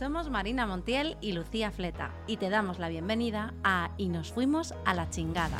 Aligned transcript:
Somos 0.00 0.30
Marina 0.30 0.64
Montiel 0.64 1.18
y 1.20 1.32
Lucía 1.32 1.70
Fleta 1.70 2.10
y 2.26 2.38
te 2.38 2.48
damos 2.48 2.78
la 2.78 2.88
bienvenida 2.88 3.52
a 3.62 3.90
Y 3.98 4.08
nos 4.08 4.32
fuimos 4.32 4.72
a 4.86 4.94
la 4.94 5.10
chingada. 5.10 5.58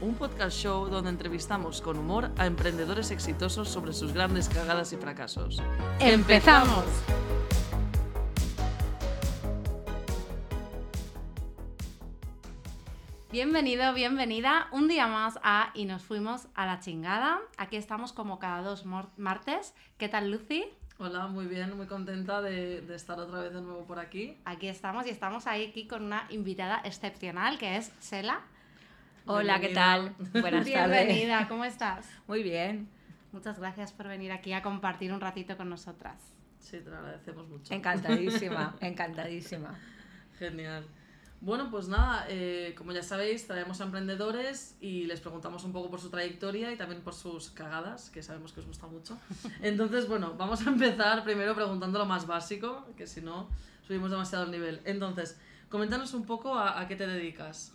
Un 0.00 0.16
podcast 0.16 0.58
show 0.58 0.88
donde 0.88 1.10
entrevistamos 1.10 1.80
con 1.80 1.96
humor 1.96 2.32
a 2.38 2.46
emprendedores 2.46 3.12
exitosos 3.12 3.68
sobre 3.68 3.92
sus 3.92 4.12
grandes 4.12 4.48
cagadas 4.48 4.92
y 4.92 4.96
fracasos. 4.96 5.62
¡Empezamos! 6.00 6.84
Bienvenido, 13.30 13.94
bienvenida 13.94 14.66
un 14.72 14.88
día 14.88 15.06
más 15.06 15.38
a 15.44 15.70
Y 15.74 15.84
nos 15.84 16.02
fuimos 16.02 16.48
a 16.54 16.66
la 16.66 16.80
chingada. 16.80 17.38
Aquí 17.56 17.76
estamos 17.76 18.12
como 18.12 18.40
cada 18.40 18.60
dos 18.62 18.84
martes. 19.16 19.72
¿Qué 19.98 20.08
tal, 20.08 20.32
Lucy? 20.32 20.64
Hola, 21.00 21.28
muy 21.28 21.46
bien, 21.46 21.76
muy 21.76 21.86
contenta 21.86 22.42
de, 22.42 22.80
de 22.80 22.96
estar 22.96 23.20
otra 23.20 23.40
vez 23.42 23.54
de 23.54 23.60
nuevo 23.60 23.84
por 23.86 24.00
aquí. 24.00 24.36
Aquí 24.44 24.66
estamos 24.66 25.06
y 25.06 25.10
estamos 25.10 25.46
ahí 25.46 25.68
aquí 25.68 25.86
con 25.86 26.02
una 26.02 26.26
invitada 26.28 26.80
excepcional 26.84 27.56
que 27.56 27.76
es 27.76 27.92
Sela. 28.00 28.40
Hola, 29.24 29.60
¿qué 29.60 29.68
tal? 29.68 30.16
Buenas 30.32 30.68
tardes. 30.68 31.06
Bienvenida, 31.06 31.46
¿cómo 31.46 31.64
estás? 31.64 32.10
Muy 32.26 32.42
bien, 32.42 32.88
Muchas 33.30 33.60
gracias 33.60 33.92
por 33.92 34.08
venir 34.08 34.32
aquí 34.32 34.52
a 34.52 34.60
compartir 34.60 35.12
un 35.12 35.20
ratito 35.20 35.56
con 35.56 35.70
nosotras. 35.70 36.34
Sí, 36.58 36.80
te 36.80 36.90
lo 36.90 36.96
agradecemos 36.96 37.46
mucho. 37.46 37.72
encantadísima, 37.72 38.74
encantadísima. 38.80 39.78
Genial. 40.36 40.84
Bueno, 41.40 41.70
pues 41.70 41.86
nada, 41.86 42.26
eh, 42.28 42.74
como 42.76 42.90
ya 42.92 43.02
sabéis, 43.02 43.46
traemos 43.46 43.80
a 43.80 43.84
emprendedores 43.84 44.76
y 44.80 45.04
les 45.04 45.20
preguntamos 45.20 45.62
un 45.62 45.72
poco 45.72 45.88
por 45.88 46.00
su 46.00 46.10
trayectoria 46.10 46.72
y 46.72 46.76
también 46.76 47.00
por 47.02 47.14
sus 47.14 47.50
cagadas, 47.50 48.10
que 48.10 48.24
sabemos 48.24 48.52
que 48.52 48.60
os 48.60 48.66
gusta 48.66 48.88
mucho. 48.88 49.16
Entonces, 49.62 50.08
bueno, 50.08 50.34
vamos 50.36 50.66
a 50.66 50.70
empezar 50.70 51.22
primero 51.22 51.54
preguntando 51.54 51.98
lo 52.00 52.06
más 52.06 52.26
básico, 52.26 52.86
que 52.96 53.06
si 53.06 53.20
no, 53.20 53.48
subimos 53.86 54.10
demasiado 54.10 54.44
el 54.44 54.50
nivel. 54.50 54.80
Entonces, 54.84 55.38
coméntanos 55.68 56.12
un 56.12 56.24
poco 56.26 56.54
a, 56.56 56.80
a 56.80 56.88
qué 56.88 56.96
te 56.96 57.06
dedicas. 57.06 57.72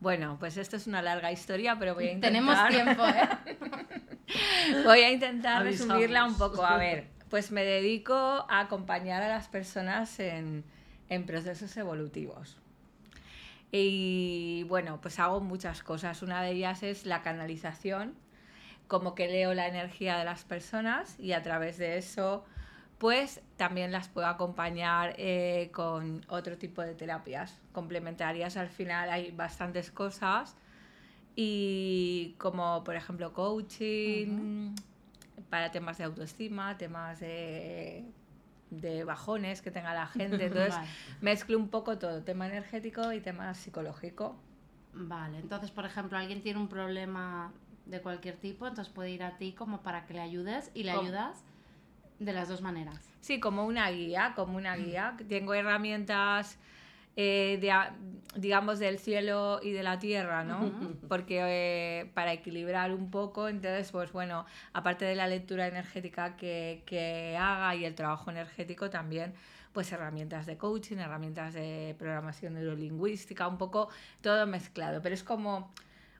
Bueno, 0.00 0.36
pues 0.40 0.56
esto 0.56 0.76
es 0.76 0.86
una 0.88 1.00
larga 1.00 1.30
historia, 1.30 1.78
pero 1.78 1.94
voy 1.94 2.08
a 2.08 2.12
intentar, 2.12 2.32
Tenemos 2.32 2.68
tiempo, 2.70 3.06
¿eh? 3.06 4.82
voy 4.84 5.00
a 5.00 5.12
intentar 5.12 5.62
Avisamos. 5.62 5.88
resumirla 5.94 6.24
un 6.24 6.36
poco. 6.36 6.64
A 6.64 6.76
ver, 6.76 7.08
pues 7.28 7.52
me 7.52 7.64
dedico 7.64 8.14
a 8.48 8.60
acompañar 8.60 9.22
a 9.22 9.28
las 9.28 9.46
personas 9.46 10.18
en, 10.18 10.64
en 11.08 11.26
procesos 11.26 11.76
evolutivos. 11.76 12.56
Y 13.72 14.64
bueno, 14.68 15.00
pues 15.00 15.18
hago 15.18 15.40
muchas 15.40 15.82
cosas. 15.82 16.22
Una 16.22 16.42
de 16.42 16.52
ellas 16.52 16.82
es 16.82 17.06
la 17.06 17.22
canalización, 17.22 18.14
como 18.88 19.14
que 19.14 19.28
leo 19.28 19.54
la 19.54 19.68
energía 19.68 20.18
de 20.18 20.24
las 20.24 20.44
personas 20.44 21.18
y 21.18 21.32
a 21.32 21.42
través 21.42 21.78
de 21.78 21.98
eso, 21.98 22.44
pues 22.98 23.40
también 23.56 23.92
las 23.92 24.08
puedo 24.08 24.26
acompañar 24.26 25.14
eh, 25.18 25.70
con 25.72 26.24
otro 26.28 26.58
tipo 26.58 26.82
de 26.82 26.94
terapias 26.94 27.60
complementarias. 27.72 28.56
Al 28.56 28.68
final 28.68 29.10
hay 29.10 29.30
bastantes 29.30 29.90
cosas 29.92 30.56
y 31.36 32.34
como 32.38 32.82
por 32.82 32.96
ejemplo 32.96 33.32
coaching 33.32 34.74
para 35.48 35.70
temas 35.70 35.98
de 35.98 36.04
autoestima, 36.04 36.76
temas 36.76 37.20
de, 37.20 38.04
de 38.70 39.04
bajones 39.04 39.62
que 39.62 39.70
tenga 39.70 39.94
la 39.94 40.06
gente. 40.06 40.46
Entonces 40.46 40.74
Vale. 40.76 40.88
mezclo 41.20 41.58
un 41.58 41.68
poco 41.68 41.98
todo, 41.98 42.22
tema 42.22 42.46
energético 42.46 43.12
y 43.12 43.20
tema 43.20 43.52
psicológico. 43.54 44.36
Vale, 44.92 45.38
entonces, 45.38 45.70
por 45.70 45.84
ejemplo, 45.84 46.18
alguien 46.18 46.42
tiene 46.42 46.58
un 46.58 46.68
problema 46.68 47.52
de 47.86 48.00
cualquier 48.00 48.36
tipo, 48.36 48.66
entonces 48.66 48.92
puede 48.92 49.10
ir 49.10 49.22
a 49.22 49.36
ti 49.36 49.52
como 49.52 49.82
para 49.82 50.06
que 50.06 50.14
le 50.14 50.20
ayudes 50.20 50.70
y 50.74 50.82
le 50.84 50.92
¿Cómo? 50.92 51.02
ayudas 51.02 51.44
de 52.18 52.32
las 52.32 52.48
dos 52.48 52.60
maneras. 52.60 52.98
Sí, 53.20 53.40
como 53.40 53.64
una 53.66 53.90
guía, 53.90 54.32
como 54.36 54.56
una 54.56 54.76
guía. 54.76 55.16
Tengo 55.28 55.54
herramientas, 55.54 56.58
eh, 57.22 57.58
de 57.60 57.70
digamos, 58.36 58.78
del 58.78 58.98
cielo 58.98 59.60
y 59.62 59.72
de 59.72 59.82
la 59.82 59.98
tierra, 59.98 60.44
¿no? 60.44 60.72
Porque 61.08 61.40
eh, 61.42 62.10
para 62.14 62.32
equilibrar 62.32 62.92
un 62.92 63.10
poco, 63.10 63.48
entonces, 63.48 63.90
pues 63.90 64.12
bueno, 64.12 64.46
aparte 64.72 65.04
de 65.04 65.16
la 65.16 65.26
lectura 65.26 65.66
energética 65.66 66.36
que, 66.36 66.82
que 66.86 67.36
haga 67.36 67.74
y 67.74 67.84
el 67.84 67.94
trabajo 67.94 68.30
energético 68.30 68.88
también, 68.88 69.34
pues 69.72 69.90
herramientas 69.92 70.46
de 70.46 70.56
coaching, 70.56 70.98
herramientas 70.98 71.54
de 71.54 71.96
programación 71.98 72.54
neurolingüística, 72.54 73.48
un 73.48 73.58
poco 73.58 73.88
todo 74.22 74.46
mezclado, 74.46 75.02
pero 75.02 75.14
es 75.14 75.24
como 75.24 75.72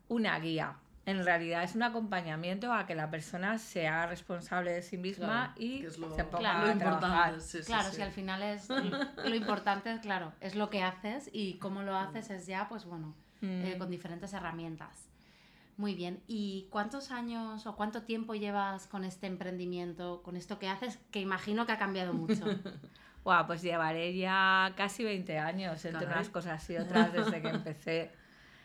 una 0.09 0.39
guía. 0.41 0.77
En 1.07 1.25
realidad 1.25 1.63
es 1.65 1.75
un 1.75 1.83
acompañamiento 1.83 2.73
a 2.73 2.87
que 2.87 2.95
la 2.95 3.11
persona 3.11 3.57
se 3.59 3.89
haga 3.89 4.07
responsable 4.07 4.71
de 4.73 4.83
sí 4.83 4.99
misma 4.99 5.27
Claro, 5.27 5.53
y 5.57 5.85
es 5.87 5.99
lo, 5.99 6.15
se 6.15 6.25
ponga 6.25 6.39
Claro, 6.39 6.67
a 6.67 6.73
importante. 6.73 7.41
sí, 7.41 7.59
sí, 7.59 7.65
claro, 7.65 7.89
sí. 7.91 7.97
si 7.97 8.03
al 8.03 8.13
final 8.13 8.43
es 8.43 8.69
lo 9.25 9.35
importante, 9.35 9.99
claro, 10.03 10.33
es 10.41 10.55
lo 10.55 10.69
que 10.69 10.83
haces 10.83 11.31
y 11.33 11.55
cómo 11.55 11.83
lo 11.83 11.97
haces 11.97 12.31
es 12.31 12.47
ya, 12.47 12.69
pues 12.69 12.85
bueno, 12.85 13.15
eh, 13.43 13.73
Mm. 13.75 13.79
con 13.79 13.91
diferentes 13.91 14.33
herramientas. 14.35 15.07
Muy 15.79 15.95
bien. 15.95 16.23
¿Y 16.27 16.67
cuántos 16.71 17.11
años 17.11 17.67
o 17.67 17.75
cuánto 17.75 18.03
tiempo 18.03 18.35
llevas 18.35 18.87
con 18.87 19.03
este 19.03 19.27
emprendimiento, 19.27 20.23
con 20.23 20.37
esto 20.37 20.59
que 20.59 20.69
haces, 20.69 20.99
que 21.11 21.21
imagino 21.21 21.65
que 21.65 21.73
ha 21.73 21.79
cambiado 21.79 22.13
mucho? 22.13 22.45
Buah, 23.25 23.47
pues 23.47 23.63
llevaré 23.63 24.15
ya 24.15 24.75
casi 24.77 25.05
20 25.05 25.39
años 25.39 25.83
entre 25.87 26.01
Caray. 26.05 26.17
unas 26.19 26.29
cosas 26.29 26.69
y 26.69 26.77
otras 26.77 27.13
desde 27.15 27.41
que 27.41 27.49
empecé. 27.49 28.11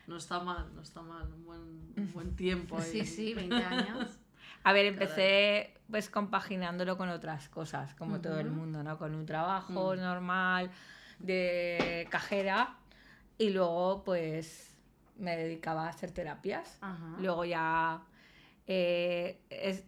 No 0.07 0.17
está 0.17 0.39
mal, 0.39 0.73
no 0.75 0.81
está 0.81 1.01
mal. 1.01 1.31
Un 1.33 1.45
buen, 1.45 1.61
un 1.97 2.11
buen 2.13 2.35
tiempo 2.35 2.77
ahí. 2.77 2.91
sí, 2.91 3.05
sí, 3.05 3.33
20 3.33 3.63
años. 3.63 4.19
A 4.63 4.73
ver, 4.73 4.85
empecé 4.85 5.73
pues 5.89 6.09
compaginándolo 6.09 6.97
con 6.97 7.09
otras 7.09 7.49
cosas, 7.49 7.93
como 7.95 8.19
todo 8.21 8.39
el 8.39 8.49
mundo, 8.49 8.81
¿no? 8.83 8.97
Con 8.97 9.13
un 9.15 9.25
trabajo 9.25 9.93
Mm. 9.95 9.99
normal 9.99 10.71
de 11.19 12.07
cajera 12.09 12.75
y 13.37 13.49
luego 13.51 14.03
pues 14.03 14.75
me 15.17 15.37
dedicaba 15.37 15.85
a 15.85 15.89
hacer 15.89 16.11
terapias. 16.11 16.79
Luego 17.19 17.45
ya 17.45 18.01
eh, 18.67 19.39
es 19.49 19.83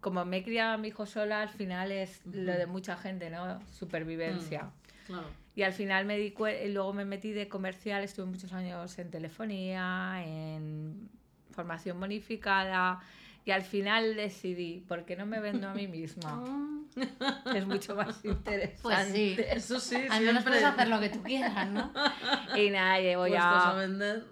como 0.00 0.24
me 0.26 0.38
he 0.38 0.42
criado 0.44 0.74
a 0.74 0.76
mi 0.76 0.88
hijo 0.88 1.06
sola, 1.06 1.40
al 1.40 1.48
final 1.48 1.90
es 1.90 2.20
lo 2.26 2.52
de 2.52 2.66
mucha 2.66 2.96
gente, 2.96 3.30
¿no? 3.30 3.60
Supervivencia. 3.72 4.70
Claro. 5.06 5.28
Y 5.56 5.62
al 5.62 5.72
final 5.72 6.04
me 6.04 6.18
di 6.18 6.34
y 6.64 6.68
luego 6.68 6.92
me 6.92 7.04
metí 7.04 7.32
de 7.32 7.48
comercial, 7.48 8.02
estuve 8.02 8.26
muchos 8.26 8.52
años 8.52 8.98
en 8.98 9.10
telefonía, 9.10 10.22
en 10.24 11.08
formación 11.52 12.00
bonificada 12.00 13.00
y 13.44 13.50
al 13.50 13.62
final 13.62 14.16
decidí, 14.16 14.80
¿por 14.88 15.04
qué 15.04 15.16
no 15.16 15.26
me 15.26 15.38
vendo 15.38 15.68
a 15.68 15.74
mí 15.74 15.86
misma? 15.86 16.36
Mm, 16.36 16.86
es 17.54 17.66
mucho 17.66 17.94
más 17.94 18.24
interesante. 18.24 18.78
Pues 18.82 19.08
sí. 19.08 19.36
Eso 19.38 19.78
sí, 19.80 19.96
Al 19.96 20.24
menos 20.24 20.42
siempre 20.42 20.42
puedes 20.44 20.64
hacer 20.64 20.88
lo 20.88 20.98
que 20.98 21.10
tú 21.10 21.22
quieras, 21.22 21.70
¿no? 21.70 21.92
Y 22.56 22.70
nada, 22.70 23.00
llevo 23.00 23.26
puestos 23.26 23.44
a 23.44 23.72
ya... 23.72 23.78
vender. 23.78 24.24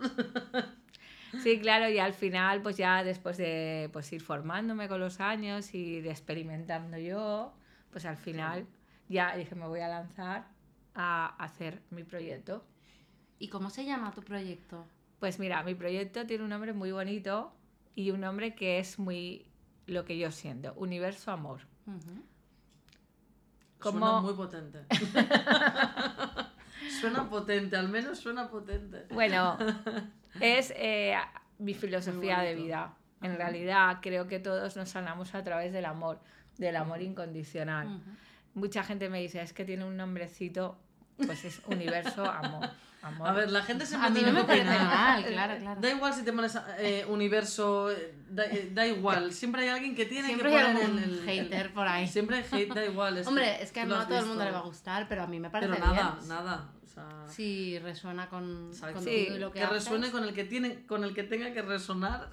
Sí, 1.42 1.60
claro, 1.60 1.88
y 1.90 1.98
al 1.98 2.14
final, 2.14 2.62
pues 2.62 2.76
ya 2.76 3.04
después 3.04 3.36
de 3.36 3.90
pues, 3.92 4.10
ir 4.12 4.22
formándome 4.22 4.88
con 4.88 5.00
los 5.00 5.20
años 5.20 5.74
y 5.74 6.00
de 6.00 6.10
experimentando 6.10 6.96
yo, 6.96 7.52
pues 7.90 8.06
al 8.06 8.16
final 8.16 8.66
ya 9.08 9.36
dije, 9.36 9.54
me 9.54 9.66
voy 9.66 9.80
a 9.80 9.88
lanzar 9.88 10.46
a 10.94 11.26
hacer 11.42 11.82
mi 11.90 12.04
proyecto. 12.04 12.64
¿Y 13.38 13.48
cómo 13.48 13.70
se 13.70 13.84
llama 13.84 14.12
tu 14.12 14.22
proyecto? 14.22 14.86
Pues 15.18 15.38
mira, 15.38 15.62
mi 15.62 15.74
proyecto 15.74 16.26
tiene 16.26 16.44
un 16.44 16.50
nombre 16.50 16.72
muy 16.72 16.92
bonito 16.92 17.52
y 17.94 18.10
un 18.10 18.20
nombre 18.20 18.54
que 18.54 18.78
es 18.78 18.98
muy 18.98 19.46
lo 19.86 20.04
que 20.04 20.18
yo 20.18 20.30
siento, 20.30 20.72
Universo 20.74 21.30
Amor. 21.30 21.60
¿Cómo? 23.78 23.98
Suena 23.98 24.20
muy 24.20 24.34
potente. 24.34 24.86
suena 27.00 27.28
potente, 27.28 27.76
al 27.76 27.88
menos 27.88 28.18
suena 28.18 28.48
potente. 28.48 29.06
Bueno, 29.10 29.58
es 30.40 30.72
eh, 30.76 31.16
mi 31.58 31.74
filosofía 31.74 32.40
de 32.40 32.54
vida. 32.54 32.94
En 33.20 33.36
realidad 33.36 33.98
creo 34.02 34.26
que 34.26 34.38
todos 34.38 34.76
nos 34.76 34.88
sanamos 34.88 35.34
a 35.34 35.42
través 35.42 35.72
del 35.72 35.84
amor, 35.84 36.20
del 36.58 36.76
amor 36.76 37.02
incondicional. 37.02 38.02
Mucha 38.54 38.82
gente 38.82 39.08
me 39.08 39.20
dice, 39.20 39.40
es 39.40 39.52
que 39.52 39.64
tiene 39.64 39.84
un 39.84 39.96
nombrecito, 39.96 40.78
pues 41.16 41.44
es 41.44 41.60
Universo 41.66 42.24
Amor. 42.24 42.70
amor. 43.02 43.28
A 43.28 43.32
ver, 43.32 43.50
la 43.50 43.62
gente 43.62 43.84
siempre 43.86 44.08
A 44.08 44.10
mí 44.10 44.20
no 44.22 44.32
me 44.32 44.44
parece 44.44 44.64
mal, 44.64 45.24
claro, 45.24 45.58
claro. 45.58 45.80
Da 45.80 45.90
igual 45.90 46.14
si 46.14 46.22
te 46.24 46.32
pones 46.32 46.56
eh, 46.78 47.04
universo, 47.08 47.88
da, 48.30 48.44
eh, 48.46 48.70
da 48.72 48.86
igual. 48.86 49.32
Siempre 49.32 49.62
hay 49.62 49.68
alguien 49.68 49.94
que 49.94 50.06
tiene 50.06 50.28
Siempre 50.28 50.50
que 50.50 50.56
hay 50.58 50.72
poner 50.72 50.82
algún 50.86 50.98
el, 51.02 51.18
el- 51.18 51.24
hater 51.24 51.72
por 51.72 51.86
ahí. 51.88 52.06
Siempre 52.08 52.36
hay 52.36 52.44
hate, 52.50 52.74
da 52.74 52.84
igual. 52.84 53.18
es 53.18 53.26
Hombre, 53.26 53.62
es 53.62 53.72
que 53.72 53.84
no 53.84 53.96
a 53.96 54.06
todo 54.06 54.18
el 54.18 54.26
mundo 54.26 54.44
le 54.44 54.50
va 54.52 54.58
a 54.58 54.62
gustar, 54.62 55.08
pero 55.08 55.22
a 55.22 55.26
mí 55.26 55.40
me 55.40 55.50
parece 55.50 55.72
Pero 55.72 55.84
nada, 55.84 56.14
bien. 56.18 56.28
nada. 56.28 56.68
O 56.84 56.94
sea, 56.94 57.08
Si 57.28 57.78
resuena 57.78 58.28
con, 58.28 58.70
Sí, 59.02 59.30
lo 59.38 59.50
que, 59.50 59.60
que 59.60 59.64
haces. 59.64 59.84
resuene 59.84 60.10
con 60.10 60.24
el 60.24 60.34
que 60.34 60.44
tiene, 60.44 60.84
con 60.86 61.04
el 61.04 61.14
que 61.14 61.22
tenga 61.22 61.52
que 61.52 61.62
resonar. 61.62 62.28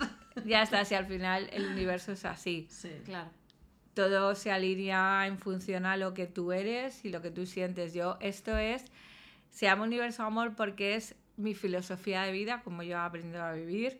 Ya 0.46 0.62
está, 0.62 0.86
si 0.86 0.96
al 0.96 1.06
final 1.08 1.50
el 1.52 1.66
universo 1.68 2.12
es 2.12 2.26
así. 2.26 2.68
Sí. 2.70 2.92
Claro. 3.06 3.30
Todo 4.00 4.34
se 4.36 4.50
alinea 4.50 5.28
en 5.28 5.38
función 5.38 5.86
a 5.86 5.98
lo 5.98 6.14
que 6.14 6.26
tú 6.26 6.54
eres 6.54 7.04
y 7.04 7.10
lo 7.10 7.22
que 7.22 7.32
tú 7.32 7.46
sientes. 7.46 7.94
Yo, 7.94 8.18
esto 8.22 8.58
es, 8.58 8.86
se 9.50 9.66
llama 9.66 9.84
Universo 9.84 10.24
Amor 10.24 10.56
porque 10.56 10.96
es 10.96 11.16
mi 11.36 11.54
filosofía 11.54 12.22
de 12.24 12.32
vida, 12.32 12.62
como 12.64 12.82
yo 12.84 12.92
he 12.96 13.00
aprendido 13.02 13.44
a 13.44 13.52
vivir. 13.52 14.00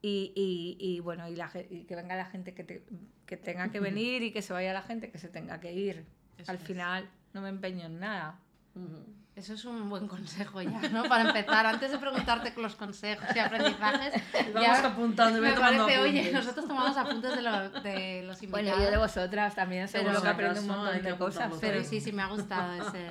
Y, 0.00 0.32
y- 0.34 0.76
y, 0.80 1.00
bueno, 1.00 1.28
y, 1.28 1.36
la 1.36 1.50
y 1.68 1.84
que 1.84 1.94
venga 1.96 2.16
la 2.16 2.24
gente 2.24 2.54
que, 2.54 2.64
te- 2.64 2.82
que 3.26 3.36
tenga 3.36 3.70
que 3.70 3.78
venir 3.80 4.22
y 4.22 4.30
que 4.32 4.40
se 4.40 4.54
vaya 4.54 4.72
la 4.72 4.82
gente 4.82 5.10
que 5.10 5.18
se 5.18 5.28
tenga 5.28 5.60
que 5.60 5.72
ir. 5.72 6.06
Eso 6.38 6.50
Al 6.50 6.56
es. 6.56 6.62
final 6.62 7.10
no 7.34 7.42
me 7.42 7.50
empeño 7.50 7.84
en 7.86 7.98
nada. 8.00 8.38
Ujú. 8.74 9.04
Eso 9.36 9.52
es 9.52 9.64
un 9.66 9.88
buen 9.90 10.08
consejo 10.08 10.62
ya, 10.62 10.80
¿no? 10.88 11.04
Para 11.04 11.28
empezar, 11.28 11.66
antes 11.66 11.90
de 11.92 11.98
preguntarte 11.98 12.52
los 12.60 12.74
consejos 12.74 13.24
y 13.34 13.38
aprendizajes, 13.38 14.14
Vamos 14.54 14.62
ya 14.62 14.86
apuntando 14.86 15.40
me 15.42 15.52
tomando 15.52 15.84
parece, 15.84 16.00
oye, 16.00 16.20
apuntes. 16.20 16.32
nosotros 16.32 16.66
tomamos 16.66 16.96
apuntes 16.96 17.36
de, 17.36 17.42
lo- 17.42 17.70
de 17.82 18.22
los 18.22 18.42
invitados. 18.42 18.50
Bueno, 18.66 18.82
yo 18.84 18.90
de 18.90 18.96
vosotras 18.96 19.54
también 19.54 19.88
seguro 19.88 20.10
Pero 20.12 20.22
que 20.22 20.28
aprendo 20.28 20.60
un 20.62 20.66
montón 20.68 21.02
de 21.02 21.16
cosas. 21.18 21.52
Pero 21.60 21.84
sí, 21.84 22.00
sí, 22.00 22.12
me 22.12 22.22
ha 22.22 22.28
gustado 22.28 22.72
ese... 22.88 23.08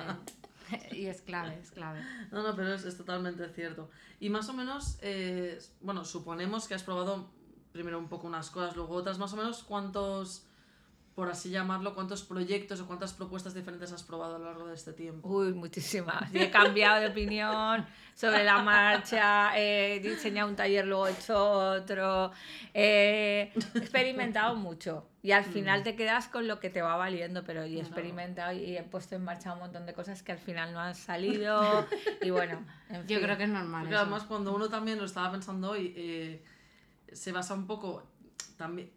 Y 0.90 1.06
es 1.06 1.22
clave, 1.22 1.56
es 1.62 1.70
clave. 1.70 2.00
No, 2.32 2.42
no, 2.42 2.56
pero 2.56 2.74
es, 2.74 2.84
es 2.84 2.96
totalmente 2.96 3.48
cierto. 3.50 3.88
Y 4.18 4.28
más 4.30 4.48
o 4.48 4.52
menos, 4.52 4.98
eh, 5.02 5.60
bueno, 5.80 6.04
suponemos 6.04 6.66
que 6.66 6.74
has 6.74 6.82
probado 6.82 7.30
primero 7.70 8.00
un 8.00 8.08
poco 8.08 8.26
unas 8.26 8.50
cosas, 8.50 8.74
luego 8.74 8.94
otras, 8.96 9.16
más 9.20 9.32
o 9.32 9.36
menos 9.36 9.62
cuántos, 9.62 10.44
por 11.16 11.30
así 11.30 11.48
llamarlo, 11.48 11.94
cuántos 11.94 12.22
proyectos 12.22 12.78
o 12.82 12.86
cuántas 12.86 13.14
propuestas 13.14 13.54
diferentes 13.54 13.90
has 13.90 14.02
probado 14.02 14.36
a 14.36 14.38
lo 14.38 14.44
largo 14.44 14.66
de 14.66 14.74
este 14.74 14.92
tiempo. 14.92 15.26
Uy, 15.26 15.54
muchísimas. 15.54 16.32
Y 16.34 16.38
he 16.38 16.50
cambiado 16.50 17.00
de 17.00 17.06
opinión 17.06 17.86
sobre 18.14 18.44
la 18.44 18.62
marcha, 18.62 19.58
he 19.58 19.98
diseñado 20.00 20.50
un 20.50 20.56
taller, 20.56 20.86
luego 20.86 21.06
he 21.06 21.12
hecho 21.12 21.34
otro. 21.78 22.32
He 22.74 23.50
experimentado 23.74 24.56
mucho. 24.56 25.08
Y 25.22 25.32
al 25.32 25.44
final 25.44 25.82
te 25.82 25.96
quedas 25.96 26.28
con 26.28 26.46
lo 26.46 26.60
que 26.60 26.68
te 26.68 26.82
va 26.82 26.96
valiendo, 26.96 27.44
pero 27.44 27.62
he 27.62 27.80
experimentado 27.80 28.52
y 28.52 28.76
he 28.76 28.82
puesto 28.82 29.16
en 29.16 29.24
marcha 29.24 29.54
un 29.54 29.60
montón 29.60 29.86
de 29.86 29.94
cosas 29.94 30.22
que 30.22 30.32
al 30.32 30.38
final 30.38 30.74
no 30.74 30.80
han 30.80 30.94
salido. 30.94 31.86
Y 32.20 32.28
bueno, 32.28 32.62
en 32.90 33.06
Yo 33.08 33.16
fin. 33.16 33.24
creo 33.24 33.38
que 33.38 33.44
es 33.44 33.48
normal. 33.50 33.84
Porque 33.84 33.94
eso. 33.94 34.02
además 34.02 34.24
cuando 34.24 34.54
uno 34.54 34.68
también 34.68 34.98
lo 34.98 35.06
estaba 35.06 35.32
pensando 35.32 35.70
hoy, 35.70 35.94
eh, 35.96 36.44
se 37.10 37.32
basa 37.32 37.54
un 37.54 37.66
poco 37.66 38.02
también, 38.58 38.90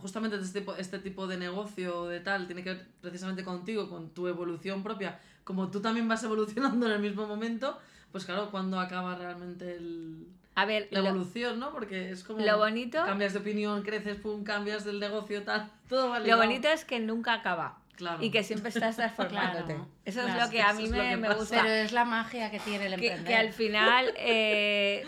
justamente 0.00 0.36
este 0.36 0.60
tipo, 0.60 0.74
este 0.76 0.98
tipo 0.98 1.26
de 1.26 1.36
negocio 1.36 2.06
de 2.06 2.20
tal, 2.20 2.46
tiene 2.46 2.62
que 2.62 2.70
ver 2.74 2.86
precisamente 3.00 3.44
contigo, 3.44 3.88
con 3.88 4.10
tu 4.10 4.26
evolución 4.28 4.82
propia, 4.82 5.18
como 5.44 5.70
tú 5.70 5.80
también 5.80 6.08
vas 6.08 6.22
evolucionando 6.24 6.86
en 6.86 6.92
el 6.92 7.00
mismo 7.00 7.26
momento, 7.26 7.78
pues 8.12 8.24
claro, 8.24 8.50
cuando 8.50 8.80
acaba 8.80 9.14
realmente 9.14 9.74
el, 9.76 10.26
A 10.56 10.64
ver, 10.64 10.88
la 10.90 11.00
lo, 11.00 11.08
evolución, 11.10 11.58
¿no? 11.60 11.70
Porque 11.72 12.10
es 12.10 12.24
como... 12.24 12.44
lo 12.44 12.58
bonito, 12.58 12.98
Cambias 13.04 13.32
de 13.34 13.38
opinión, 13.38 13.82
creces, 13.82 14.16
pum, 14.16 14.42
cambias 14.44 14.84
del 14.84 14.98
negocio, 14.98 15.42
tal, 15.44 15.70
todo 15.88 16.08
va 16.10 16.18
lo 16.20 16.36
bonito 16.36 16.68
es 16.68 16.84
que 16.84 16.98
nunca 17.00 17.34
acaba. 17.34 17.78
Claro. 17.96 18.22
Y 18.24 18.30
que 18.30 18.42
siempre 18.42 18.70
estás 18.70 18.96
transformándote. 18.96 19.74
Claro, 19.74 19.86
Eso 20.06 20.22
claro, 20.22 20.38
es 20.40 20.44
lo 20.46 20.50
que 20.50 20.62
a 20.62 20.72
mí 20.72 20.88
me, 20.88 21.10
que 21.10 21.16
me 21.18 21.28
pasa. 21.28 21.38
gusta. 21.38 21.62
Pero 21.62 21.74
es 21.74 21.92
la 21.92 22.06
magia 22.06 22.50
que 22.50 22.58
tiene 22.60 22.86
el 22.86 22.98
que, 22.98 23.08
emprender. 23.08 23.26
que 23.26 23.34
al 23.36 23.52
final, 23.52 24.14
eh, 24.16 25.04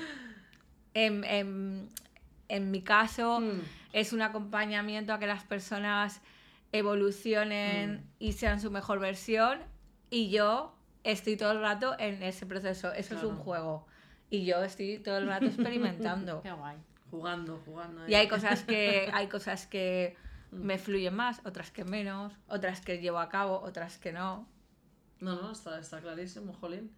en, 0.94 1.24
en- 1.24 1.88
en 2.48 2.70
mi 2.70 2.82
caso, 2.82 3.40
Mm, 3.40 3.60
es 3.92 4.12
un 4.12 4.22
acompañamiento 4.22 5.12
a 5.12 5.18
que 5.18 5.26
las 5.26 5.44
personas 5.44 6.20
evolucionen 6.72 7.92
Mm. 7.96 8.04
y 8.18 8.32
sean 8.32 8.60
su 8.60 8.70
mejor 8.70 8.98
versión 8.98 9.60
y 10.10 10.30
yo 10.30 10.74
estoy 11.04 11.36
todo 11.36 11.52
el 11.52 11.60
rato 11.60 11.94
en 11.98 12.22
ese 12.22 12.46
proceso. 12.46 12.92
Eso 12.92 13.14
es 13.16 13.22
un 13.22 13.30
Claro. 13.30 13.44
juego 13.44 13.86
y 14.30 14.44
yo 14.44 14.62
estoy 14.62 14.98
todo 14.98 15.18
el 15.18 15.26
rato 15.26 15.46
experimentando. 15.46 16.42
Qué 16.42 16.52
guay. 16.52 16.76
jugando, 17.10 17.60
jugando. 17.66 18.08
y 18.08 18.14
hay 18.14 18.26
cosas 18.28 18.62
que 18.64 19.10
hay 19.12 19.28
cosas 19.28 19.66
que 19.66 20.16
me 20.50 20.78
fluyen 20.78 21.14
más, 21.14 21.40
otras 21.44 21.70
que 21.70 21.84
menos, 21.84 22.32
otras 22.48 22.80
que 22.80 22.98
llevo 22.98 23.18
a 23.18 23.28
cabo, 23.28 23.60
otras 23.60 23.98
que 23.98 24.12
no. 24.12 24.46
No, 25.20 25.34
no, 25.40 25.52
está, 25.52 25.78
está 25.78 26.00
clarísimo, 26.00 26.52
jolín. 26.54 26.90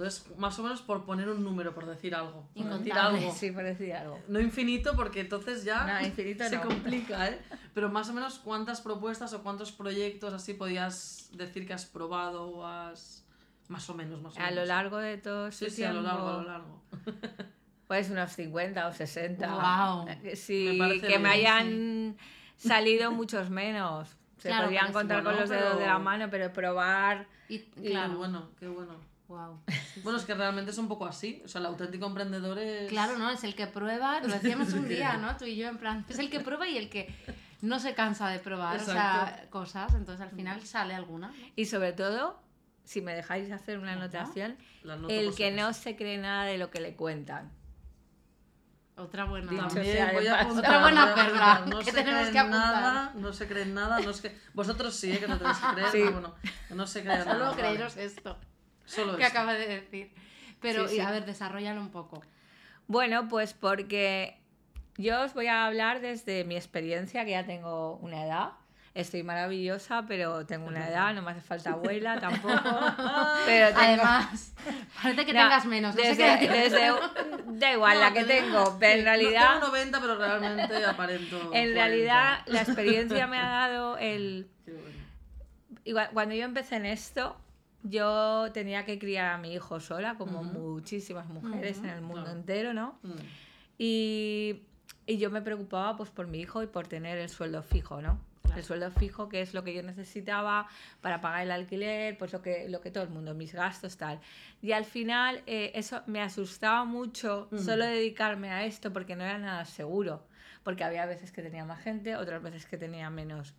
Entonces, 0.00 0.24
más 0.38 0.58
o 0.58 0.62
menos 0.62 0.80
por 0.80 1.04
poner 1.04 1.28
un 1.28 1.44
número, 1.44 1.74
por 1.74 1.84
decir 1.84 2.14
algo. 2.14 2.48
Por 2.54 2.64
decir 2.78 2.92
algo. 2.94 3.34
Sí, 3.34 3.50
por 3.50 3.64
decir 3.64 3.92
algo. 3.92 4.18
No 4.28 4.40
infinito, 4.40 4.96
porque 4.96 5.20
entonces 5.20 5.62
ya 5.62 5.84
No, 6.00 6.06
infinito 6.06 6.42
se 6.48 6.56
no. 6.56 6.62
complica, 6.62 7.28
¿eh? 7.28 7.38
Pero 7.74 7.90
más 7.90 8.08
o 8.08 8.14
menos, 8.14 8.38
¿cuántas 8.38 8.80
propuestas 8.80 9.34
o 9.34 9.42
cuántos 9.42 9.72
proyectos 9.72 10.32
así 10.32 10.54
podías 10.54 11.28
decir 11.34 11.66
que 11.66 11.74
has 11.74 11.84
probado 11.84 12.44
o 12.48 12.66
has... 12.66 13.26
Más 13.68 13.88
o 13.90 13.94
menos, 13.94 14.22
más 14.22 14.34
o 14.36 14.40
A 14.40 14.44
menos. 14.44 14.56
lo 14.56 14.64
largo 14.64 14.96
de 14.96 15.18
todo 15.18 15.52
Sí, 15.52 15.66
ese 15.66 15.76
sí, 15.76 15.84
a 15.84 15.92
lo 15.92 16.00
largo, 16.00 16.28
a 16.28 16.32
lo 16.38 16.42
largo. 16.44 16.82
Pues 17.86 18.08
unos 18.08 18.32
50 18.32 18.86
o 18.86 18.92
60. 18.94 19.46
Guau. 19.52 20.06
Eh, 20.08 20.34
Sí, 20.36 20.78
Me 20.80 20.98
que 21.00 21.18
me 21.18 21.28
hayan 21.28 22.16
salido 22.56 23.10
muchos 23.12 23.50
menos. 23.50 24.08
Se 24.38 24.48
Claro, 24.48 24.70
sí, 24.70 24.76
contar 24.92 25.22
bueno, 25.22 25.30
con 25.30 25.40
los 25.40 25.50
dedos 25.50 25.78
de 25.78 25.86
la 25.86 25.98
mano, 25.98 26.28
pero 26.30 26.52
probar. 26.52 27.26
Y, 27.48 27.58
claro, 27.58 28.16
bueno, 28.16 28.48
qué 28.58 28.66
bueno. 28.68 29.09
Wow. 29.30 29.62
Bueno, 30.02 30.18
es 30.18 30.24
que 30.24 30.34
realmente 30.34 30.72
es 30.72 30.78
un 30.78 30.88
poco 30.88 31.06
así. 31.06 31.40
O 31.44 31.48
sea, 31.48 31.60
el 31.60 31.66
auténtico 31.66 32.06
emprendedor 32.06 32.58
es... 32.58 32.88
Claro, 32.88 33.16
¿no? 33.18 33.30
Es 33.30 33.44
el 33.44 33.54
que 33.54 33.66
prueba, 33.66 34.20
lo 34.20 34.28
decíamos 34.34 34.72
un 34.74 34.88
día, 34.88 35.16
¿no? 35.16 35.36
Tú 35.36 35.44
y 35.46 35.56
yo, 35.56 35.68
en 35.68 35.78
plan, 35.78 36.04
es 36.08 36.18
el 36.18 36.28
que 36.28 36.40
prueba 36.40 36.68
y 36.68 36.76
el 36.76 36.90
que 36.90 37.14
no 37.62 37.78
se 37.78 37.94
cansa 37.94 38.28
de 38.28 38.38
probar, 38.38 38.76
o 38.80 38.84
sea, 38.84 39.28
Exacto. 39.28 39.50
cosas, 39.50 39.94
entonces 39.94 40.20
al 40.26 40.32
final 40.32 40.62
sale 40.66 40.94
alguna. 40.94 41.28
¿no? 41.28 41.34
Y 41.56 41.66
sobre 41.66 41.92
todo, 41.92 42.40
si 42.84 43.00
me 43.00 43.14
dejáis 43.14 43.50
hacer 43.52 43.78
una 43.78 43.92
anotación, 43.92 44.56
el 45.08 45.34
que 45.34 45.50
no 45.52 45.72
se 45.72 45.96
cree 45.96 46.18
nada 46.18 46.44
de 46.44 46.58
lo 46.58 46.70
que 46.70 46.80
le 46.80 46.96
cuentan. 46.96 47.52
Otra 48.96 49.24
buena. 49.24 49.50
Dicho 49.50 49.66
También 49.68 50.10
voy 50.12 50.26
a 50.26 50.40
apuntar, 50.40 50.58
Otra 50.64 50.80
buena 50.82 51.14
perla. 51.14 51.64
No 51.66 51.80
se 51.80 51.92
tenemos 51.92 52.20
creen 52.20 52.32
que 52.32 52.38
apuntar. 52.38 52.60
nada, 52.82 53.12
no 53.14 53.32
se 53.32 53.48
creen 53.48 53.72
nada, 53.74 54.00
no 54.00 54.12
se... 54.12 54.36
Vosotros 54.52 54.94
sí, 54.94 55.12
¿eh? 55.12 55.18
que 55.18 55.26
no 55.26 55.38
tenéis 55.38 55.56
que 55.56 55.74
creer, 55.74 55.90
Sí. 55.90 56.02
bueno, 56.12 56.34
no 56.70 56.86
se 56.86 57.02
crean 57.02 57.18
nada. 57.24 57.32
Solo 57.32 57.44
vale. 57.46 57.56
creeros 57.62 57.96
esto 57.96 58.38
Solo 58.90 59.16
que 59.16 59.22
esto. 59.24 59.38
acaba 59.38 59.54
de 59.54 59.66
decir. 59.66 60.10
Pero, 60.60 60.86
Sí, 60.88 60.94
y 60.94 60.98
sí. 60.98 61.02
a 61.02 61.10
ver, 61.10 61.24
desarrollalo 61.24 61.80
un 61.80 61.90
poco. 61.90 62.22
Bueno, 62.86 63.28
pues 63.28 63.54
porque 63.54 64.36
yo 64.96 65.22
os 65.22 65.32
voy 65.34 65.46
a 65.46 65.66
hablar 65.66 66.00
desde 66.00 66.44
mi 66.44 66.56
experiencia, 66.56 67.24
que 67.24 67.30
ya 67.32 67.46
tengo 67.46 67.96
una 67.96 68.24
edad. 68.24 68.50
Estoy 68.92 69.22
maravillosa, 69.22 70.04
pero 70.08 70.44
tengo 70.46 70.66
una 70.66 70.88
edad, 70.88 71.14
no 71.14 71.22
me 71.22 71.30
hace 71.30 71.40
falta 71.42 71.70
abuela 71.70 72.18
tampoco. 72.20 72.52
Pero 73.46 73.68
tengo- 73.68 73.80
Además, 73.80 74.52
parece 75.00 75.24
que 75.26 75.32
No, 75.32 75.42
tengas 75.42 75.64
menos. 75.66 75.94
No 75.94 76.02
sé 76.02 76.08
desde, 76.08 76.24
decir. 76.32 76.50
desde- 76.50 76.90
da 77.60 77.72
igual 77.72 77.94
No, 77.94 78.00
la 78.00 78.12
que 78.12 78.24
te- 78.24 78.40
tengo, 78.40 78.76
pero 78.80 78.98
en 78.98 79.04
realidad, 79.04 79.44
No, 79.54 79.60
tengo 79.60 79.66
90, 79.68 80.00
pero 80.00 80.18
realmente 80.18 80.84
aparento. 80.84 81.36
en 81.40 81.48
40. 81.50 81.72
realidad 81.74 82.38
la 82.46 82.62
experiencia 82.62 83.26
me 83.28 83.38
ha 83.38 83.48
dado 83.48 83.96
el... 83.98 84.50
Igual, 85.84 86.10
cuando 86.12 86.34
yo 86.34 86.44
empecé 86.44 86.76
en 86.76 86.86
esto, 86.86 87.36
yo 87.82 88.50
tenía 88.52 88.84
que 88.84 88.98
criar 88.98 89.32
a 89.34 89.38
mi 89.38 89.52
hijo 89.54 89.80
sola, 89.80 90.16
como 90.16 90.42
muchísimas 90.44 91.26
mujeres 91.28 91.78
en 91.78 91.86
el 91.90 92.00
mundo 92.02 92.22
claro. 92.24 92.38
entero, 92.38 92.74
¿no? 92.74 92.98
Mm. 93.02 93.10
Y, 93.78 94.62
y 95.06 95.18
yo 95.18 95.30
me 95.30 95.42
preocupaba 95.42 95.96
pues 95.96 96.10
por 96.10 96.26
mi 96.26 96.40
hijo 96.40 96.62
y 96.62 96.66
por 96.66 96.86
tener 96.86 97.18
el 97.18 97.28
sueldo 97.28 97.62
fijo, 97.62 98.02
¿no? 98.02 98.20
Claro. 98.42 98.58
El 98.58 98.64
sueldo 98.64 98.90
fijo, 98.90 99.28
que 99.28 99.40
es 99.40 99.54
lo 99.54 99.62
que 99.64 99.72
yo 99.72 99.82
necesitaba 99.82 100.66
para 101.00 101.20
pagar 101.20 101.42
el 101.42 101.50
alquiler, 101.52 102.18
pues 102.18 102.32
lo 102.32 102.42
que, 102.42 102.68
lo 102.68 102.80
que 102.80 102.90
todo 102.90 103.04
el 103.04 103.10
mundo, 103.10 103.32
mis 103.34 103.54
gastos, 103.54 103.96
tal. 103.96 104.20
Y 104.60 104.72
al 104.72 104.84
final 104.84 105.42
eh, 105.46 105.70
eso 105.74 106.02
me 106.06 106.20
asustaba 106.20 106.84
mucho 106.84 107.48
Mm. 107.50 107.58
solo 107.58 107.84
dedicarme 107.84 108.50
a 108.50 108.64
esto 108.64 108.92
porque 108.92 109.16
no 109.16 109.24
era 109.24 109.38
nada 109.38 109.64
seguro. 109.64 110.26
Porque 110.64 110.84
había 110.84 111.06
veces 111.06 111.32
que 111.32 111.42
tenía 111.42 111.64
más 111.64 111.80
gente, 111.82 112.16
otras 112.16 112.42
veces 112.42 112.66
que 112.66 112.76
tenía 112.76 113.08
menos. 113.08 113.54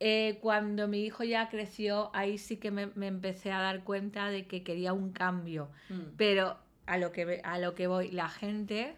Eh, 0.00 0.38
cuando 0.40 0.86
mi 0.86 1.04
hijo 1.04 1.24
ya 1.24 1.48
creció, 1.48 2.10
ahí 2.14 2.38
sí 2.38 2.56
que 2.58 2.70
me, 2.70 2.86
me 2.94 3.08
empecé 3.08 3.50
a 3.52 3.58
dar 3.60 3.82
cuenta 3.84 4.30
de 4.30 4.46
que 4.46 4.62
quería 4.62 4.92
un 4.92 5.10
cambio. 5.12 5.70
Mm. 5.88 6.14
Pero 6.16 6.56
a 6.86 6.98
lo 6.98 7.10
que, 7.12 7.40
a 7.44 7.58
lo 7.58 7.74
que 7.74 7.86
voy, 7.88 8.10
la 8.12 8.28
gente 8.28 8.94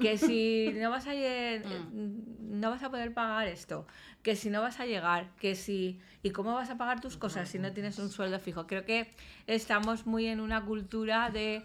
que 0.00 0.16
si 0.18 0.72
no 0.74 0.90
vas 0.90 1.06
a 1.06 1.14
lle- 1.14 1.62
Mm. 1.92 2.60
no 2.60 2.70
vas 2.70 2.82
a 2.82 2.90
poder 2.90 3.12
pagar 3.14 3.46
esto, 3.46 3.86
que 4.22 4.34
si 4.36 4.50
no 4.50 4.60
vas 4.62 4.80
a 4.80 4.86
llegar, 4.86 5.30
que 5.36 5.54
si 5.54 6.00
y 6.22 6.30
cómo 6.30 6.54
vas 6.54 6.70
a 6.70 6.76
pagar 6.78 7.00
tus 7.00 7.16
cosas 7.16 7.48
si 7.48 7.58
no 7.58 7.72
tienes 7.72 7.98
un 7.98 8.10
sueldo 8.10 8.38
fijo. 8.40 8.66
Creo 8.66 8.84
que 8.84 9.10
estamos 9.46 10.06
muy 10.06 10.26
en 10.26 10.40
una 10.40 10.64
cultura 10.64 11.30
de 11.30 11.64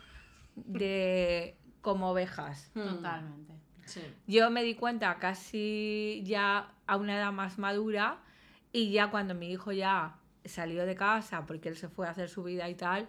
de 0.55 1.55
como 1.81 2.09
ovejas. 2.11 2.69
Mm. 2.75 2.81
Totalmente. 2.83 3.53
Sí. 3.87 4.01
Yo 4.27 4.49
me 4.49 4.63
di 4.63 4.75
cuenta 4.75 5.17
casi 5.17 6.21
ya 6.25 6.71
a 6.85 6.97
una 6.97 7.17
edad 7.17 7.31
más 7.31 7.57
madura 7.57 8.19
y 8.71 8.91
ya 8.91 9.09
cuando 9.09 9.33
mi 9.33 9.51
hijo 9.51 9.71
ya 9.71 10.17
salió 10.45 10.85
de 10.85 10.95
casa 10.95 11.45
porque 11.45 11.69
él 11.69 11.75
se 11.75 11.89
fue 11.89 12.07
a 12.07 12.11
hacer 12.11 12.29
su 12.29 12.43
vida 12.43 12.69
y 12.69 12.75
tal, 12.75 13.07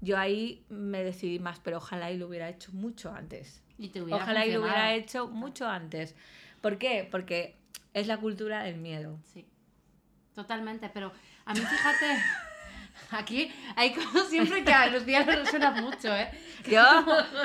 yo 0.00 0.18
ahí 0.18 0.64
me 0.68 1.04
decidí 1.04 1.38
más, 1.38 1.60
pero 1.60 1.76
ojalá 1.76 2.10
y 2.10 2.16
lo 2.16 2.28
hubiera 2.28 2.48
hecho 2.48 2.72
mucho 2.72 3.12
antes. 3.12 3.62
Y 3.78 3.88
te 3.88 4.02
hubiera 4.02 4.22
Ojalá 4.22 4.46
y 4.46 4.52
lo 4.52 4.62
hubiera 4.62 4.94
hecho 4.94 5.28
mucho 5.28 5.68
antes. 5.68 6.14
¿Por 6.60 6.78
qué? 6.78 7.06
Porque 7.10 7.56
es 7.94 8.06
la 8.06 8.18
cultura 8.18 8.62
del 8.62 8.76
miedo. 8.76 9.18
Sí, 9.24 9.46
totalmente. 10.34 10.90
Pero 10.92 11.12
a 11.44 11.54
mí, 11.54 11.60
fíjate, 11.60 12.06
aquí 13.12 13.52
hay 13.76 13.92
cosas 13.92 14.28
siempre 14.28 14.62
que 14.64 14.72
a 14.72 14.86
Lucía 14.88 15.24
le 15.24 15.36
resuena 15.36 15.70
mucho, 15.72 16.14
¿eh? 16.14 16.30
Yo, 16.70 16.82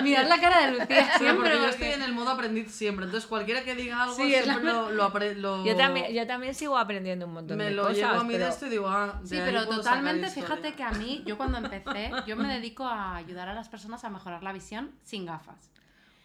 Mirad 0.03 0.27
la 0.27 0.39
cara 0.41 0.65
de 0.67 0.77
Lucía 0.77 1.03
Sí, 1.13 1.19
siempre. 1.23 1.51
porque 1.51 1.63
yo 1.63 1.69
estoy 1.69 1.87
en 1.87 2.01
el 2.01 2.11
modo 2.13 2.31
aprendiz 2.31 2.69
siempre. 2.69 3.05
Entonces, 3.05 3.27
cualquiera 3.29 3.63
que 3.63 3.73
diga 3.73 4.03
algo, 4.03 4.13
Sí, 4.15 4.35
es 4.35 4.45
la 4.45 4.53
siempre 4.55 4.73
lo, 4.73 4.91
lo, 4.91 5.09
apre- 5.09 5.35
lo- 5.35 5.65
yo, 5.65 5.75
también, 5.77 6.13
yo 6.13 6.27
también 6.27 6.53
sigo 6.53 6.77
aprendiendo 6.77 7.25
un 7.25 7.31
montón 7.33 7.57
me 7.57 7.63
de 7.65 7.71
lo 7.71 7.83
cosas. 7.83 7.97
llevo 7.97 8.09
a 8.19 8.23
mi 8.25 8.33
pero- 8.33 8.43
de 8.45 8.49
esto 8.51 8.65
y 8.65 8.69
digo, 8.69 8.89
ah, 8.89 9.19
de 9.21 9.27
Sí, 9.29 9.35
ahí 9.37 9.43
pero 9.45 9.67
totalmente, 9.67 10.29
fíjate 10.29 10.73
que 10.73 10.83
a 10.83 10.91
mí, 10.91 11.23
yo 11.25 11.37
cuando 11.37 11.59
empecé, 11.59 12.11
yo 12.27 12.35
me 12.35 12.47
dedico 12.53 12.85
a 12.85 13.15
ayudar 13.15 13.47
a 13.47 13.53
las 13.53 13.69
personas 13.69 14.03
a 14.03 14.09
mejorar 14.09 14.43
la 14.43 14.51
visión 14.51 14.91
sin 15.03 15.25
gafas. 15.25 15.71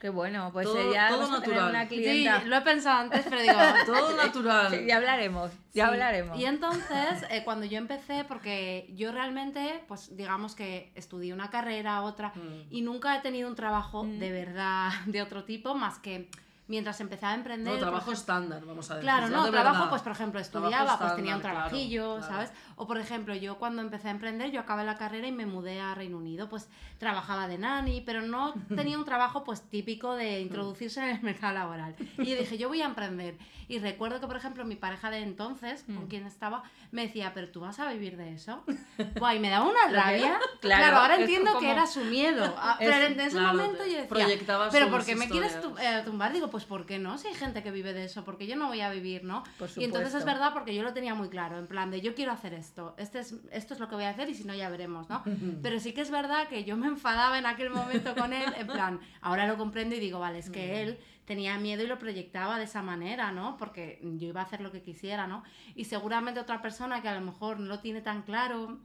Qué 0.00 0.08
bueno, 0.08 0.48
pues 0.50 0.66
Todo- 0.66 0.92
ya 0.94 1.08
todo 1.10 1.20
vamos 1.20 1.38
a 1.38 1.42
tener 1.42 1.56
natural. 1.58 1.74
una 1.74 1.88
Sí, 1.88 1.96
clienta. 1.96 2.42
lo 2.44 2.56
he 2.56 2.60
pensado 2.62 3.00
antes, 3.00 3.22
pero 3.28 3.42
digo... 3.42 3.54
Todo 3.86 4.16
natural. 4.16 4.70
Sí, 4.70 4.86
ya 4.86 4.96
hablaremos, 4.96 5.50
ya 5.74 5.84
Sí. 5.86 5.90
hablaremos. 5.92 6.38
Y 6.38 6.46
entonces, 6.46 7.22
eh, 7.28 7.42
cuando 7.44 7.66
yo 7.66 7.76
empecé, 7.76 8.24
porque 8.24 8.90
yo 8.96 9.12
realmente, 9.12 9.84
pues 9.88 10.16
digamos 10.16 10.54
que 10.54 10.90
estudié 10.94 11.34
una 11.34 11.50
carrera, 11.50 12.00
otra, 12.00 12.32
Mm. 12.34 12.62
y 12.70 12.80
nunca 12.80 13.14
he 13.14 13.20
tenido 13.20 13.46
un 13.48 13.56
trabajo 13.56 14.04
Mm. 14.04 14.18
de 14.20 14.32
verdad 14.32 14.90
de 15.04 15.20
otro 15.20 15.44
tipo, 15.44 15.74
más 15.74 15.98
que 15.98 16.30
mientras 16.70 17.00
empezaba 17.00 17.32
a 17.32 17.36
emprender... 17.36 17.74
No, 17.74 17.78
trabajo 17.80 18.12
estándar, 18.12 18.64
vamos 18.64 18.90
a 18.90 18.94
decir. 18.94 19.04
Claro, 19.04 19.28
no, 19.28 19.44
de 19.44 19.50
trabajo, 19.50 19.74
verdad. 19.74 19.90
pues 19.90 20.02
por 20.02 20.12
ejemplo, 20.12 20.40
estudiaba, 20.40 20.98
pues 20.98 21.16
tenía 21.16 21.34
un 21.34 21.40
estándar, 21.40 21.40
claro, 21.40 21.68
trabajillo, 21.68 22.16
claro. 22.18 22.32
¿sabes? 22.32 22.52
O 22.76 22.86
por 22.86 22.98
ejemplo, 22.98 23.34
yo 23.34 23.58
cuando 23.58 23.82
empecé 23.82 24.08
a 24.08 24.12
emprender, 24.12 24.50
yo 24.52 24.60
acabé 24.60 24.84
la 24.84 24.96
carrera 24.96 25.26
y 25.26 25.32
me 25.32 25.44
mudé 25.46 25.80
a 25.80 25.94
Reino 25.94 26.16
Unido, 26.16 26.48
pues 26.48 26.68
trabajaba 26.98 27.48
de 27.48 27.58
nani, 27.58 28.00
pero 28.00 28.22
no 28.22 28.54
tenía 28.74 28.96
un 28.98 29.04
trabajo 29.04 29.44
pues 29.44 29.62
típico 29.68 30.14
de 30.14 30.40
introducirse 30.40 31.00
en 31.02 31.16
el 31.16 31.22
mercado 31.22 31.54
laboral. 31.54 31.94
Y 32.18 32.26
yo 32.30 32.36
dije, 32.38 32.56
yo 32.56 32.68
voy 32.68 32.80
a 32.82 32.86
emprender. 32.86 33.36
Y 33.68 33.78
recuerdo 33.78 34.18
que, 34.20 34.26
por 34.26 34.36
ejemplo, 34.36 34.64
mi 34.64 34.74
pareja 34.74 35.10
de 35.10 35.18
entonces, 35.18 35.84
con 35.84 36.04
Mm. 36.06 36.08
quien 36.08 36.26
estaba, 36.26 36.64
me 36.90 37.02
decía, 37.02 37.32
pero 37.34 37.50
tú 37.50 37.60
vas 37.60 37.78
a 37.78 37.88
vivir 37.92 38.16
de 38.16 38.34
eso. 38.34 38.64
Buah, 39.20 39.34
y 39.36 39.38
me 39.38 39.48
daba 39.50 39.64
una 39.66 39.86
rabia. 39.88 40.38
claro, 40.60 40.80
Claro, 40.80 40.96
ahora 40.98 41.16
entiendo 41.16 41.50
como- 41.52 41.60
que 41.60 41.70
era 41.70 41.86
su 41.86 42.00
miedo. 42.04 42.52
Ah, 42.58 42.76
pero 42.80 43.06
en 43.06 43.20
ese 43.20 43.40
momento 43.40 43.84
yo 43.86 43.98
decía, 43.98 44.68
pero 44.72 44.90
¿por 44.90 45.04
qué 45.04 45.14
me 45.16 45.28
quieres 45.28 45.56
eh, 45.80 46.02
tumbar? 46.04 46.32
Digo, 46.32 46.48
pues 46.50 46.59
¿por 46.64 46.86
qué 46.86 46.98
no? 46.98 47.18
Si 47.18 47.28
hay 47.28 47.34
gente 47.34 47.62
que 47.62 47.70
vive 47.70 47.92
de 47.92 48.04
eso, 48.04 48.24
porque 48.24 48.46
yo 48.46 48.56
no 48.56 48.68
voy 48.68 48.80
a 48.80 48.90
vivir, 48.90 49.24
¿no? 49.24 49.42
Y 49.76 49.84
entonces 49.84 50.14
es 50.14 50.24
verdad 50.24 50.52
porque 50.52 50.74
yo 50.74 50.82
lo 50.82 50.92
tenía 50.92 51.14
muy 51.14 51.28
claro, 51.28 51.58
en 51.58 51.66
plan 51.66 51.90
de 51.90 52.00
yo 52.00 52.14
quiero 52.14 52.32
hacer 52.32 52.54
esto, 52.54 52.94
este 52.98 53.20
es, 53.20 53.34
esto 53.52 53.74
es 53.74 53.80
lo 53.80 53.88
que 53.88 53.94
voy 53.94 54.04
a 54.04 54.10
hacer 54.10 54.28
y 54.28 54.34
si 54.34 54.44
no 54.44 54.54
ya 54.54 54.68
veremos, 54.68 55.08
¿no? 55.08 55.22
Pero 55.62 55.80
sí 55.80 55.92
que 55.92 56.00
es 56.00 56.10
verdad 56.10 56.48
que 56.48 56.64
yo 56.64 56.76
me 56.76 56.86
enfadaba 56.86 57.38
en 57.38 57.46
aquel 57.46 57.70
momento 57.70 58.14
con 58.14 58.32
él, 58.32 58.52
en 58.56 58.66
plan, 58.66 59.00
ahora 59.20 59.46
lo 59.46 59.56
comprendo 59.56 59.94
y 59.94 60.00
digo, 60.00 60.18
vale, 60.18 60.38
es 60.38 60.50
que 60.50 60.82
él 60.82 60.98
tenía 61.24 61.58
miedo 61.58 61.84
y 61.84 61.86
lo 61.86 61.98
proyectaba 61.98 62.58
de 62.58 62.64
esa 62.64 62.82
manera, 62.82 63.30
¿no? 63.30 63.56
Porque 63.56 64.00
yo 64.02 64.28
iba 64.28 64.40
a 64.40 64.44
hacer 64.44 64.60
lo 64.60 64.72
que 64.72 64.82
quisiera, 64.82 65.26
¿no? 65.26 65.44
Y 65.76 65.84
seguramente 65.84 66.40
otra 66.40 66.60
persona 66.60 67.02
que 67.02 67.08
a 67.08 67.14
lo 67.14 67.20
mejor 67.20 67.60
no 67.60 67.66
lo 67.66 67.78
tiene 67.78 68.00
tan 68.00 68.22
claro 68.22 68.80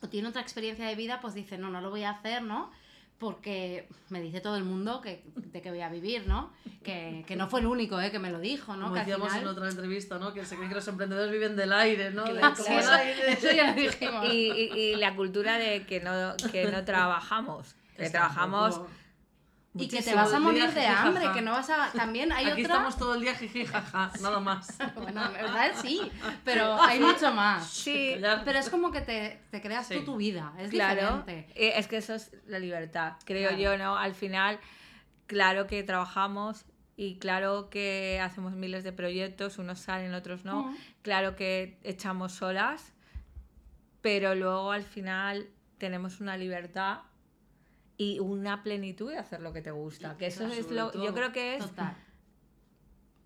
o 0.00 0.08
tiene 0.08 0.28
otra 0.28 0.40
experiencia 0.40 0.86
de 0.86 0.94
vida, 0.94 1.20
pues 1.20 1.34
dice, 1.34 1.58
no, 1.58 1.68
no 1.68 1.80
lo 1.80 1.90
voy 1.90 2.04
a 2.04 2.10
hacer, 2.10 2.42
¿no? 2.42 2.70
Porque 3.20 3.86
me 4.08 4.20
dice 4.22 4.40
todo 4.40 4.56
el 4.56 4.64
mundo 4.64 5.00
que, 5.02 5.22
de 5.36 5.60
que 5.60 5.68
voy 5.70 5.82
a 5.82 5.90
vivir, 5.90 6.26
¿no? 6.26 6.50
Que, 6.82 7.22
que 7.28 7.36
no 7.36 7.48
fue 7.48 7.60
el 7.60 7.66
único 7.66 8.00
¿eh? 8.00 8.10
que 8.10 8.18
me 8.18 8.30
lo 8.32 8.40
dijo, 8.40 8.74
¿no? 8.74 8.84
Como 8.84 8.94
que 8.94 9.00
al 9.00 9.06
decíamos 9.06 9.28
final... 9.28 9.42
en 9.42 9.48
otra 9.50 9.68
entrevista, 9.68 10.18
¿no? 10.18 10.32
Que 10.32 10.46
se 10.46 10.56
cree 10.56 10.68
que 10.70 10.74
los 10.74 10.88
emprendedores 10.88 11.30
viven 11.30 11.54
del 11.54 11.72
aire, 11.74 12.10
¿no? 12.12 12.24
De 12.24 12.32
Claro, 12.32 12.54
como 12.54 12.66
sí, 12.66 12.72
el 12.72 12.78
eso, 12.80 12.92
aire. 12.92 13.32
eso 13.32 13.52
ya 13.52 13.66
lo 13.68 13.74
dijimos. 13.82 14.24
Y, 14.32 14.50
y- 14.50 14.72
y 14.80 14.96
la 14.96 15.14
cultura 15.14 15.58
de 15.58 15.84
que 15.84 16.00
no, 16.00 16.34
que 16.50 16.64
no 16.72 16.82
trabajamos, 16.84 17.76
que 17.94 18.06
Está 18.06 18.18
trabajamos 18.20 18.80
Y 19.72 19.86
que 19.86 20.02
te 20.02 20.14
vas 20.16 20.32
a 20.32 20.40
morir 20.40 20.62
día 20.62 20.70
de 20.72 20.80
jiji, 20.80 20.92
hambre, 20.94 21.22
jaja. 21.22 21.34
que 21.34 21.42
no 21.42 21.52
vas 21.52 21.70
a... 21.70 21.92
También 21.92 22.32
hay 22.32 22.46
Aquí 22.46 22.62
otra... 22.62 22.74
estamos 22.74 22.96
todo 22.98 23.14
el 23.14 23.20
día 23.20 23.34
jiji, 23.36 23.64
jaja, 23.66 24.10
nada 24.20 24.40
más. 24.40 24.76
Bueno, 24.96 25.24
en 25.26 25.32
verdad 25.32 25.72
sí, 25.80 26.10
pero 26.44 26.80
hay 26.82 26.98
mucho 26.98 27.32
más. 27.32 27.68
Sí. 27.70 28.16
Pero 28.44 28.58
es 28.58 28.68
como 28.68 28.90
que 28.90 29.00
te, 29.00 29.40
te 29.52 29.60
creas 29.62 29.86
Sí. 29.86 29.94
tú 30.00 30.04
tu 30.04 30.16
vida, 30.16 30.52
es 30.58 30.70
claro. 30.70 31.18
diferente. 31.18 31.52
eh, 31.54 31.74
Es 31.76 31.86
que 31.86 31.98
eso 31.98 32.14
es 32.14 32.32
la 32.46 32.58
libertad, 32.58 33.12
creo 33.24 33.50
Claro. 33.50 33.62
yo, 33.62 33.78
¿no? 33.78 33.96
Al 33.96 34.14
final, 34.14 34.58
claro 35.26 35.68
que 35.68 35.84
trabajamos 35.84 36.64
y 36.96 37.18
claro 37.20 37.70
que 37.70 38.20
hacemos 38.20 38.54
miles 38.54 38.82
de 38.82 38.92
proyectos, 38.92 39.58
unos 39.58 39.78
salen, 39.78 40.12
otros 40.14 40.44
no. 40.44 40.64
Mm. 40.64 40.76
Claro 41.02 41.36
que 41.36 41.78
echamos 41.84 42.32
solas, 42.32 42.92
pero 44.00 44.34
luego 44.34 44.72
al 44.72 44.82
final 44.82 45.48
tenemos 45.78 46.20
una 46.20 46.36
libertad 46.36 47.00
y 48.02 48.18
una 48.18 48.62
plenitud 48.62 49.10
de 49.10 49.18
hacer 49.18 49.42
lo 49.42 49.52
que 49.52 49.60
te 49.60 49.70
gusta. 49.72 50.16
Que 50.16 50.28
eso 50.28 50.46
es 50.46 50.70
lo, 50.70 50.90
yo 51.04 51.12
creo 51.12 51.32
que 51.32 51.56
es 51.56 51.66
Total. 51.66 51.94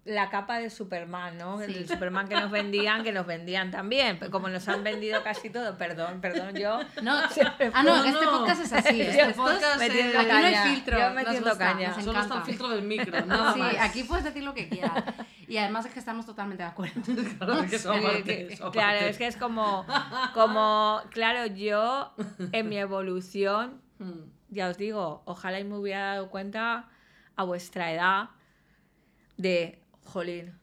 la 0.05 0.29
capa 0.31 0.59
de 0.59 0.69
Superman, 0.69 1.39
¿no? 1.39 1.59
Sí. 1.59 1.65
El 1.77 1.89
Superman 1.89 2.27
que 2.29 2.35
nos 2.35 2.51
vendían, 2.51 3.05
que 3.05 3.13
nos 3.13 3.25
vendían 3.25 3.71
también. 3.71 4.19
Pero 4.19 4.33
Como 4.33 4.49
nos 4.49 4.67
han 4.69 4.83
vendido 4.83 5.23
casi 5.23 5.49
todo, 5.49 5.79
perdón, 5.79 6.21
perdón, 6.21 6.57
yo. 6.57 6.81
No, 7.03 7.17
ah, 7.73 7.83
no, 7.85 7.97
No, 7.99 8.05
este 8.05 8.25
no. 8.25 8.31
podcast 8.33 8.63
es 8.65 8.73
así. 8.73 8.99
Yo 8.99 9.05
Este 9.05 9.35
podcast 9.35 9.79
metiendo 9.79 10.19
aquí 10.19 10.29
no 10.29 10.35
hay 10.35 10.43
caña. 10.55 10.65
filtro. 10.65 10.99
Yo 10.99 11.05
nos 11.05 11.15
metiendo 11.15 11.49
gusta, 11.51 11.65
caña. 11.73 11.89
nos 11.95 12.05
Solo 12.05 12.21
está 12.21 12.35
el 12.39 12.43
filtro 12.43 12.69
del 12.71 12.83
micro, 12.83 13.27
nada 13.27 13.53
Sí, 13.55 13.59
más. 13.61 13.77
aquí 13.81 14.03
puedes 14.03 14.25
decir 14.25 14.43
lo 14.43 14.55
que 14.55 14.69
quieras. 14.69 15.05
Y 15.47 15.57
además 15.57 15.87
es 15.87 15.93
que 15.93 16.01
estamos 16.01 16.27
totalmente 16.27 16.65
de 16.65 16.69
acuerdo. 16.69 17.01
Claro, 17.39 17.65
que 17.71 17.77
eso 17.77 17.93
aparte, 17.93 18.59
claro, 18.73 18.99
es 19.07 19.19
que 19.19 19.27
es 19.29 19.37
como, 19.37 19.87
como, 20.35 21.01
claro, 21.11 21.47
yo 21.47 22.13
en 22.51 22.69
mi 22.69 22.77
evolución, 22.77 23.81
Mm. 24.01 24.34
Ya 24.55 24.69
os 24.69 24.79
digo, 24.79 25.23
ojalá 25.27 25.61
y 25.61 25.65
me 25.65 25.77
hubiera 25.77 26.15
dado 26.15 26.31
cuenta 26.31 26.89
a 27.37 27.45
vuestra 27.45 27.93
edad 27.93 28.31
de, 29.37 29.83
jolín, 30.05 30.59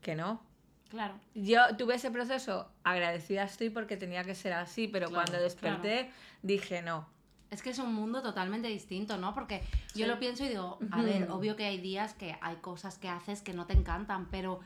que 0.00 0.14
no. 0.14 0.42
Claro. 0.90 1.14
Yo 1.34 1.76
tuve 1.76 1.94
ese 1.94 2.10
proceso, 2.10 2.70
agradecida 2.84 3.44
estoy 3.44 3.70
porque 3.70 3.96
tenía 3.96 4.24
que 4.24 4.34
ser 4.34 4.52
así, 4.52 4.88
pero 4.88 5.08
Claro, 5.08 5.24
cuando 5.24 5.42
desperté 5.42 6.10
dije 6.42 6.82
no. 6.82 7.08
Es 7.50 7.62
que 7.62 7.70
es 7.70 7.78
un 7.78 7.92
mundo 7.92 8.22
totalmente 8.22 8.68
distinto, 8.68 9.16
¿no? 9.16 9.34
Porque 9.34 9.62
yo 9.94 10.06
lo 10.06 10.20
pienso 10.20 10.44
y 10.44 10.50
digo, 10.50 10.78
a 10.92 11.02
ver, 11.02 11.28
obvio 11.30 11.56
que 11.56 11.64
hay 11.64 11.78
días 11.78 12.14
que 12.14 12.36
hay 12.40 12.56
cosas 12.56 12.96
que 12.98 13.08
haces 13.08 13.42
que 13.42 13.52
no 13.52 13.66
te 13.66 13.72
encantan, 13.72 14.28
pero 14.30 14.60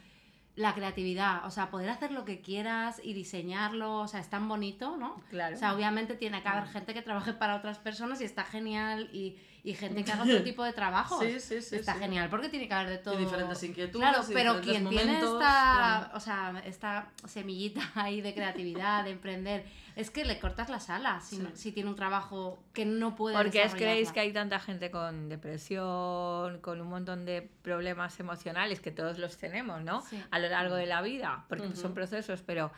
la 0.56 0.74
creatividad, 0.74 1.44
o 1.46 1.50
sea, 1.50 1.70
poder 1.70 1.90
hacer 1.90 2.12
lo 2.12 2.24
que 2.24 2.40
quieras 2.40 3.00
y 3.02 3.12
diseñarlo, 3.12 4.00
o 4.00 4.08
sea, 4.08 4.20
es 4.20 4.30
tan 4.30 4.48
bonito, 4.48 4.96
¿no? 4.96 5.20
Claro. 5.30 5.56
O 5.56 5.58
sea, 5.58 5.74
obviamente 5.74 6.14
tiene 6.14 6.42
que 6.42 6.48
haber 6.48 6.66
gente 6.68 6.94
que 6.94 7.02
trabaje 7.02 7.32
para 7.32 7.56
otras 7.56 7.78
personas 7.78 8.20
y 8.20 8.24
está 8.24 8.44
genial 8.44 9.10
y, 9.12 9.36
y 9.64 9.74
gente 9.74 10.04
que 10.04 10.12
haga 10.12 10.22
otro 10.24 10.42
tipo 10.42 10.62
de 10.62 10.72
trabajo. 10.74 11.18
Sí, 11.20 11.40
sí, 11.40 11.60
sí, 11.62 11.76
Está 11.76 11.94
sí. 11.94 12.00
genial 12.00 12.28
porque 12.28 12.48
tiene 12.50 12.68
que 12.68 12.74
haber 12.74 12.90
de 12.90 12.98
todo. 12.98 13.16
diferentes 13.16 13.62
inquietudes 13.62 14.06
Claro, 14.08 14.24
y 14.30 14.34
pero 14.34 14.60
quien 14.60 14.88
tiene 14.90 15.14
esta, 15.14 15.38
claro. 15.38 16.10
o 16.16 16.20
sea, 16.20 16.62
esta 16.66 17.10
semillita 17.26 17.80
ahí 17.94 18.20
de 18.20 18.34
creatividad, 18.34 19.04
de 19.04 19.10
emprender, 19.10 19.64
es 19.96 20.10
que 20.10 20.24
le 20.24 20.38
cortas 20.38 20.68
las 20.68 20.90
alas 20.90 21.24
si, 21.26 21.36
Sí. 21.36 21.48
si 21.54 21.72
tiene 21.72 21.88
un 21.88 21.96
trabajo 21.96 22.62
que 22.72 22.84
no 22.84 23.14
puede 23.16 23.36
¿Por 23.36 23.50
qué 23.50 23.62
es 23.62 23.74
creéis 23.74 24.12
que 24.12 24.20
hay 24.20 24.32
tanta 24.32 24.58
gente 24.60 24.90
con 24.90 25.28
depresión, 25.30 26.60
con 26.60 26.80
un 26.80 26.88
montón 26.88 27.24
de 27.24 27.42
problemas 27.62 28.18
emocionales 28.20 28.80
que 28.80 28.90
todos 28.90 29.18
los 29.18 29.36
tenemos, 29.38 29.82
¿no? 29.82 30.02
Sí. 30.02 30.22
A 30.30 30.38
lo 30.40 30.48
largo 30.48 30.74
de 30.74 30.86
la 30.86 31.00
vida, 31.00 31.44
porque 31.48 31.74
son 31.74 31.94
procesos, 31.94 32.42
pero 32.42 32.70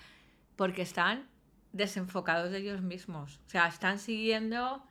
porque 0.57 0.83
están 0.83 1.27
desenfocados 1.73 2.51
de 2.53 2.59
ellos 2.59 2.81
mismos. 2.81 3.41
O 3.47 3.51
sea, 3.51 3.67
están 3.67 3.99
siguiendo 3.99 4.83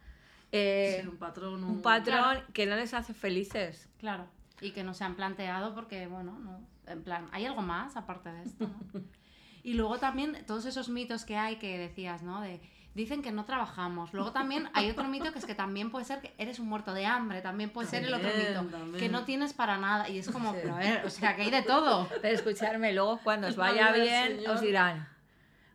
eh, 0.55 0.99
Sí, 1.01 1.07
un 1.07 1.17
patrón. 1.17 1.63
un 1.63 1.81
patrón 1.81 2.39
que 2.53 2.65
no 2.65 2.75
les 2.75 2.93
hace 2.93 3.13
felices. 3.13 3.89
Claro, 3.99 4.27
y 4.61 4.71
que 4.71 4.83
no 4.83 4.93
se 4.93 5.03
han 5.03 5.15
planteado 5.15 5.73
porque, 5.75 6.07
bueno, 6.07 6.37
no, 6.39 6.59
en 6.87 7.03
plan, 7.03 7.27
¿hay 7.31 7.45
algo 7.45 7.61
más 7.61 7.95
aparte 7.97 8.29
de 8.31 8.43
esto? 8.43 8.67
no? 8.67 8.79
y 9.63 9.73
luego 9.73 9.97
también 9.97 10.43
todos 10.45 10.65
esos 10.65 10.89
mitos 10.89 11.25
que 11.25 11.37
hay 11.37 11.55
que 11.57 11.77
decías, 11.77 12.21
¿no? 12.23 12.41
De, 12.41 12.61
dicen 12.93 13.21
que 13.21 13.31
no 13.33 13.43
trabajamos. 13.43 14.13
Luego 14.13 14.31
también 14.31 14.69
hay 14.73 14.89
otro 14.89 15.03
mito 15.05 15.33
que 15.33 15.39
es 15.39 15.45
que 15.45 15.55
también 15.55 15.91
puede 15.91 16.05
ser 16.05 16.21
que 16.21 16.33
eres 16.37 16.59
un 16.59 16.69
muerto 16.69 16.93
de 16.93 17.05
hambre, 17.05 17.41
también 17.41 17.69
puede 17.69 17.89
ser 17.89 18.05
el 18.05 18.13
otro 18.13 18.29
mito, 18.29 18.53
también. 18.71 18.93
que 18.99 19.09
no 19.09 19.25
tienes 19.25 19.51
para 19.53 19.77
nada. 19.77 20.07
Y 20.07 20.19
es 20.19 20.29
como, 20.29 20.53
Sí. 20.53 20.59
pero 20.61 20.75
a 20.75 20.79
ver, 20.79 21.05
o 21.05 21.09
sea, 21.09 21.35
que 21.35 21.41
hay 21.41 21.51
de 21.51 21.61
todo. 21.63 22.07
Pero 22.21 22.33
escucharme 22.33 22.93
luego, 22.93 23.19
cuando 23.21 23.47
os 23.47 23.55
vaya 23.57 23.91
bien, 23.91 24.39
os 24.49 24.61
dirán, 24.61 25.05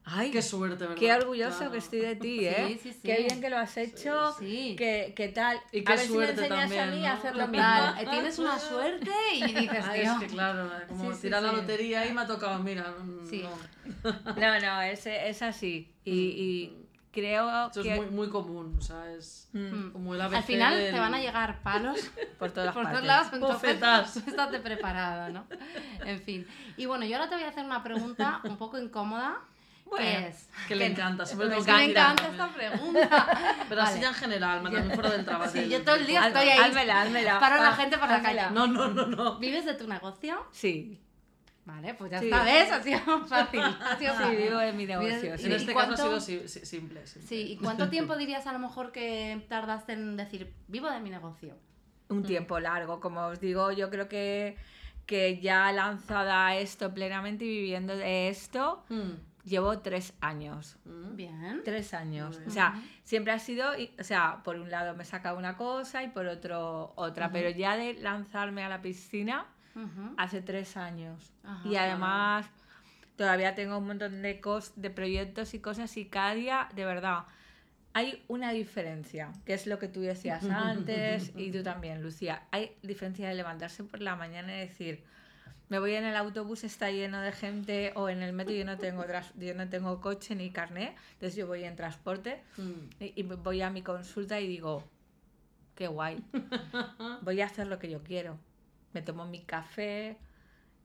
ay, 0.04 0.30
Qué 0.30 0.42
suerte, 0.42 0.76
¿verdad? 0.84 0.96
qué 0.96 1.12
orgulloso 1.12 1.58
Claro. 1.58 1.72
que 1.72 1.78
estoy 1.78 2.00
de 2.00 2.16
ti, 2.16 2.46
¿eh? 2.46 2.64
Sí, 2.68 2.78
sí, 2.82 2.92
sí. 2.94 3.00
Qué 3.02 3.18
bien 3.18 3.40
que 3.40 3.50
lo 3.50 3.58
has 3.58 3.76
hecho, 3.76 4.32
Sí. 4.38 4.74
que, 4.76 5.12
que 5.16 5.28
tal. 5.28 5.60
Y 5.72 5.80
a 5.80 5.84
qué 5.84 5.96
ver 5.96 6.06
suerte 6.06 6.34
si 6.34 6.40
me 6.50 6.62
enseñas 6.62 6.72
a 6.72 6.76
también, 6.76 6.90
mí 7.00 7.00
¿no? 7.02 7.08
a 7.08 7.12
hacer 7.12 7.36
lo 7.36 7.46
Total, 7.46 7.94
mismo. 7.94 8.00
eh, 8.00 8.06
tienes 8.10 8.38
una 8.38 8.58
suerte 8.70 9.10
y 9.34 9.52
dices, 9.54 9.84
tío. 9.92 10.02
es 10.02 10.10
que 10.18 10.26
claro, 10.26 10.70
como 10.88 11.10
Sí, 11.10 11.14
sí, 11.16 11.20
tirar 11.22 11.42
la 11.42 11.52
lotería 11.52 12.06
y 12.06 12.12
me 12.12 12.20
ha 12.22 12.26
tocado, 12.26 12.58
mira. 12.60 12.90
mm, 12.98 13.26
Sí. 13.28 13.42
no. 13.42 14.10
No, 14.36 14.60
no, 14.60 14.82
es, 14.82 15.06
es 15.06 15.42
así. 15.42 15.92
Y, 16.04 16.12
y 16.12 16.86
creo 17.12 17.68
Eso 17.70 17.82
que 17.82 17.90
es 17.94 17.96
muy, 17.96 18.06
muy 18.10 18.28
común, 18.28 18.76
o 18.78 18.80
sea, 18.82 19.10
es 19.12 19.48
Mm, 19.52 19.90
como 19.90 20.14
el 20.14 20.20
ABC 20.20 20.36
Al 20.36 20.42
final 20.44 20.76
del- 20.78 20.94
te 20.94 21.00
van 21.00 21.12
a 21.14 21.18
llegar 21.20 21.60
palos 21.62 21.98
por 22.38 22.52
todas 22.52 22.72
por 22.72 22.84
partes. 22.84 23.00
todos 23.00 23.06
lados, 23.06 23.32
entonces 23.32 23.62
Bofetas. 23.80 24.16
estate 24.28 24.60
preparado, 24.60 25.28
¿no? 25.32 25.44
En 26.04 26.20
fin. 26.20 26.46
Y 26.76 26.86
bueno, 26.86 27.04
yo 27.04 27.16
ahora 27.16 27.28
te 27.28 27.34
voy 27.34 27.44
a 27.44 27.48
hacer 27.48 27.64
una 27.64 27.82
pregunta 27.82 28.40
un 28.44 28.56
poco 28.56 28.78
incómoda, 28.78 29.40
Bueno, 29.90 30.04
que 30.06 30.28
es... 30.28 30.48
Que 30.68 30.76
le 30.76 30.86
encanta, 30.86 31.26
siempre 31.26 31.48
me 31.48 31.54
tengo 31.54 31.66
que 31.66 31.72
me 31.72 31.84
encanta 31.84 32.28
esta 32.28 32.48
pregunta. 32.48 33.64
Pero 33.68 33.82
así 33.82 33.90
Vale. 33.94 34.00
ya 34.02 34.08
en 34.08 34.14
general, 34.14 34.62
también 34.62 34.90
fuera 34.92 35.10
del 35.10 35.24
trabajo. 35.24 35.50
Sí, 35.50 35.68
yo 35.68 35.82
todo 35.82 35.96
el 35.96 36.06
día 36.06 36.26
estoy 36.28 36.48
ahí. 36.48 36.58
Házmela, 36.58 37.02
házmela. 37.02 37.40
Paro 37.40 37.56
la 37.56 37.68
Ah, 37.70 37.72
gente 37.76 37.98
por 37.98 38.08
la 38.08 38.22
calle. 38.22 38.42
No, 38.52 38.66
no, 38.66 38.88
no, 38.88 39.06
no. 39.06 39.38
¿Vives 39.38 39.64
de 39.64 39.74
tu 39.74 39.86
negocio? 39.88 40.46
Sí, 40.52 41.00
Vale, 41.62 41.94
pues 41.94 42.10
ya 42.10 42.18
Sí. 42.18 42.24
está, 42.24 42.42
¿ves? 42.42 42.72
Ha 42.72 42.82
sido 42.82 42.98
fácil. 43.28 43.60
Ha 43.60 43.96
sido 43.98 44.12
sí, 44.14 44.18
fácil. 44.22 44.36
vivo 44.38 44.58
de 44.58 44.72
mi 44.72 44.86
negocio. 44.86 45.38
Sí. 45.38 45.44
En 45.44 45.52
¿Y 45.52 45.54
este 45.54 45.72
cuánto- 45.72 45.94
caso 45.94 46.14
ha 46.16 46.20
sido 46.20 46.40
si- 46.42 46.48
si- 46.60 46.66
simple. 46.66 47.06
simple. 47.06 47.28
Sí, 47.28 47.52
¿y 47.52 47.56
cuánto 47.58 47.88
tiempo 47.90 48.16
dirías 48.16 48.46
a 48.46 48.52
lo 48.52 48.58
mejor 48.58 48.90
que 48.92 49.44
tardaste 49.48 49.92
en 49.92 50.16
decir, 50.16 50.52
vivo 50.68 50.90
de 50.90 50.98
mi 51.00 51.10
negocio? 51.10 51.54
Un 52.08 52.24
tiempo 52.24 52.58
largo, 52.58 52.98
como 52.98 53.26
os 53.26 53.38
digo, 53.40 53.70
yo 53.70 53.88
creo 53.90 54.08
que, 54.08 54.56
que 55.06 55.38
ya 55.40 55.70
lanzada 55.70 56.56
esto 56.56 56.92
plenamente 56.92 57.44
y 57.44 57.48
viviendo 57.48 57.94
de 57.96 58.30
esto, 58.30 58.82
Mm. 58.88 59.10
Llevo 59.44 59.78
tres 59.80 60.14
años. 60.20 60.76
Mm. 60.84 61.16
Bien. 61.16 61.60
Tres 61.64 61.94
años. 61.94 62.40
O 62.46 62.50
sea, 62.50 62.80
siempre 63.04 63.32
ha 63.32 63.38
sido, 63.38 63.70
o 63.98 64.04
sea, 64.04 64.42
por 64.44 64.56
un 64.56 64.70
lado 64.70 64.94
me 64.94 65.04
saca 65.04 65.34
una 65.34 65.56
cosa 65.56 66.02
y 66.02 66.08
por 66.08 66.26
otro 66.26 66.92
otra, 66.96 67.30
pero 67.30 67.50
ya 67.50 67.76
de 67.76 67.94
lanzarme 67.94 68.64
a 68.64 68.68
la 68.68 68.82
piscina 68.82 69.46
hace 70.16 70.42
tres 70.42 70.76
años. 70.76 71.32
Ajá, 71.42 71.68
y 71.68 71.76
además 71.76 72.46
todavía 73.16 73.54
tengo 73.54 73.78
un 73.78 73.86
montón 73.86 74.22
de, 74.22 74.40
cos 74.40 74.72
de 74.76 74.90
proyectos 74.90 75.54
y 75.54 75.60
cosas 75.60 75.96
y 75.96 76.06
cada 76.06 76.34
día, 76.34 76.68
de 76.74 76.84
verdad, 76.84 77.24
hay 77.92 78.22
una 78.28 78.52
diferencia, 78.52 79.32
que 79.44 79.54
es 79.54 79.66
lo 79.66 79.78
que 79.78 79.88
tú 79.88 80.00
decías 80.00 80.44
antes 80.50 81.32
y 81.36 81.50
tú 81.50 81.62
también, 81.62 82.02
Lucía. 82.02 82.44
Hay 82.50 82.76
diferencia 82.82 83.28
de 83.28 83.34
levantarse 83.34 83.84
por 83.84 84.00
la 84.00 84.16
mañana 84.16 84.56
y 84.56 84.60
decir, 84.60 85.04
me 85.70 85.78
voy 85.78 85.94
en 85.94 86.04
el 86.04 86.16
autobús, 86.16 86.64
está 86.64 86.90
lleno 86.90 87.20
de 87.22 87.32
gente, 87.32 87.92
o 87.94 88.08
en 88.10 88.22
el 88.22 88.32
metro 88.34 88.52
yo 88.54 88.64
no 88.66 88.76
tengo, 88.76 89.02
tras- 89.04 89.32
yo 89.38 89.54
no 89.54 89.68
tengo 89.68 90.00
coche 90.00 90.34
ni 90.34 90.50
carnet, 90.50 90.94
entonces 91.14 91.36
yo 91.36 91.46
voy 91.46 91.64
en 91.64 91.76
transporte 91.76 92.42
Mm. 92.58 93.02
y, 93.04 93.12
y 93.20 93.22
voy 93.22 93.62
a 93.62 93.70
mi 93.70 93.80
consulta 93.82 94.38
y 94.40 94.46
digo, 94.48 94.84
qué 95.76 95.86
guay, 95.86 96.22
voy 97.22 97.40
a 97.40 97.46
hacer 97.46 97.66
lo 97.68 97.78
que 97.78 97.88
yo 97.88 98.02
quiero. 98.02 98.36
Me 98.92 99.00
tomo 99.02 99.24
mi 99.24 99.40
café, 99.40 100.16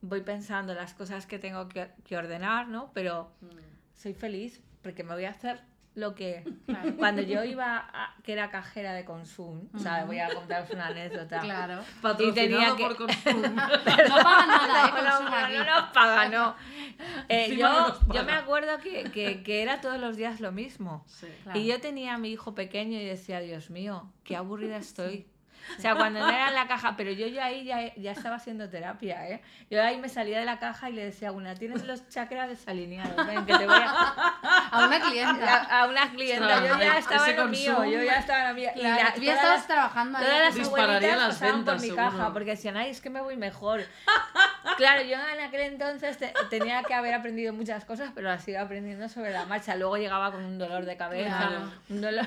voy 0.01 0.21
pensando 0.21 0.73
las 0.75 0.93
cosas 0.93 1.25
que 1.25 1.39
tengo 1.39 1.67
que, 1.67 1.89
que 2.05 2.15
ordenar, 2.15 2.67
¿no? 2.67 2.91
Pero 2.93 3.31
Mm. 3.41 3.47
soy 3.95 4.13
feliz 4.13 4.61
porque 4.83 5.03
me 5.03 5.13
voy 5.15 5.25
a 5.25 5.31
hacer 5.31 5.59
lo 5.95 6.13
que... 6.13 6.43
Claro. 6.65 6.95
Cuando 6.97 7.21
yo 7.21 7.43
iba, 7.43 7.77
a, 7.77 8.13
que 8.23 8.33
era 8.33 8.49
cajera 8.49 8.93
de 8.93 9.05
Consum, 9.05 9.67
o 9.73 9.79
sea, 9.79 10.05
voy 10.05 10.19
a 10.19 10.27
contaros 10.33 10.69
una 10.71 10.87
anécdota. 10.87 11.39
Claro. 11.39 11.81
Patrocinado 12.01 12.33
tenía 12.35 12.75
que- 12.75 12.83
por 12.83 12.95
Consum. 12.97 13.41
No 13.55 14.15
paga 14.23 14.45
nada, 14.45 14.87
¿eh? 14.87 14.91
No, 14.91 15.03
no, 15.03 15.17
Consum 15.17 15.53
no, 15.53 15.65
nos 15.81 15.89
paga, 15.93 16.29
no. 16.29 16.55
Eh, 17.29 17.55
yo, 17.57 17.67
no 17.69 17.87
nos 17.87 17.97
paga. 17.99 18.13
yo 18.19 18.23
me 18.25 18.31
acuerdo 18.33 18.77
que, 18.79 19.03
que- 19.11 19.41
que 19.43 19.61
era 19.61 19.81
todos 19.81 19.97
los 19.99 20.15
días 20.17 20.39
lo 20.41 20.51
mismo. 20.51 21.03
Sí. 21.07 21.27
Claro. 21.43 21.59
Y 21.59 21.65
yo 21.67 21.79
tenía 21.81 22.13
a 22.13 22.17
mi 22.17 22.29
hijo 22.31 22.53
pequeño 22.55 22.99
y 22.99 23.05
decía, 23.05 23.39
Dios 23.39 23.69
mío, 23.69 24.11
qué 24.23 24.35
aburrida 24.35 24.77
estoy. 24.77 25.27
O 25.77 25.81
sea, 25.81 25.95
cuando 25.95 26.19
no 26.19 26.29
era 26.29 26.49
en 26.49 26.53
la 26.53 26.67
caja, 26.67 26.95
pero 26.95 27.11
yo 27.11 27.27
ya 27.27 27.45
ahí 27.45 27.63
ya, 27.65 27.93
ya 27.95 28.11
estaba 28.11 28.35
haciendo 28.35 28.69
terapia, 28.69 29.27
¿eh? 29.29 29.41
Yo 29.69 29.81
ahí 29.83 29.97
me 29.97 30.09
salía 30.09 30.39
de 30.39 30.45
la 30.45 30.59
caja 30.59 30.89
y 30.89 30.93
le 30.93 31.05
decía 31.05 31.29
a 31.29 31.31
una, 31.31 31.55
tienes 31.55 31.83
los 31.85 32.07
chakras 32.09 32.49
desalineados, 32.49 33.25
ven, 33.27 33.45
que 33.45 33.57
te 33.57 33.65
voy 33.65 33.75
a... 33.75 34.31
A 34.71 34.87
una 34.87 34.99
clienta. 34.99 35.55
A, 35.69 35.81
a 35.83 35.87
una 35.87 36.09
clienta, 36.11 36.65
yo 36.67 36.77
ya 36.79 36.97
estaba 36.97 37.29
en 37.29 37.37
lo 37.37 37.47
mío, 37.47 37.85
yo 37.85 38.03
ya 38.03 38.19
estaba 38.19 38.41
en 38.41 38.47
lo 38.49 38.53
mío. 38.55 38.69
Y 38.75 38.81
la- 38.81 39.13
tú 39.13 39.21
ya 39.21 39.39
todas 39.39 39.41
estabas 39.41 39.57
las- 39.57 39.67
trabajando 39.67 40.17
ahí. 40.17 40.25
Todas 40.25 40.39
las 40.39 40.55
Dispararía 40.55 40.95
abuelitas 40.95 41.17
las 41.17 41.27
pasaban 41.35 41.51
por 41.51 41.57
ventas, 41.65 41.81
mi 41.81 41.87
seguro. 41.87 42.03
caja 42.17 42.33
porque 42.33 42.49
decían, 42.51 42.77
ay, 42.77 42.89
es 42.89 43.01
que 43.01 43.09
me 43.09 43.21
voy 43.21 43.37
mejor. 43.37 43.81
claro, 44.77 45.01
yo 45.03 45.15
en 45.33 45.39
aquel 45.39 45.61
entonces 45.61 46.17
te- 46.17 46.33
tenía 46.49 46.83
que 46.83 46.93
haber 46.93 47.13
aprendido 47.13 47.53
muchas 47.53 47.85
cosas, 47.85 48.11
pero 48.13 48.27
las 48.29 48.45
iba 48.47 48.61
aprendiendo 48.61 49.07
sobre 49.09 49.31
la 49.31 49.45
marcha. 49.45 49.75
Luego 49.75 49.97
llegaba 49.97 50.31
con 50.31 50.43
un 50.43 50.57
dolor 50.57 50.85
de 50.85 50.97
cabeza, 50.97 51.37
Claro. 51.37 51.71
un 51.89 52.01
dolor... 52.01 52.25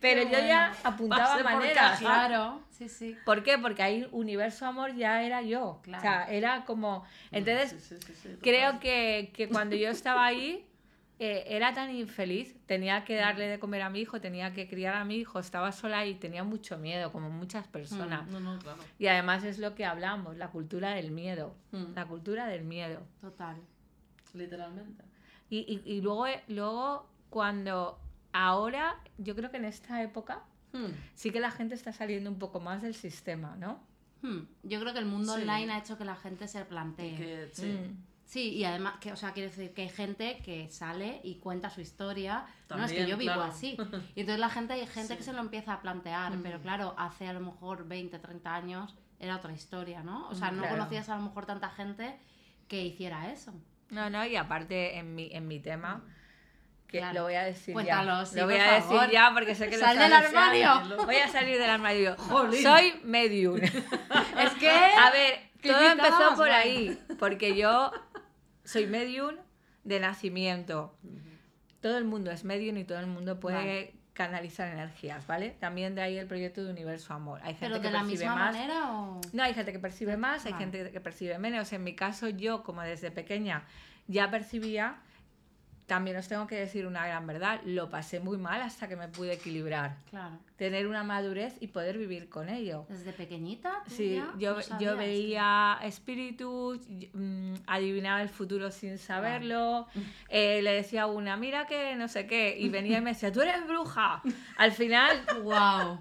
Pero 0.00 0.22
Qué 0.22 0.32
yo 0.32 0.38
ya 0.46 0.72
apuntaba 0.84 1.34
por 1.34 1.44
maneras. 1.44 1.74
caja. 1.74 1.98
Claro, 2.00 2.62
sí, 2.70 2.88
sí. 2.88 3.16
¿Por 3.24 3.42
qué? 3.42 3.58
Porque 3.58 3.82
ahí 3.82 4.08
Universo 4.12 4.66
Amor 4.66 4.94
ya 4.94 5.22
era 5.22 5.42
yo. 5.42 5.80
Claro. 5.82 5.98
O 5.98 6.02
sea, 6.02 6.24
era 6.30 6.64
como... 6.64 7.04
Entonces, 7.30 7.70
Sí, 7.82 7.96
sí, 7.96 8.06
sí, 8.06 8.14
sí, 8.22 8.28
creo 8.40 8.78
que, 8.80 9.32
que 9.34 9.48
cuando 9.48 9.76
yo 9.76 9.88
estaba 9.90 10.24
ahí 10.26 10.66
eh, 11.20 11.44
era 11.48 11.72
tan 11.72 11.94
infeliz, 11.94 12.56
tenía 12.66 13.04
que 13.04 13.14
darle 13.14 13.46
de 13.48 13.58
comer 13.60 13.82
a 13.82 13.88
mi 13.90 14.00
hijo, 14.00 14.20
tenía 14.20 14.52
que 14.52 14.68
criar 14.68 14.94
a 14.96 15.04
mi 15.04 15.14
hijo, 15.16 15.38
estaba 15.38 15.70
sola 15.70 16.04
y 16.06 16.14
tenía 16.16 16.42
mucho 16.42 16.76
miedo, 16.76 17.12
como 17.12 17.30
muchas 17.30 17.68
personas. 17.68 18.26
No, 18.26 18.40
no, 18.40 18.58
claro. 18.58 18.78
Y 18.98 19.06
además 19.06 19.44
es 19.44 19.58
lo 19.60 19.74
que 19.76 19.84
hablamos, 19.84 20.36
la 20.36 20.48
cultura 20.48 20.90
del 20.94 21.12
miedo, 21.12 21.54
Mm. 21.70 21.94
la 21.94 22.04
cultura 22.06 22.46
del 22.48 22.64
miedo. 22.64 23.06
Total. 23.20 23.56
Literalmente. 24.32 25.04
Y, 25.50 25.58
y, 25.84 25.92
y 25.92 26.00
luego, 26.00 26.26
luego, 26.48 27.08
cuando 27.30 28.00
ahora, 28.34 28.96
yo 29.16 29.34
creo 29.34 29.50
que 29.50 29.56
en 29.56 29.64
esta 29.64 30.02
época, 30.02 30.42
Mm. 30.72 30.86
sí 31.14 31.30
que 31.30 31.38
la 31.40 31.52
gente 31.52 31.74
está 31.76 31.92
saliendo 31.92 32.28
un 32.28 32.38
poco 32.40 32.58
más 32.60 32.82
del 32.82 32.94
sistema, 32.94 33.54
¿no? 33.56 33.78
Hmm, 34.22 34.40
Yo 34.64 34.80
creo 34.80 34.92
que 34.92 34.98
el 34.98 35.06
mundo 35.06 35.34
Sí. 35.36 35.42
online 35.42 35.72
ha 35.72 35.78
hecho 35.78 35.96
que 35.96 36.04
la 36.04 36.16
gente 36.16 36.48
se 36.48 36.64
plantee. 36.64 37.14
Que, 37.16 37.48
sí. 37.52 37.66
Mm. 37.66 37.96
Sí, 38.24 38.54
y 38.54 38.64
además, 38.64 38.94
que, 39.00 39.12
o 39.12 39.16
sea, 39.16 39.32
quiero 39.32 39.50
decir 39.50 39.72
que 39.74 39.82
hay 39.82 39.88
gente 39.90 40.38
que 40.44 40.68
sale 40.70 41.20
y 41.22 41.36
cuenta 41.36 41.68
su 41.70 41.80
historia. 41.80 42.46
no, 42.70 42.84
es 42.84 42.90
que 42.90 42.96
También, 42.98 43.06
yo 43.06 43.16
vivo 43.18 43.34
claro. 43.34 43.52
así. 43.52 43.76
Y 44.16 44.20
entonces 44.20 44.40
la 44.40 44.48
gente, 44.48 44.72
hay 44.72 44.86
gente 44.86 45.12
Sí. 45.12 45.18
que 45.18 45.22
se 45.22 45.32
lo 45.32 45.40
empieza 45.40 45.74
a 45.74 45.80
plantear, 45.82 46.36
Mm. 46.36 46.42
pero 46.42 46.60
claro, 46.60 46.94
hace 46.98 47.28
a 47.28 47.32
lo 47.34 47.40
mejor 47.40 47.86
20, 47.86 48.18
30 48.18 48.52
años 48.54 48.96
era 49.20 49.36
otra 49.36 49.52
historia, 49.52 50.02
¿no? 50.02 50.28
O 50.30 50.34
sea, 50.34 50.50
Mm, 50.50 50.56
no 50.56 50.62
claro. 50.62 50.76
conocías 50.78 51.08
a 51.10 51.16
lo 51.16 51.22
mejor 51.22 51.46
tanta 51.46 51.68
gente 51.68 52.18
que 52.66 52.82
hiciera 52.84 53.30
eso. 53.30 53.52
No, 53.90 54.08
no, 54.10 54.24
y 54.26 54.34
aparte 54.36 54.98
en 54.98 55.14
mi, 55.14 55.28
en 55.32 55.46
mi 55.46 55.60
tema, 55.60 56.02
que 56.94 57.00
Claro. 57.00 57.14
lo 57.14 57.22
voy 57.24 57.34
a 57.34 57.42
decir 57.42 57.74
Cuéntalo, 57.74 58.20
ya. 58.20 58.24
sí, 58.26 58.36
lo 58.38 58.44
voy 58.46 58.54
a 58.54 58.80
favor. 58.80 59.00
decir 59.00 59.12
ya 59.12 59.30
porque 59.34 59.54
sé 59.56 59.68
que 59.68 59.78
¡Sal 59.78 59.98
del 59.98 60.12
armario! 60.12 60.70
Voy 61.04 61.16
a 61.16 61.26
salir 61.28 61.58
del 61.58 61.68
armario. 61.70 62.14
Jolín. 62.28 62.62
Soy 62.62 63.00
medium. 63.02 63.56
Es 64.38 64.52
que... 64.60 64.70
A 64.70 65.10
ver, 65.10 65.40
todo 65.60 65.90
empezó 65.90 66.36
por 66.36 66.48
ahí, 66.50 66.96
porque 67.18 67.56
yo 67.56 67.90
soy 68.64 68.86
medium 68.86 69.34
de 69.82 69.98
nacimiento. 69.98 70.96
Todo 71.80 71.98
el 71.98 72.04
mundo 72.04 72.30
es 72.30 72.44
medium 72.44 72.76
y 72.78 72.84
todo 72.84 73.00
el 73.00 73.06
mundo 73.08 73.40
puede 73.40 73.56
Vale. 73.56 73.94
canalizar 74.12 74.68
energías, 74.68 75.26
¿vale? 75.26 75.50
También 75.58 75.96
de 75.96 76.02
ahí 76.02 76.16
el 76.16 76.28
proyecto 76.28 76.62
de 76.64 76.70
Universo 76.70 77.12
Amor. 77.12 77.40
Hay 77.42 77.54
gente 77.54 77.66
¿Pero 77.66 77.80
que 77.80 77.88
de 77.88 77.92
la 77.92 77.98
percibe 78.00 78.18
misma 78.24 78.34
más. 78.36 78.54
manera 78.54 78.92
o...? 78.92 79.20
No, 79.32 79.42
hay 79.42 79.52
gente 79.54 79.72
que 79.72 79.78
percibe 79.80 80.16
más, 80.16 80.46
hay 80.46 80.52
Vale. 80.52 80.64
gente 80.64 80.90
que 80.92 81.00
percibe 81.00 81.38
menos. 81.38 81.72
En 81.72 81.82
mi 81.82 81.96
caso, 81.96 82.28
yo, 82.28 82.62
como 82.62 82.82
desde 82.82 83.10
pequeña 83.10 83.64
ya 84.06 84.30
percibía, 84.30 84.96
también 85.86 86.16
os 86.16 86.26
tengo 86.28 86.46
que 86.46 86.56
decir 86.56 86.86
una 86.86 87.06
gran 87.06 87.26
verdad, 87.26 87.60
lo 87.64 87.90
pasé 87.90 88.18
muy 88.18 88.38
mal 88.38 88.62
hasta 88.62 88.88
que 88.88 88.96
me 88.96 89.08
pude 89.08 89.34
equilibrar. 89.34 89.96
Claro. 90.08 90.38
Tener 90.56 90.86
una 90.86 91.02
madurez 91.04 91.56
y 91.60 91.66
poder 91.66 91.98
vivir 91.98 92.28
con 92.30 92.48
ello. 92.48 92.86
¿Desde 92.88 93.12
pequeñita? 93.12 93.82
tú 93.86 93.94
Sí, 93.94 94.14
ya? 94.14 94.32
yo, 94.38 94.54
No 94.54 94.56
yo 94.56 94.62
sabías 94.62 94.90
que- 94.92 94.98
veía 94.98 95.78
espíritus, 95.82 96.80
mm, 97.12 97.54
adivinaba 97.66 98.22
el 98.22 98.28
futuro 98.30 98.70
sin 98.70 98.98
saberlo, 98.98 99.86
eh, 100.28 100.62
le 100.62 100.72
decía 100.72 101.02
a 101.02 101.06
una, 101.06 101.36
mira 101.36 101.66
que 101.66 101.96
no 101.96 102.08
sé 102.08 102.26
qué, 102.26 102.56
y 102.58 102.68
venía 102.70 102.98
y 102.98 103.00
me 103.00 103.10
decía, 103.10 103.30
tú 103.32 103.42
eres 103.42 103.66
bruja. 103.66 104.22
Al 104.56 104.72
final, 104.72 105.22
¡Wow! 105.42 106.00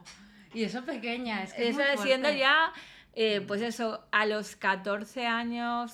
Y 0.53 0.63
eso 0.63 0.83
pequeña, 0.85 1.43
es 1.43 1.53
que 1.53 1.69
es 1.69 1.77
eso 1.77 1.81
es 1.81 1.99
siendo 1.99 2.29
ya, 2.31 2.71
eh, 3.15 3.41
pues 3.47 3.61
eso, 3.61 4.05
a 4.11 4.25
los 4.25 4.55
14 4.55 5.25
años, 5.27 5.93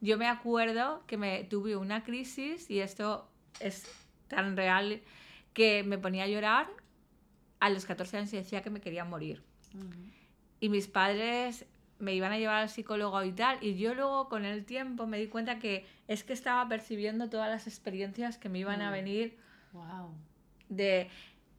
yo 0.00 0.16
me 0.18 0.26
acuerdo 0.28 1.02
que 1.06 1.16
me 1.16 1.44
tuve 1.44 1.76
una 1.76 2.02
crisis 2.04 2.70
y 2.70 2.80
esto 2.80 3.28
es 3.60 3.84
tan 4.28 4.56
real 4.56 5.00
que 5.54 5.82
me 5.82 5.98
ponía 5.98 6.24
a 6.24 6.28
llorar 6.28 6.68
a 7.60 7.70
los 7.70 7.84
14 7.86 8.18
años 8.18 8.32
y 8.32 8.36
decía 8.36 8.62
que 8.62 8.70
me 8.70 8.80
quería 8.80 9.04
morir. 9.04 9.42
Ujú. 9.74 9.88
Y 10.60 10.68
mis 10.68 10.86
padres 10.86 11.66
me 11.98 12.14
iban 12.14 12.30
a 12.30 12.38
llevar 12.38 12.62
al 12.62 12.68
psicólogo 12.68 13.24
y 13.24 13.32
tal, 13.32 13.58
y 13.60 13.76
yo 13.76 13.92
luego 13.94 14.28
con 14.28 14.44
el 14.44 14.64
tiempo 14.64 15.06
me 15.08 15.18
di 15.18 15.26
cuenta 15.26 15.58
que 15.58 15.84
es 16.06 16.22
que 16.22 16.32
estaba 16.32 16.68
percibiendo 16.68 17.28
todas 17.28 17.48
las 17.50 17.66
experiencias 17.66 18.38
que 18.38 18.48
me 18.48 18.60
iban 18.60 18.80
a 18.82 18.90
Mm. 18.90 18.92
venir 18.92 19.38
Wow. 19.72 20.14
de 20.68 21.08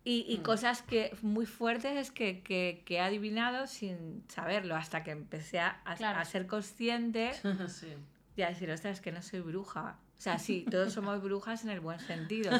y, 0.05 0.25
y 0.29 0.37
Mm. 0.37 0.43
cosas 0.43 0.81
que 0.81 1.13
muy 1.21 1.45
fuertes 1.45 2.09
que, 2.11 2.41
que, 2.41 2.83
que 2.85 2.95
he 2.95 2.99
adivinado 3.01 3.67
sin 3.67 4.23
saberlo 4.29 4.75
hasta 4.77 5.03
que 5.03 5.11
empecé 5.11 5.59
a, 5.59 5.81
a- 5.83 5.95
Claro. 5.95 6.19
a 6.19 6.25
ser 6.25 6.47
consciente 6.47 7.31
sí. 7.67 7.93
Y 8.35 8.41
a 8.41 8.49
decir, 8.49 8.69
ostras, 8.71 8.97
es 8.97 9.01
que 9.01 9.11
no 9.11 9.21
soy 9.21 9.41
bruja. 9.41 9.97
O 10.17 10.21
sea, 10.21 10.39
sí, 10.39 10.65
todos 10.71 10.93
somos 10.93 11.21
brujas 11.21 11.63
en 11.63 11.71
el 11.71 11.79
buen 11.79 11.99
sentido. 11.99 12.51
En 12.53 12.59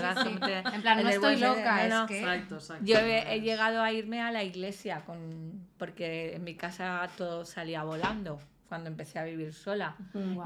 plan, 0.82 1.04
no 1.04 1.10
estoy 1.10 1.38
loca, 1.38 1.88
no, 1.88 1.90
no. 1.90 2.02
es 2.04 2.08
que... 2.08 2.20
Exacto, 2.20 2.56
exacto. 2.56 2.86
Yo 2.86 2.98
he, 2.98 3.36
he 3.36 3.42
llegado 3.42 3.82
a 3.82 3.92
irme 3.92 4.22
a 4.22 4.32
la 4.32 4.44
iglesia 4.44 5.04
con, 5.06 5.68
porque 5.78 6.36
en 6.36 6.44
mi 6.44 6.56
casa 6.56 7.10
todo 7.18 7.46
salía 7.46 7.84
volando 7.84 8.40
cuando 8.70 8.90
empecé 8.90 9.20
a 9.20 9.24
vivir 9.24 9.54
sola. 9.54 9.96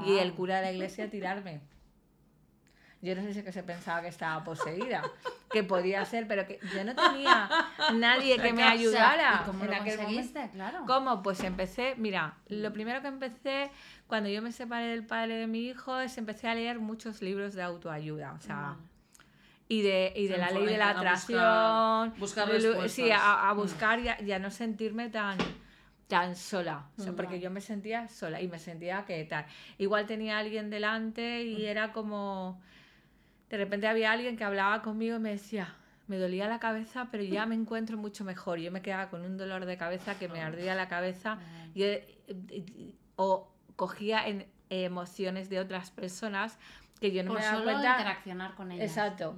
Y 0.06 0.18
el 0.18 0.32
cura 0.32 0.56
de 0.56 0.62
la 0.62 0.72
iglesia 0.72 1.04
a 1.04 1.08
tirarme. 1.08 1.60
Yo 3.02 3.14
no 3.14 3.20
sé 3.20 3.34
si 3.34 3.40
es 3.40 3.44
que 3.44 3.52
se 3.52 3.62
pensaba 3.62 4.00
que 4.00 4.08
estaba 4.08 4.42
poseída, 4.44 5.02
que 5.52 5.62
podía 5.62 6.02
ser, 6.06 6.26
pero 6.26 6.46
que 6.46 6.58
yo 6.74 6.82
no 6.84 6.96
tenía 6.96 7.50
nadie 7.92 8.38
que 8.38 8.54
me 8.54 8.62
ayudara 8.62 9.42
¿y 9.42 9.46
cómo 9.46 9.64
en 9.64 9.70
lo 9.70 9.76
aquel 9.76 9.98
momento. 9.98 10.14
conseguiste? 10.14 10.50
Claro. 10.54 10.84
¿Cómo? 10.86 11.22
Pues 11.22 11.40
empecé, 11.44 11.96
mira, 11.98 12.38
lo 12.48 12.72
primero 12.72 13.02
que 13.02 13.08
empecé 13.08 13.70
cuando 14.06 14.28
yo 14.28 14.42
me 14.42 14.52
separé 14.52 14.86
del 14.88 15.04
padre 15.06 15.36
de 15.36 15.46
mi 15.46 15.66
hijo 15.66 15.98
es 16.00 16.16
empecé 16.18 16.48
a 16.48 16.54
leer 16.54 16.78
muchos 16.78 17.22
libros 17.22 17.54
de 17.54 17.62
autoayuda, 17.62 18.32
o 18.32 18.40
sea, 18.40 18.76
y 19.68 19.82
de, 19.82 20.12
y 20.14 20.26
de 20.28 20.36
la 20.36 20.50
ley 20.50 20.66
de 20.66 20.76
la 20.78 20.92
buscar- 20.92 20.96
atracción, 20.98 22.14
buscar 22.20 22.48
respuestas. 22.48 22.92
sí, 22.92 23.10
a, 23.10 23.48
a 23.48 23.54
Mm. 23.54 23.56
buscar 23.56 23.98
y 24.00 24.08
a, 24.08 24.20
y 24.22 24.32
a 24.32 24.38
no 24.38 24.50
sentirme 24.50 25.08
tan 25.08 25.38
tan 26.06 26.36
sola, 26.36 26.84
o 26.98 27.02
sea, 27.02 27.12
Mm. 27.12 27.16
porque 27.16 27.40
yo 27.40 27.50
me 27.50 27.62
sentía 27.62 28.08
sola 28.08 28.40
y 28.42 28.46
me 28.46 28.58
sentía 28.58 29.04
que 29.06 29.24
tal. 29.24 29.46
Igual 29.78 30.04
tenía 30.06 30.38
alguien 30.38 30.68
delante 30.68 31.42
Mm. 31.42 31.60
y 31.60 31.64
era 31.64 31.92
como 31.92 32.60
de 33.48 33.56
repente 33.56 33.86
había 33.88 34.12
alguien 34.12 34.36
que 34.36 34.44
hablaba 34.44 34.82
conmigo 34.82 35.16
y 35.16 35.18
me 35.18 35.30
decía, 35.30 35.74
me 36.06 36.18
dolía 36.18 36.46
la 36.46 36.58
cabeza, 36.58 37.08
pero 37.10 37.24
ya 37.24 37.46
me 37.46 37.54
encuentro 37.54 37.96
mucho 37.96 38.22
mejor. 38.24 38.58
Yo 38.58 38.70
me 38.70 38.82
quedaba 38.82 39.08
con 39.08 39.22
un 39.24 39.38
dolor 39.38 39.64
de 39.64 39.78
cabeza 39.78 40.18
que 40.18 40.28
me 40.28 40.42
Ah. 40.42 40.48
ardía 40.48 40.74
la 40.74 40.88
cabeza 40.88 41.38
y, 41.74 41.84
eh, 41.84 42.18
eh, 42.28 42.92
o 43.16 43.50
cogía 43.76 44.26
en 44.26 44.46
emociones 44.70 45.48
de 45.50 45.60
otras 45.60 45.90
personas 45.90 46.58
que 47.00 47.12
yo 47.12 47.22
no 47.22 47.28
Por 47.28 47.38
me 47.38 47.44
daba 47.44 47.58
solo 47.58 47.70
cuenta. 47.72 47.92
interaccionar 47.98 48.54
con 48.54 48.72
ellas. 48.72 48.86
Exacto. 48.86 49.36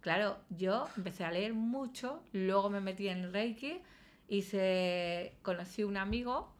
Claro, 0.00 0.38
yo 0.50 0.88
empecé 0.96 1.24
a 1.24 1.30
leer 1.30 1.54
mucho, 1.54 2.22
luego 2.32 2.70
me 2.70 2.80
metí 2.80 3.08
en 3.08 3.18
el 3.18 3.32
Reiki, 3.32 3.80
hice, 4.28 5.36
conocí 5.42 5.84
un 5.84 5.96
amigo 5.96 6.52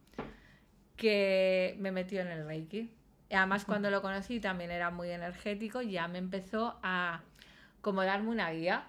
que 0.97 1.77
me 1.81 1.91
metió 1.91 2.21
en 2.21 2.29
el 2.29 2.47
Reiki. 2.47 2.93
Y 3.29 3.35
además 3.35 3.65
cuando 3.65 3.91
lo 3.91 4.03
conocí 4.03 4.41
también 4.41 4.71
era 4.71 4.91
muy 4.91 5.11
energético, 5.11 5.83
ya 5.83 6.07
me 6.07 6.19
empezó 6.19 6.79
a 6.83 7.23
como 7.81 8.03
darme 8.05 8.29
una 8.29 8.51
guía. 8.51 8.85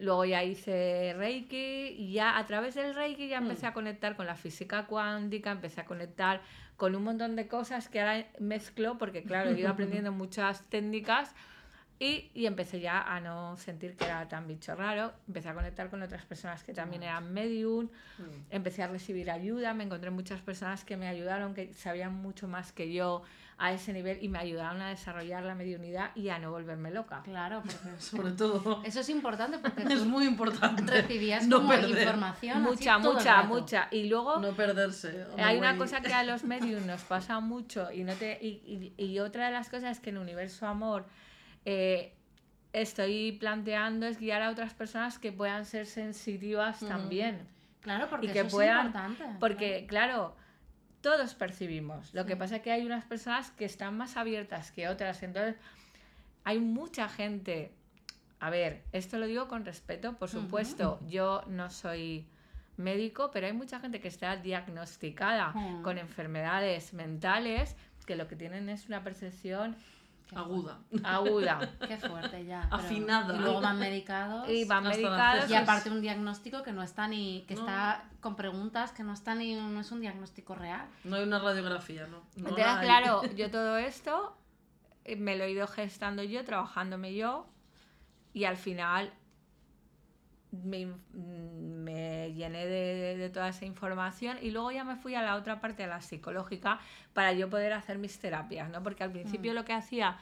Luego 0.00 0.24
ya 0.24 0.42
hice 0.42 1.14
Reiki 1.16 1.94
y 1.96 2.12
ya 2.12 2.38
a 2.38 2.46
través 2.46 2.74
del 2.74 2.94
Reiki 2.94 3.28
ya 3.28 3.38
empecé 3.38 3.66
a 3.66 3.72
conectar 3.72 4.16
con 4.16 4.26
la 4.26 4.34
física 4.34 4.86
cuántica, 4.86 5.50
empecé 5.50 5.80
a 5.80 5.84
conectar 5.84 6.42
con 6.76 6.94
un 6.96 7.04
montón 7.04 7.36
de 7.36 7.46
cosas 7.46 7.88
que 7.88 8.00
ahora 8.00 8.26
mezclo 8.40 8.98
porque 8.98 9.22
claro, 9.22 9.50
he 9.50 9.60
ido 9.60 9.68
aprendiendo 9.70 10.12
muchas 10.12 10.68
técnicas 10.68 11.34
y, 12.04 12.30
y 12.34 12.46
empecé 12.46 12.80
ya 12.80 13.00
a 13.02 13.20
no 13.20 13.56
sentir 13.56 13.94
que 13.96 14.04
era 14.06 14.26
tan 14.26 14.48
bicho 14.48 14.74
raro, 14.74 15.12
empecé 15.28 15.48
a 15.50 15.54
conectar 15.54 15.88
con 15.88 16.02
otras 16.02 16.24
personas 16.26 16.64
que 16.64 16.74
también 16.74 17.04
eran 17.04 17.32
medium, 17.32 17.88
empecé 18.50 18.82
a 18.82 18.88
recibir 18.88 19.30
ayuda, 19.30 19.72
me 19.72 19.84
encontré 19.84 20.10
muchas 20.10 20.40
personas 20.40 20.84
que 20.84 20.96
me 20.96 21.06
ayudaron, 21.06 21.54
que 21.54 21.72
sabían 21.74 22.12
mucho 22.14 22.48
más 22.48 22.72
que 22.72 22.92
yo 22.92 23.22
a 23.58 23.72
ese 23.72 23.92
nivel 23.92 24.18
y 24.20 24.28
me 24.28 24.40
ayudaron 24.40 24.80
a 24.82 24.88
desarrollar 24.88 25.44
la 25.44 25.54
mediunidad 25.54 26.10
y 26.16 26.30
a 26.30 26.38
no 26.40 26.50
volverme 26.50 26.90
loca. 26.90 27.22
Claro, 27.22 27.62
porque 27.64 28.00
Sobre 28.00 28.32
todo. 28.32 28.82
eso 28.84 28.98
es 29.00 29.08
importante 29.08 29.58
porque 29.58 29.82
Es 29.92 30.04
muy 30.04 30.24
importante. 30.26 30.82
recibías 30.90 31.46
no 31.46 31.58
como 31.58 31.68
perder, 31.68 31.90
información. 31.98 32.56
así 32.56 32.68
Mucha, 32.68 32.98
mucha, 32.98 33.34
rato. 33.42 33.48
mucha. 33.48 33.88
Y 33.92 34.08
luego... 34.08 34.40
No 34.40 34.50
perderse. 34.56 35.24
Hay 35.38 35.58
una 35.58 35.76
cosa 35.76 36.00
que 36.00 36.12
a 36.12 36.24
los 36.24 36.42
medios 36.42 36.82
nos 36.84 37.02
pasa 37.02 37.38
mucho 37.38 37.92
y, 37.92 38.02
no 38.02 38.14
te, 38.14 38.38
y, 38.42 38.92
y- 38.98 39.04
y 39.04 39.18
otra 39.20 39.46
de 39.46 39.52
las 39.52 39.68
cosas 39.68 40.00
que 40.00 40.10
en 40.10 40.18
Universo 40.18 40.66
Amor 40.66 41.04
eh, 41.64 42.14
estoy 42.72 43.32
planteando 43.32 44.06
es 44.06 44.18
guiar 44.18 44.42
a 44.42 44.50
otras 44.50 44.74
personas 44.74 45.18
que 45.18 45.32
puedan 45.32 45.64
ser 45.64 45.86
sensitivas 45.86 46.80
también. 46.80 47.40
Claro, 47.80 48.08
porque 48.08 48.26
Y 48.28 48.32
que 48.32 48.40
eso 48.40 48.50
puedan- 48.56 48.78
es 48.80 48.84
importante. 48.86 49.24
Porque, 49.40 49.86
claro, 49.88 50.36
todos 51.00 51.34
percibimos. 51.34 52.14
Lo 52.14 52.24
que 52.26 52.36
pasa 52.36 52.56
es 52.56 52.62
que 52.62 52.70
hay 52.72 52.86
unas 52.86 53.04
personas 53.04 53.50
que 53.50 53.64
están 53.64 53.96
más 53.96 54.16
abiertas 54.16 54.70
que 54.70 54.88
otras. 54.88 55.22
Entonces, 55.22 55.56
hay 56.44 56.58
mucha 56.60 57.08
gente. 57.08 57.72
A 58.40 58.50
ver, 58.50 58.82
esto 58.92 59.18
lo 59.18 59.26
digo 59.26 59.48
con 59.48 59.64
respeto, 59.64 60.16
por 60.16 60.28
supuesto. 60.28 61.00
Yo 61.08 61.42
no 61.48 61.70
soy 61.70 62.26
médico, 62.76 63.30
pero 63.32 63.46
hay 63.46 63.52
mucha 63.52 63.78
gente 63.80 64.00
que 64.00 64.08
está 64.08 64.36
diagnosticada 64.36 65.52
con 65.82 65.98
enfermedades 65.98 66.92
mentales 66.94 67.76
que 68.06 68.16
lo 68.16 68.26
que 68.26 68.34
tienen 68.34 68.68
es 68.68 68.88
una 68.88 69.04
percepción 69.04 69.76
Qué 70.32 70.38
Aguda. 70.38 70.78
aguda 71.04 71.58
Qué 71.88 71.96
fuerte 71.98 72.44
ya. 72.46 72.62
pero- 72.70 72.82
Afinada. 72.82 73.34
Y 73.34 73.38
luego 73.38 73.60
van 73.60 73.78
medicados. 73.78 74.48
y 74.48 74.64
van 74.64 74.84
medicados. 74.84 75.50
Y 75.50 75.54
aparte 75.54 75.90
un 75.90 76.00
diagnóstico 76.00 76.62
que 76.62 76.72
no 76.72 76.82
está 76.82 77.06
ni, 77.06 77.42
que 77.46 77.54
No. 77.54 77.60
está 77.60 78.04
con 78.20 78.34
preguntas 78.34 78.92
que 78.92 79.02
no 79.02 79.12
está 79.12 79.34
ni, 79.34 79.54
no 79.54 79.78
es 79.80 79.92
un 79.92 80.00
diagnóstico 80.00 80.54
real. 80.54 80.86
No 81.04 81.16
hay 81.16 81.24
una 81.24 81.38
radiografía, 81.38 82.06
¿no? 82.06 82.18
No 82.18 82.24
Entonces, 82.48 82.64
la 82.64 82.78
hay. 82.78 82.86
claro, 82.86 83.22
yo 83.36 83.50
todo 83.50 83.76
esto 83.76 84.34
eh, 85.04 85.16
me 85.16 85.36
lo 85.36 85.44
he 85.44 85.50
ido 85.50 85.66
gestando 85.66 86.22
yo, 86.22 86.44
trabajándome 86.44 87.14
yo, 87.14 87.46
y 88.32 88.44
al 88.44 88.56
final 88.56 89.12
me, 90.52 90.78
in- 90.80 91.82
me 91.84 92.32
llené 92.34 92.66
de, 92.66 92.94
de- 92.94 93.16
de 93.16 93.30
toda 93.30 93.48
esa 93.48 93.64
información 93.64 94.38
y 94.40 94.50
luego 94.50 94.70
ya 94.70 94.84
me 94.84 94.96
fui 94.96 95.14
a 95.14 95.22
la 95.22 95.36
otra 95.36 95.60
parte, 95.60 95.82
a 95.84 95.86
la 95.86 96.00
psicológica, 96.00 96.78
para 97.14 97.32
yo 97.32 97.48
poder 97.50 97.72
hacer 97.72 97.98
mis 97.98 98.18
terapias, 98.18 98.68
¿no? 98.70 98.82
Porque 98.82 99.02
al 99.04 99.10
principio 99.12 99.52
lo 99.54 99.64
que 99.64 99.72
hacía, 99.72 100.18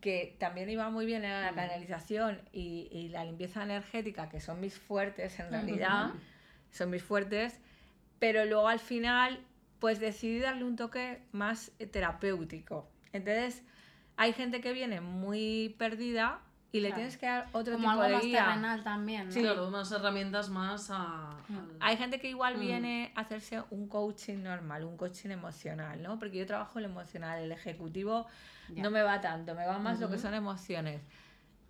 que 0.00 0.36
también 0.38 0.68
iba 0.70 0.90
muy 0.90 1.06
bien, 1.06 1.24
era 1.24 1.40
la 1.40 1.54
canalización 1.54 2.40
y, 2.52 2.88
y 2.92 3.08
la 3.08 3.24
limpieza 3.24 3.62
energética, 3.62 4.28
que 4.28 4.40
son 4.40 4.60
mis 4.60 4.78
fuertes 4.78 5.38
en 5.40 5.50
realidad, 5.50 6.10
son 6.70 6.90
mis 6.90 7.02
fuertes, 7.02 7.60
pero 8.18 8.44
luego 8.44 8.68
al 8.68 8.80
final 8.80 9.40
pues 9.80 10.00
decidí 10.00 10.38
darle 10.40 10.64
un 10.64 10.76
toque 10.76 11.20
más 11.32 11.70
terapéutico. 11.90 12.88
Entonces, 13.12 13.62
hay 14.16 14.32
gente 14.32 14.60
que 14.60 14.72
viene 14.72 15.00
muy 15.00 15.74
perdida 15.78 16.40
y 16.74 16.80
le 16.80 16.88
Claro. 16.88 16.94
tienes 16.96 17.16
que 17.18 17.26
dar 17.26 17.46
otro 17.52 17.74
Como 17.74 17.88
tipo 17.88 17.90
algo 17.92 18.02
de 18.02 18.12
más 18.14 18.22
guía. 18.24 18.44
terrenal 18.46 18.82
también, 18.82 19.26
¿no? 19.26 19.32
Sí, 19.32 19.40
claro, 19.42 19.68
unas 19.68 19.92
herramientas 19.92 20.48
más 20.50 20.90
a. 20.90 21.30
al- 21.30 21.76
Hay 21.78 21.96
gente 21.96 22.18
que 22.18 22.28
igual 22.28 22.56
Mm. 22.56 22.60
viene 22.60 23.12
a 23.14 23.20
hacerse 23.20 23.62
un 23.70 23.88
coaching 23.88 24.42
normal, 24.42 24.82
un 24.84 24.96
coaching 24.96 25.30
emocional, 25.30 26.02
¿no? 26.02 26.18
Porque 26.18 26.38
yo 26.38 26.46
trabajo 26.46 26.80
el 26.80 26.86
emocional, 26.86 27.40
el 27.40 27.52
ejecutivo 27.52 28.26
Ya. 28.74 28.82
no 28.82 28.90
me 28.90 29.02
va 29.02 29.20
tanto, 29.20 29.54
me 29.54 29.64
va 29.66 29.78
más 29.78 30.00
lo 30.00 30.10
que 30.10 30.18
son 30.18 30.34
emociones. 30.34 31.00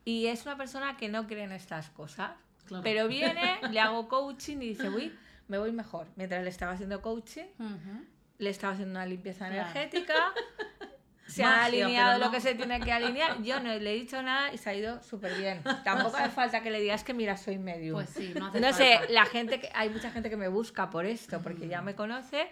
Y 0.06 0.26
es 0.28 0.46
una 0.46 0.56
persona 0.56 0.96
que 0.96 1.08
no 1.10 1.26
cree 1.26 1.44
en 1.44 1.52
estas 1.52 1.90
cosas. 1.90 2.32
Claro. 2.64 2.82
Pero 2.82 3.06
viene, 3.06 3.58
le 3.76 3.80
hago 3.80 4.08
coaching 4.08 4.56
y 4.56 4.68
dice, 4.70 4.88
uy, 4.88 5.14
me 5.48 5.58
voy 5.58 5.72
mejor. 5.72 6.06
Mientras 6.16 6.42
le 6.42 6.48
estaba 6.48 6.72
haciendo 6.72 7.02
coaching, 7.02 7.44
Ujú. 7.58 8.04
le 8.38 8.48
estaba 8.50 8.72
haciendo 8.72 8.92
una 8.92 9.04
limpieza 9.06 9.48
Claro. 9.48 9.54
energética, 9.70 10.14
se 11.34 11.44
ha 11.44 11.64
alineado 11.64 12.12
pero 12.12 12.18
lo 12.18 12.24
no. 12.26 12.30
que 12.30 12.40
se 12.40 12.54
tiene 12.54 12.80
que 12.80 12.92
alinear. 12.92 13.42
Yo 13.42 13.60
no 13.60 13.74
le 13.74 13.90
he 13.92 13.94
dicho 13.94 14.22
nada 14.22 14.52
y 14.52 14.58
se 14.58 14.70
ha 14.70 14.74
ido 14.74 15.02
súper 15.02 15.34
bien. 15.38 15.62
Tampoco 15.84 16.16
hace 16.16 16.30
falta 16.30 16.62
que 16.62 16.70
le 16.70 16.80
digas 16.80 17.04
que 17.04 17.14
mira, 17.14 17.36
soy 17.36 17.58
medium. 17.58 17.94
Pues 17.94 18.10
sí, 18.10 18.32
no 18.38 18.46
hace 18.46 18.60
No 18.60 18.72
sé, 18.72 18.96
falta. 18.98 19.12
la 19.12 19.26
gente 19.26 19.60
que 19.60 19.70
hay 19.74 19.90
mucha 19.90 20.10
gente 20.10 20.30
que 20.30 20.36
me 20.36 20.48
busca 20.48 20.90
por 20.90 21.06
esto, 21.06 21.40
porque 21.40 21.68
ya 21.68 21.82
me 21.82 21.94
conoce. 21.94 22.48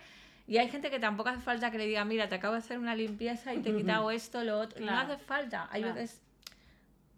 Y 0.48 0.58
hay 0.58 0.68
gente 0.68 0.90
que 0.90 0.98
tampoco 0.98 1.28
hace 1.28 1.40
falta 1.40 1.70
que 1.70 1.78
le 1.78 1.86
diga, 1.86 2.04
mira, 2.04 2.28
te 2.28 2.34
acabo 2.34 2.54
de 2.54 2.58
hacer 2.58 2.78
una 2.78 2.94
limpieza 2.96 3.54
y 3.54 3.58
te 3.60 3.70
he 3.70 3.76
quitado 3.76 4.10
esto, 4.10 4.42
lo 4.42 4.58
otro. 4.58 4.78
Claro. 4.78 5.06
No 5.08 5.14
hace 5.14 5.22
falta. 5.24 5.68
Hay 5.70 5.82
Claro. 5.82 5.94
veces 5.96 6.20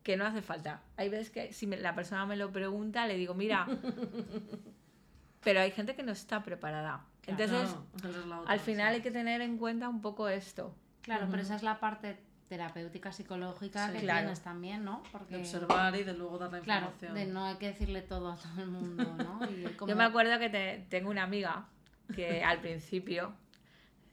que 0.03 0.17
no 0.19 0.27
hace 0.27 0.43
falta. 0.43 0.83
Hay 0.99 1.09
veces 1.09 1.31
que 1.31 1.53
si 1.55 1.67
me- 1.67 1.79
la 1.79 1.95
persona 1.95 2.27
me 2.27 2.37
lo 2.37 2.53
pregunta, 2.53 3.07
le 3.07 3.17
digo, 3.17 3.33
mira, 3.35 3.67
pero 5.43 5.61
hay 5.61 5.71
gente 5.71 5.95
que 5.95 6.03
no 6.03 6.13
está 6.13 6.43
preparada. 6.43 7.05
Entonces, 7.27 7.71
Claro, 7.71 7.87
esa 7.97 8.09
es 8.21 8.27
la 8.27 8.41
otra, 8.41 8.53
al 8.53 8.61
final 8.61 8.95
hay 8.95 9.01
que 9.01 9.11
tener 9.11 9.41
en 9.41 9.57
cuenta 9.57 9.89
un 9.89 10.03
poco 10.03 10.29
esto. 10.29 10.75
Claro, 11.05 11.27
pero 11.31 11.43
esa 11.43 11.55
es 11.57 11.63
la 11.63 11.79
parte 11.81 12.17
terapéutica, 12.49 13.13
psicológica 13.13 13.87
Sí. 13.89 13.93
que 13.95 14.01
Claro. 14.01 14.21
tienes 14.21 14.41
también, 14.43 14.85
¿no? 14.85 15.03
Porque, 15.13 15.35
De 15.35 15.41
observar 15.41 15.95
y 15.97 16.03
de 16.05 16.15
luego 16.15 16.39
dar 16.39 16.53
la 16.53 16.61
claro, 16.61 16.87
información. 16.87 17.15
de 17.15 17.33
no 17.33 17.45
hay 17.47 17.57
que 17.57 17.67
decirle 17.69 18.03
todo 18.03 18.33
a 18.33 18.37
todo 18.37 18.63
el 18.63 18.69
mundo, 18.71 19.05
¿no? 19.19 19.41
Y 19.51 19.65
como- 19.77 19.89
Yo 19.91 19.97
me 19.97 20.05
acuerdo 20.05 20.39
que 20.39 20.49
te- 20.51 20.85
tengo 20.89 21.11
una 21.11 21.23
amiga 21.25 21.67
que 22.15 22.43
al 22.45 22.61
principio, 22.61 23.33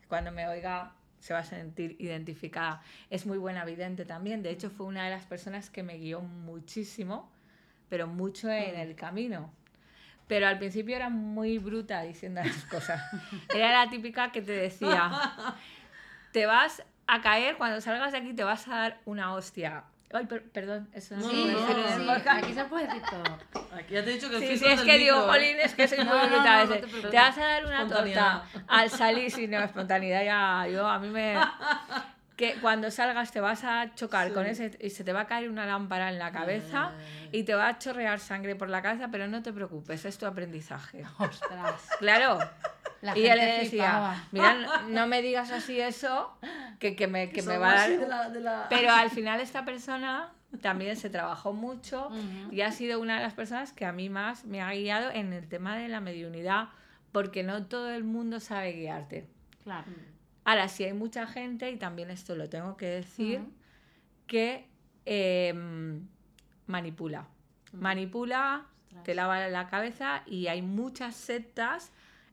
cuando 0.07 0.31
me 0.31 0.47
oiga, 0.47 0.93
se 1.19 1.33
va 1.33 1.39
a 1.39 1.43
sentir 1.43 1.95
identificada. 1.99 2.81
Es 3.09 3.25
muy 3.25 3.37
buena 3.37 3.63
vidente 3.63 4.05
también. 4.05 4.41
De 4.41 4.49
hecho, 4.49 4.69
fue 4.71 4.85
una 4.87 5.03
de 5.05 5.11
las 5.11 5.25
personas 5.25 5.69
que 5.69 5.83
me 5.83 5.97
guió 5.97 6.21
muchísimo, 6.21 7.29
pero 7.89 8.07
mucho 8.07 8.49
en 8.49 8.75
el 8.79 8.95
camino. 8.95 9.53
Pero 10.27 10.47
al 10.47 10.57
principio 10.57 10.95
era 10.95 11.09
muy 11.09 11.57
bruta 11.59 12.01
diciendo 12.03 12.41
las 12.43 12.63
cosas. 12.65 13.01
Era 13.53 13.83
la 13.83 13.89
típica 13.91 14.31
que 14.31 14.41
te 14.41 14.53
decía, 14.53 15.11
te 16.31 16.45
vas 16.45 16.83
a 17.07 17.21
caer, 17.21 17.57
cuando 17.57 17.81
salgas 17.81 18.11
de 18.11 18.19
aquí 18.19 18.33
te 18.33 18.43
vas 18.43 18.67
a 18.67 18.75
dar 18.75 18.97
una 19.05 19.33
hostia. 19.33 19.83
Ay, 20.13 20.25
per- 20.25 20.43
perdón, 20.51 20.89
eso 20.93 21.15
no, 21.15 21.29
Sí, 21.29 21.45
no, 21.53 21.59
sí, 21.97 22.03
podcast. 22.05 22.43
aquí 22.43 22.53
se 22.53 22.65
puede 22.65 22.85
decir 22.85 23.01
todo. 23.09 23.23
Aquí 23.77 23.93
ya 23.93 24.03
te 24.03 24.09
he 24.11 24.13
dicho 24.15 24.29
que 24.29 24.35
el 24.37 24.41
Sí, 24.47 24.57
sí, 24.57 24.65
es 24.65 24.81
que 24.81 24.97
digo, 24.97 25.15
micro, 25.17 25.33
¿eh? 25.33 25.37
jolín, 25.37 25.59
es 25.61 25.73
que 25.73 25.87
soy 25.87 25.99
muy 25.99 26.07
No, 26.07 26.23
no, 26.23 26.27
bruta 26.27 26.59
a 26.61 26.65
no, 26.65 26.71
te 26.73 26.79
te, 26.87 27.17
vas 27.17 27.37
a 27.37 27.41
dar 27.45 27.65
una 27.65 27.87
torta 27.87 28.43
al 28.67 28.89
salir 28.89 29.31
sin 29.31 29.53
espontaneidad 29.53 30.23
ya. 30.25 30.67
Yo, 30.71 30.85
a 30.87 30.99
mí 30.99 31.09
me. 31.09 31.35
Que 32.37 32.55
cuando 32.55 32.89
salgas 32.89 33.31
te 33.31 33.39
vas 33.39 33.63
a 33.63 33.93
chocar 33.93 34.29
Sí. 34.29 34.33
con 34.33 34.47
ese 34.47 34.75
y 34.81 34.89
se 34.89 35.03
te 35.03 35.13
va 35.13 35.21
a 35.21 35.27
caer 35.27 35.47
una 35.47 35.67
lámpara 35.67 36.09
en 36.09 36.17
la 36.17 36.31
cabeza 36.31 36.91
y 37.31 37.43
te 37.43 37.53
va 37.53 37.67
a 37.67 37.77
chorrear 37.77 38.19
sangre 38.19 38.55
por 38.55 38.67
la 38.67 38.81
cabeza, 38.81 39.09
pero 39.11 39.27
no 39.27 39.43
te 39.43 39.53
preocupes, 39.53 40.03
es 40.05 40.17
tu 40.17 40.25
aprendizaje. 40.25 41.03
Ostras. 41.19 41.87
Claro. 41.99 42.39
La 43.01 43.17
y 43.17 43.21
gente 43.23 43.35
le 43.37 43.45
decía, 43.45 43.67
flipaba. 43.67 44.23
mira, 44.31 44.81
no- 44.89 45.07
me 45.07 45.21
digas 45.21 45.51
así 45.51 45.79
eso, 45.79 46.37
que, 46.79 46.95
que 46.95 47.07
me, 47.07 47.31
que 47.31 47.41
me 47.41 47.57
va 47.57 47.71
a 47.71 47.75
dar... 47.75 47.89
así 47.89 47.97
de 47.97 48.07
la- 48.07 48.29
de 48.29 48.39
la- 48.41 48.67
Pero 48.69 48.91
al 48.93 49.09
final 49.09 49.39
esta 49.41 49.65
persona 49.65 50.31
también 50.61 50.95
se 50.97 51.09
trabajó 51.09 51.53
mucho 51.53 52.09
y 52.51 52.61
ha 52.61 52.71
sido 52.71 52.99
una 52.99 53.15
de 53.17 53.23
las 53.23 53.33
personas 53.33 53.71
que 53.73 53.85
a 53.85 53.91
mí 53.93 54.09
más 54.09 54.45
me 54.45 54.61
ha 54.61 54.71
guiado 54.73 55.09
en 55.11 55.31
el 55.33 55.47
tema 55.47 55.77
de 55.77 55.87
la 55.87 56.01
mediunidad, 56.01 56.69
porque 57.11 57.41
no 57.43 57.65
todo 57.65 57.89
el 57.91 58.03
mundo 58.03 58.39
sabe 58.39 58.73
guiarte. 58.73 59.27
Claro. 59.63 59.85
Ahora, 60.43 60.67
sí 60.67 60.83
hay 60.83 60.93
mucha 60.93 61.25
gente, 61.27 61.69
y 61.71 61.77
también 61.77 62.09
esto 62.11 62.35
lo 62.35 62.49
tengo 62.49 62.75
que 62.75 62.85
decir, 62.87 63.41
que 64.27 64.67
em, 65.05 66.05
manipula. 66.67 67.27
Manipula, 67.73 68.65
Ostras. 68.87 69.03
te 69.03 69.15
lava 69.15 69.47
la 69.47 69.67
cabeza 69.69 70.23
y 70.25 70.47
hay 70.47 70.61
muchas 70.61 71.15
sectas 71.15 71.91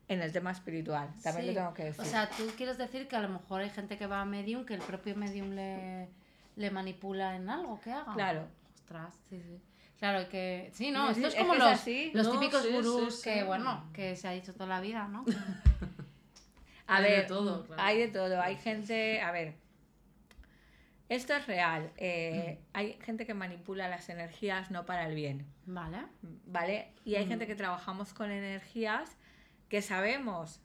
en 0.09 0.21
el 0.21 0.31
tema 0.33 0.51
espiritual. 0.51 1.07
También 1.23 1.45
Sí. 1.47 1.53
lo 1.53 1.59
tengo 1.61 1.73
que 1.73 1.83
decir. 1.85 2.01
O 2.01 2.05
sea, 2.05 2.29
tú 2.29 2.43
quieres 2.57 2.77
decir 2.77 3.07
que 3.07 3.15
a 3.15 3.21
lo 3.21 3.29
mejor 3.29 3.61
hay 3.61 3.69
gente 3.69 3.97
que 3.97 4.05
va 4.07 4.19
a 4.21 4.25
medium 4.25 4.65
que 4.65 4.73
el 4.73 4.81
propio 4.81 5.15
medium 5.15 5.51
le, 5.51 6.09
le 6.57 6.71
manipula 6.71 7.35
en 7.37 7.49
algo 7.49 7.79
que 7.79 7.91
haga. 7.93 8.13
Claro. 8.13 8.47
Ostras, 8.75 9.13
sí, 9.29 9.41
sí. 9.41 9.61
Claro, 9.99 10.27
que. 10.29 10.69
Sí, 10.73 10.91
no, 10.91 11.09
esto 11.11 11.27
es 11.27 11.35
como 11.35 11.53
es 11.53 11.59
los, 11.59 11.67
así. 11.69 12.11
los 12.13 12.25
No, 12.27 12.33
típicos 12.39 12.63
sí, 12.63 12.69
gurús 12.73 13.15
sí, 13.21 13.29
que, 13.29 13.39
sí. 13.39 13.45
bueno, 13.45 13.89
que 13.93 14.15
se 14.15 14.27
ha 14.27 14.31
dicho 14.31 14.53
toda 14.53 14.65
la 14.67 14.81
vida, 14.81 15.07
¿no? 15.07 15.23
A 16.87 16.95
Hay 16.97 17.03
de 17.03 17.09
ver, 17.17 17.27
todo, 17.27 17.65
claro. 17.65 17.81
hay 17.83 17.97
de 17.99 18.07
todo. 18.07 18.41
Hay 18.41 18.55
gente, 18.57 19.21
a 19.21 19.31
ver, 19.31 19.53
Esto 21.07 21.35
es 21.35 21.45
real. 21.47 21.91
eh, 21.97 22.59
hay 22.73 22.93
gente 23.03 23.25
que 23.27 23.33
manipula 23.35 23.87
las 23.87 24.09
energías 24.09 24.71
no 24.71 24.85
para 24.87 25.05
el 25.07 25.13
bien, 25.15 25.45
Vale. 25.67 25.99
¿vale? 26.47 26.93
Y 27.05 27.13
hay 27.15 27.27
gente 27.27 27.45
que 27.45 27.53
trabajamos 27.55 28.13
con 28.13 28.31
energías 28.31 29.17
que 29.69 29.81
sabemos 29.81 30.61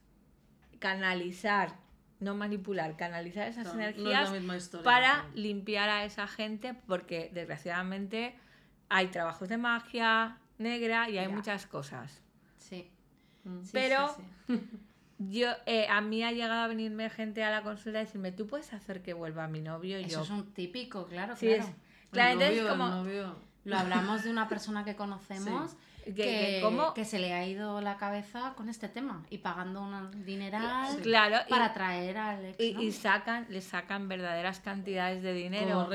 canalizar, 0.79 1.77
no 2.21 2.35
manipular, 2.35 2.97
canalizar 2.97 3.49
esas 3.49 3.65
no 3.67 3.71
es 3.73 3.77
energías 3.77 4.33
historia, 4.57 4.85
para 4.85 5.27
limpiar 5.35 5.89
a 5.89 6.05
esa 6.05 6.27
gente 6.27 6.75
porque 6.87 7.31
desgraciadamente 7.33 8.35
hay 8.89 9.09
trabajos 9.09 9.49
de 9.49 9.57
magia 9.59 10.39
negra 10.59 11.09
y 11.11 11.19
hay 11.19 11.29
Ya. 11.29 11.35
muchas 11.35 11.67
cosas. 11.67 12.23
Sí. 12.59 12.91
Mm. 13.45 13.63
Sí, 13.63 13.71
Pero- 13.73 14.09
sí, 14.17 14.23
sí. 14.47 14.61
Yo, 15.19 15.47
eh, 15.67 15.87
a 15.89 16.01
mí 16.01 16.25
ha 16.25 16.33
llegado 16.33 16.55
a 16.65 16.67
venirme 16.67 17.09
gente 17.09 17.45
a 17.45 17.51
la 17.53 17.63
consulta 17.63 18.01
y 18.01 18.05
decirme, 18.05 18.33
¿tú 18.33 18.49
puedes 18.49 18.73
hacer 18.73 19.01
que 19.01 19.13
vuelva 19.15 19.47
mi 19.47 19.61
novio? 19.61 20.01
Y 20.01 20.05
Eso 20.05 20.19
yo, 20.19 20.23
es 20.25 20.31
un 20.31 20.53
típico, 20.53 21.07
claro, 21.07 21.37
sí, 21.37 21.47
claro. 21.47 21.63
es, 21.63 21.71
claro, 22.11 22.29
El 22.31 22.33
entonces 22.43 22.57
novio, 22.63 22.73
el 22.73 22.79
como, 22.79 22.89
novio. 22.91 23.37
Lo 23.65 23.79
hablamos 23.79 24.23
de 24.25 24.31
una 24.31 24.49
persona 24.49 24.85
que 24.85 24.95
conocemos 24.97 25.73
que- 26.05 26.13
que, 26.13 26.15
que 26.15 26.61
¿cómo? 26.63 26.93
que 26.93 27.07
se 27.07 27.19
le 27.19 27.33
ha 27.33 27.47
ido 27.47 27.81
la 27.81 27.97
cabeza 27.97 28.53
con 28.57 28.69
este 28.69 28.89
tema 28.91 29.25
y 29.31 29.39
pagando 29.39 29.81
un 29.81 30.25
dineral 30.27 30.89
Sí. 30.97 31.01
claro, 31.03 31.39
y- 31.47 31.51
para 31.51 31.73
traer 31.73 32.19
al 32.19 32.45
ex, 32.45 32.61
y, 32.61 32.75
¿no? 32.75 32.83
y 32.83 32.93
sacan, 32.93 33.47
le 33.49 33.63
sacan 33.63 34.07
verdaderas 34.07 34.61
cantidades 34.61 35.23
de 35.23 35.33
dinero 35.33 35.81
a 35.81 35.89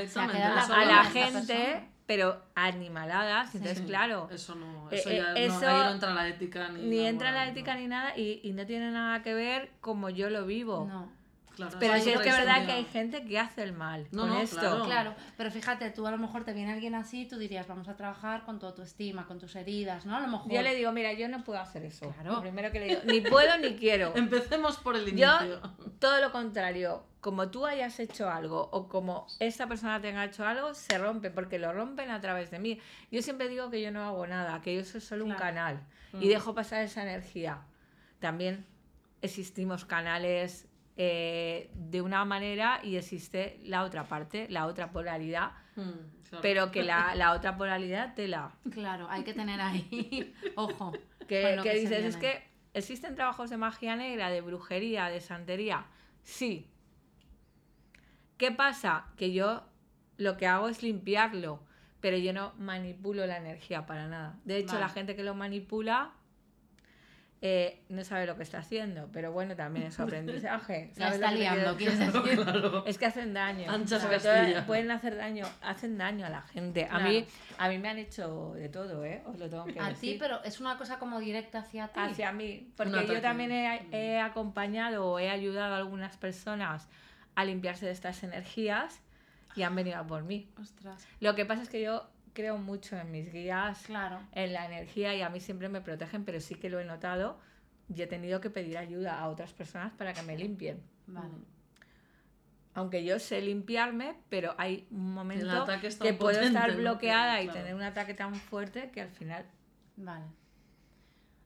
la 0.86 1.03
gente, 1.05 1.53
persona. 1.53 1.88
pero 2.08 2.41
animaladas, 2.55 3.53
entonces 3.53 3.77
Sí, 3.79 3.86
claro, 3.86 4.27
Eso 4.32 4.55
no, 4.55 4.89
Eh, 4.89 4.95
eso 4.95 5.10
eh, 5.12 5.17
ya 5.17 5.23
no- 5.23 5.38
ahí 5.67 5.84
no 5.84 5.91
entra 5.91 6.13
la 6.15 6.27
ética 6.27 6.69
ni, 6.69 6.82
ni 6.88 7.01
la 7.03 7.10
entra 7.10 7.32
la 7.32 7.47
ética 7.47 7.75
no. 7.75 7.79
ni 7.82 7.88
nada 7.88 8.17
y, 8.17 8.39
y 8.43 8.53
no 8.53 8.65
tiene 8.65 8.89
nada 8.91 9.21
que 9.21 9.36
ver 9.36 9.71
como 9.79 10.10
yo 10.10 10.32
lo 10.32 10.45
vivo. 10.47 10.88
No. 10.89 11.18
Claro, 11.67 11.77
Pero 11.79 11.93
sí 11.99 12.09
es 12.11 12.19
que 12.21 12.29
es 12.29 12.37
verdad 12.37 12.65
que 12.65 12.71
hay 12.71 12.85
gente 12.85 13.23
que 13.25 13.37
hace 13.39 13.63
el 13.63 13.73
mal 13.73 14.07
No, 14.11 14.21
con 14.21 14.29
no, 14.31 14.39
esto. 14.41 14.59
claro. 14.59 14.83
Claro, 14.85 15.15
pero 15.37 15.51
fíjate, 15.51 15.89
tú 15.91 16.07
a 16.07 16.11
lo 16.11 16.17
mejor 16.17 16.43
te 16.43 16.53
viene 16.53 16.71
alguien 16.73 16.95
así, 16.95 17.25
tú 17.25 17.37
dirías, 17.37 17.67
vamos 17.67 17.87
a 17.87 17.95
trabajar 17.95 18.43
con 18.45 18.59
tu 18.59 18.65
autoestima, 18.65 19.25
con 19.27 19.39
tus 19.39 19.55
heridas, 19.55 20.05
¿no? 20.05 20.15
A 20.15 20.19
lo 20.21 20.27
mejor. 20.27 20.51
Yo 20.51 20.61
le 20.61 20.75
digo, 20.75 20.91
mira, 20.91 21.13
yo 21.13 21.27
no 21.27 21.43
puedo 21.43 21.59
hacer 21.59 21.83
eso. 21.83 22.09
Claro. 22.13 22.33
Lo 22.33 22.41
primero 22.41 22.71
que 22.71 22.79
le 22.79 22.85
digo, 22.87 23.01
ni 23.05 23.21
puedo 23.21 23.57
ni 23.57 23.75
quiero. 23.75 24.13
Empecemos 24.15 24.77
por 24.77 24.95
el 24.95 25.05
Yo, 25.15 25.37
inicio. 25.41 25.61
todo 25.99 26.19
lo 26.21 26.31
contrario, 26.31 27.03
como 27.21 27.49
tú 27.49 27.65
hayas 27.65 27.99
hecho 27.99 28.29
algo 28.29 28.69
o 28.71 28.87
como 28.87 29.27
esta 29.39 29.67
persona 29.67 29.99
tenga 29.99 30.23
hecho 30.23 30.45
algo, 30.45 30.73
se 30.73 30.97
rompe, 30.97 31.29
porque 31.29 31.59
lo 31.59 31.73
rompen 31.73 32.09
a 32.11 32.21
través 32.21 32.49
de 32.51 32.59
mí. 32.59 32.79
Yo 33.11 33.21
siempre 33.21 33.49
digo 33.49 33.69
que 33.69 33.81
yo 33.81 33.91
no 33.91 34.03
hago 34.05 34.25
nada, 34.25 34.61
que 34.61 34.73
yo 34.75 34.85
soy 34.85 35.01
solo 35.01 35.25
un 35.25 35.33
canal 35.33 35.81
Mm. 36.13 36.23
y 36.23 36.27
dejo 36.29 36.55
pasar 36.55 36.81
esa 36.83 37.03
energía. 37.03 37.59
También 38.19 38.65
existimos 39.21 39.83
canales 39.85 40.68
eh, 41.01 41.71
de 41.75 42.01
una 42.01 42.25
manera 42.25 42.81
y 42.83 42.97
existe 42.97 43.57
la 43.63 43.83
otra 43.85 44.03
parte, 44.03 44.47
la 44.49 44.65
otra 44.65 44.91
polaridad, 44.91 45.51
Mm, 45.77 45.81
claro. 46.27 46.41
pero 46.41 46.71
que 46.71 46.83
la, 46.83 47.15
la 47.15 47.31
otra 47.31 47.55
polaridad 47.55 48.13
te 48.15 48.27
la... 48.27 48.51
Claro, 48.69 49.07
hay 49.09 49.23
que 49.23 49.33
tener 49.33 49.62
ahí, 49.62 50.33
ojo. 50.57 50.91
que, 51.25 51.57
que 51.63 51.73
dices, 51.75 52.03
es 52.05 52.19
viene". 52.19 52.19
que 52.19 52.49
existen 52.73 53.15
trabajos 53.15 53.49
de 53.49 53.55
magia 53.55 53.95
negra, 53.95 54.29
de 54.29 54.41
brujería, 54.41 55.05
de 55.05 55.21
santería. 55.21 55.85
Sí. 56.21 56.67
¿Qué 58.38 58.51
pasa? 58.51 59.05
Que 59.15 59.31
yo 59.31 59.63
lo 60.17 60.35
que 60.35 60.47
hago 60.47 60.67
es 60.67 60.83
limpiarlo, 60.83 61.63
pero 62.01 62.17
yo 62.17 62.33
no 62.33 62.51
manipulo 62.57 63.25
la 63.25 63.38
energía 63.38 63.85
para 63.85 64.07
nada. 64.07 64.38
De 64.43 64.57
hecho, 64.57 64.73
Vale. 64.73 64.81
la 64.81 64.89
gente 64.89 65.15
que 65.15 65.23
lo 65.23 65.33
manipula 65.33 66.12
eh, 67.41 67.82
no 67.88 68.04
sabe 68.04 68.25
lo 68.25 68.36
que 68.36 68.43
está 68.43 68.58
haciendo, 68.60 69.08
pero 69.13 69.32
bueno, 69.32 69.56
también 69.56 69.86
es 69.88 69.93
su 69.93 70.04
aprendizaje. 70.04 70.91
La 70.97 71.06
¿Sabes 71.12 71.19
lo 71.19 71.25
está 71.25 71.30
que 71.30 71.39
liando, 71.39 71.78
quiero 71.78 71.93
quieres 71.95 72.13
decir. 72.13 72.39
Claro. 72.43 72.86
es 72.86 72.97
que 72.97 73.06
hacen 73.06 73.34
daño. 73.34 73.71
Anchas 73.71 74.02
Sobre 74.02 74.19
todo, 74.19 74.34
Castilla. 74.34 74.65
pueden 74.65 74.91
hacer 74.91 75.15
daño, 75.15 75.45
hacen 75.62 75.97
daño 75.97 76.25
a 76.25 76.30
la 76.30 76.41
gente. 76.41 76.84
A 76.86 76.89
Claro. 76.89 77.04
mí, 77.10 77.25
a 77.58 77.69
mí 77.69 77.78
me 77.78 77.89
han 77.89 77.97
hecho 77.97 78.54
de 78.56 78.67
todo, 78.69 79.06
¿eh? 79.06 79.23
Os 79.25 79.39
lo 79.39 79.49
tengo 79.49 79.65
que 79.65 79.80
A 79.80 79.89
decir 79.89 80.13
ti, 80.13 80.17
pero 80.19 80.43
es 80.43 80.60
una 80.60 80.78
cosa 80.78 80.99
como 80.99 81.19
directa 81.19 81.60
hacia 81.60 81.88
ti. 81.88 81.99
hacia 82.02 82.32
mí, 82.34 82.71
porque 82.75 83.08
yo 83.08 83.21
también 83.21 83.52
he, 83.54 83.88
he 83.91 84.19
acompañado 84.19 85.06
o 85.12 85.19
he 85.19 85.30
ayudado 85.30 85.75
a 85.75 85.78
algunas 85.78 86.17
personas 86.17 86.89
a 87.36 87.45
limpiarse 87.45 87.86
de 87.86 87.93
estas 87.93 88.21
energías 88.23 88.99
y 89.56 89.63
han 89.63 89.73
venido 89.75 89.97
a 89.97 90.06
por 90.06 90.23
mí. 90.23 90.49
Ostras, 90.60 91.08
Lo 91.21 91.36
que 91.36 91.45
pasa 91.45 91.62
es 91.62 91.69
que 91.69 91.82
yo 91.82 92.10
creo 92.33 92.57
mucho 92.57 92.97
en 92.97 93.11
mis 93.11 93.31
guías, 93.31 93.83
claro. 93.85 94.19
en 94.31 94.53
la 94.53 94.65
energía 94.65 95.15
y 95.15 95.21
a 95.21 95.29
mí 95.29 95.39
siempre 95.39 95.69
me 95.69 95.81
protegen, 95.81 96.25
pero 96.25 96.39
sí 96.39 96.55
que 96.55 96.69
lo 96.69 96.79
he 96.79 96.85
notado 96.85 97.39
y 97.93 98.01
he 98.01 98.07
tenido 98.07 98.39
que 98.41 98.49
pedir 98.49 98.77
ayuda 98.77 99.19
a 99.19 99.27
otras 99.27 99.53
personas 99.53 99.93
para 99.93 100.13
que 100.13 100.21
me 100.23 100.37
limpien. 100.37 100.81
Vale. 101.07 101.33
Aunque 102.75 103.03
yo 103.03 103.19
sé 103.19 103.41
limpiarme, 103.41 104.15
pero 104.29 104.55
hay 104.57 104.87
un 104.91 105.13
momento 105.13 105.65
que 106.01 106.13
puedo 106.13 106.39
estar 106.39 106.75
bloqueada 106.75 107.37
Que, 107.37 107.43
y 107.43 107.45
claro. 107.47 107.59
tener 107.59 107.75
un 107.75 107.81
ataque 107.81 108.13
tan 108.13 108.35
fuerte 108.35 108.91
que 108.91 109.01
al 109.01 109.09
final 109.09 109.45
Vale. 109.99 110.25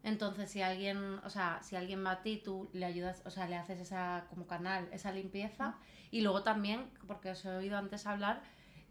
Entonces, 0.04 0.52
si 0.52 0.62
alguien, 0.62 0.98
o 1.24 1.30
sea, 1.30 1.60
si 1.64 1.76
alguien 1.76 2.06
va 2.06 2.12
a 2.12 2.22
ti, 2.22 2.42
tú 2.44 2.70
le 2.74 2.86
ayudas, 2.86 3.22
o 3.26 3.30
sea, 3.32 3.48
le 3.48 3.56
haces 3.56 3.80
esa 3.80 4.26
como 4.30 4.46
canal, 4.48 4.88
esa 4.92 5.12
limpieza 5.12 5.78
y 6.12 6.22
luego 6.22 6.44
también, 6.44 6.90
porque 7.08 7.32
os 7.32 7.44
he 7.46 7.50
oído 7.50 7.78
antes 7.78 8.06
hablar, 8.06 8.42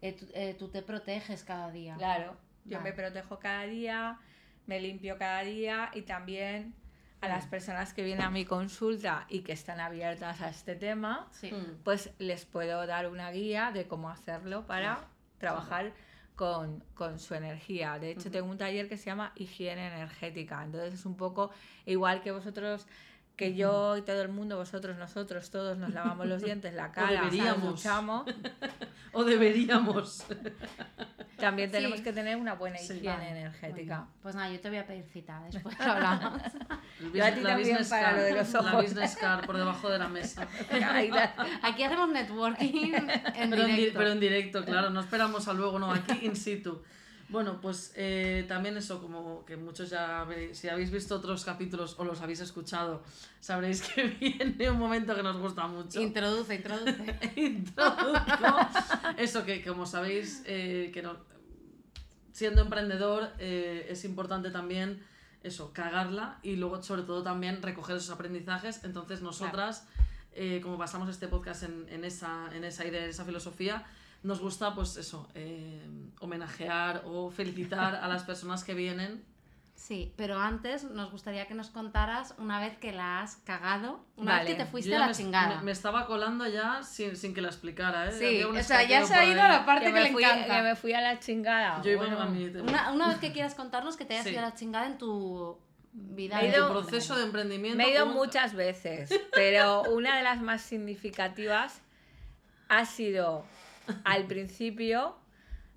eh, 0.03 0.13
tú, 0.13 0.25
eh, 0.33 0.55
tú 0.59 0.67
te 0.67 0.81
proteges 0.81 1.43
cada 1.43 1.71
día. 1.71 1.95
Claro, 1.95 2.35
yo 2.65 2.77
Vale. 2.77 2.89
me 2.91 2.95
protejo 2.95 3.39
cada 3.39 3.63
día, 3.63 4.19
me 4.67 4.79
limpio 4.79 5.17
cada 5.17 5.41
día 5.41 5.89
y 5.93 6.01
también 6.03 6.73
a 7.21 7.27
las 7.29 7.45
personas 7.47 7.93
que 7.93 8.03
vienen 8.03 8.25
a 8.25 8.29
mi 8.29 8.43
consulta 8.43 9.25
y 9.29 9.43
que 9.43 9.53
están 9.53 9.79
abiertas 9.79 10.41
a 10.41 10.49
este 10.49 10.75
tema, 10.75 11.27
Sí. 11.31 11.51
Mm. 11.53 11.77
pues 11.83 12.11
les 12.19 12.43
puedo 12.45 12.85
dar 12.85 13.09
una 13.09 13.31
guía 13.31 13.71
de 13.73 13.87
cómo 13.87 14.09
hacerlo 14.09 14.67
para 14.67 15.07
trabajar 15.37 15.93
con, 16.35 16.83
con 16.95 17.19
su 17.19 17.33
energía. 17.35 17.97
De 17.99 18.11
hecho, 18.11 18.29
tengo 18.29 18.49
un 18.49 18.57
taller 18.57 18.89
que 18.89 18.97
se 18.97 19.05
llama 19.05 19.31
higiene 19.35 19.87
energética. 19.87 20.63
Entonces 20.63 20.95
es 20.95 21.05
un 21.05 21.15
poco 21.15 21.51
igual 21.85 22.21
que 22.21 22.31
vosotros, 22.31 22.87
que 23.35 23.55
yo 23.55 23.97
y 23.97 24.01
todo 24.03 24.21
el 24.21 24.29
mundo, 24.29 24.57
vosotros, 24.57 24.95
nosotros, 24.97 25.49
todos 25.49 25.77
nos 25.77 25.91
lavamos 25.93 26.27
los 26.27 26.41
dientes, 26.43 26.73
la 26.73 26.91
cara, 26.91 27.21
nos 27.23 27.31
deberíamos. 27.31 27.69
duchamos, 27.75 28.25
O 29.15 29.23
deberíamos. 29.23 30.23
también 31.37 31.69
Sí. 31.69 31.73
tenemos 31.77 32.01
que 32.01 32.13
tener 32.13 32.37
una 32.37 32.53
buena 32.55 32.77
Sí. 32.77 32.93
higiene 32.93 33.15
Vale, 33.17 33.29
energética. 33.31 33.97
Bueno, 33.97 34.11
pues 34.21 34.35
nada, 34.35 34.49
yo 34.51 34.59
te 34.59 34.69
voy 34.69 34.77
a 34.77 34.87
pedir 34.87 35.03
cita, 35.05 35.41
después 35.51 35.79
hablamos. 35.79 36.41
Yo 37.13 37.23
a 37.25 37.27
bus- 37.29 37.35
ti 37.35 37.41
la 37.41 37.49
también 37.49 37.57
business 37.59 37.89
para 37.89 38.01
card, 38.03 38.15
lo 38.17 38.23
de 38.23 38.33
los 38.33 38.53
La 38.53 38.71
business 38.81 39.15
card 39.17 39.45
por 39.45 39.57
debajo 39.57 39.89
de 39.89 39.99
la 39.99 40.07
mesa. 40.07 40.47
Aquí 41.63 41.83
hacemos 41.83 42.09
networking 42.09 42.93
en 43.35 43.49
pero, 43.49 43.63
en 43.63 43.67
di- 43.67 43.75
directo. 43.75 43.99
pero 43.99 44.11
en 44.11 44.19
directo, 44.19 44.65
claro, 44.65 44.89
no 44.89 45.01
esperamos 45.01 45.47
a 45.47 45.53
luego, 45.53 45.79
no, 45.79 45.91
aquí 45.91 46.19
in 46.25 46.35
situ. 46.35 46.81
Bueno, 47.29 47.59
pues 47.61 47.93
eh, 47.95 48.45
también 48.47 48.77
eso, 48.77 49.01
como 49.01 49.45
que 49.45 49.57
muchos 49.57 49.89
ya 49.89 50.23
veréis, 50.23 50.57
si 50.57 50.69
habéis 50.69 50.91
visto 50.91 51.15
otros 51.15 51.43
capítulos 51.45 51.95
o 51.97 52.03
los 52.03 52.21
habéis 52.21 52.41
escuchado, 52.41 53.03
sabréis 53.39 53.81
que 53.81 54.03
viene 54.19 54.69
un 54.69 54.77
momento 54.77 55.15
que 55.15 55.23
nos 55.23 55.37
gusta 55.37 55.67
mucho. 55.67 56.01
Introduce, 56.01 56.53
introduce. 56.53 57.19
Introduzco. 57.35 58.57
Eso 59.17 59.45
que, 59.45 59.63
como 59.63 59.85
sabéis, 59.85 60.43
eh, 60.45 60.91
que 60.93 61.01
no, 61.01 61.17
siendo 62.31 62.61
emprendedor 62.61 63.31
eh, 63.39 63.87
es 63.89 64.05
importante 64.05 64.51
también 64.51 65.03
eso, 65.43 65.73
cagarla 65.73 66.39
y 66.43 66.55
luego 66.55 66.81
sobre 66.83 67.01
todo 67.03 67.23
también 67.23 67.61
recoger 67.61 67.97
esos 67.97 68.11
aprendizajes. 68.11 68.83
Entonces 68.83 69.21
nosotras, 69.21 69.87
como 70.61 70.77
pasamos 70.77 71.09
este 71.09 71.27
podcast 71.27 71.63
en, 71.63 71.85
en 71.89 72.05
esa, 72.05 72.49
en 72.55 72.63
esa 72.63 72.85
idea, 72.85 73.03
en 73.03 73.09
esa 73.09 73.25
filosofía, 73.25 73.85
nos 74.23 74.39
gusta 74.39 74.73
pues 74.73 74.95
eso, 74.97 75.27
eh, 75.35 75.85
homenajear 76.19 77.03
o 77.05 77.29
felicitar 77.29 77.95
a 77.95 78.07
las 78.07 78.23
personas 78.23 78.63
que 78.63 78.73
vienen. 78.73 79.23
Sí, 79.75 80.13
pero 80.15 80.39
antes 80.39 80.85
nos 80.85 81.11
gustaría 81.11 81.45
que 81.47 81.55
nos 81.55 81.69
contaras 81.69 82.35
una 82.37 82.59
vez 82.61 82.77
que 82.77 82.93
la 82.93 83.21
has 83.21 83.35
cagado, 83.37 84.05
una 84.15 84.33
Vale. 84.33 84.45
vez 84.45 84.53
que 84.57 84.63
te 84.63 84.69
fuiste 84.69 84.95
a 84.95 84.99
la 84.99 85.07
me, 85.07 85.13
chingada. 85.13 85.57
me- 85.57 85.63
me 85.63 85.71
estaba 85.71 86.05
colando 86.05 86.47
ya 86.47 86.83
sin, 86.83 87.17
sin 87.17 87.33
que 87.33 87.41
la 87.41 87.49
explicara, 87.49 88.07
¿eh? 88.07 88.11
Sí, 88.13 88.43
o 88.43 88.63
sea, 88.63 88.83
ya 88.83 89.03
se 89.05 89.13
ha 89.15 89.25
ido 89.25 89.41
ahí. 89.41 89.49
la 89.49 89.65
parte 89.65 89.87
que, 89.87 89.91
me 89.91 90.03
le 90.03 90.11
fui, 90.13 90.23
encanta. 90.23 90.55
que 90.55 90.61
me 90.61 90.75
fui 90.77 90.93
a 90.93 91.01
la 91.01 91.19
chingada. 91.19 91.81
Yo 91.81 91.91
iba 91.91 92.05
Bueno, 92.05 92.21
a 92.21 92.25
mi. 92.27 92.45
Una, 92.45 92.91
una 92.93 93.07
vez 93.09 93.17
que 93.17 93.33
quieras 93.33 93.55
contarnos 93.55 93.97
que 93.97 94.05
te 94.05 94.13
hayas 94.13 94.25
Sí. 94.25 94.29
ido 94.31 94.39
a 94.39 94.43
la 94.43 94.53
chingada 94.53 94.85
en 94.85 94.97
tu 94.97 95.57
vida. 95.91 96.37
Me 96.37 96.45
he 96.45 96.49
ido- 96.49 96.67
Tu 96.67 96.73
proceso 96.73 97.17
de 97.17 97.23
emprendimiento. 97.23 97.75
Me 97.77 97.85
he 97.85 97.91
ido 97.93 98.05
un- 98.05 98.13
muchas 98.13 98.53
veces, 98.53 99.09
pero 99.33 99.81
una 99.91 100.15
de 100.15 100.23
las 100.23 100.39
más 100.39 100.61
significativas 100.61 101.81
ha 102.69 102.85
sido 102.85 103.43
al 104.03 104.25
principio 104.25 105.15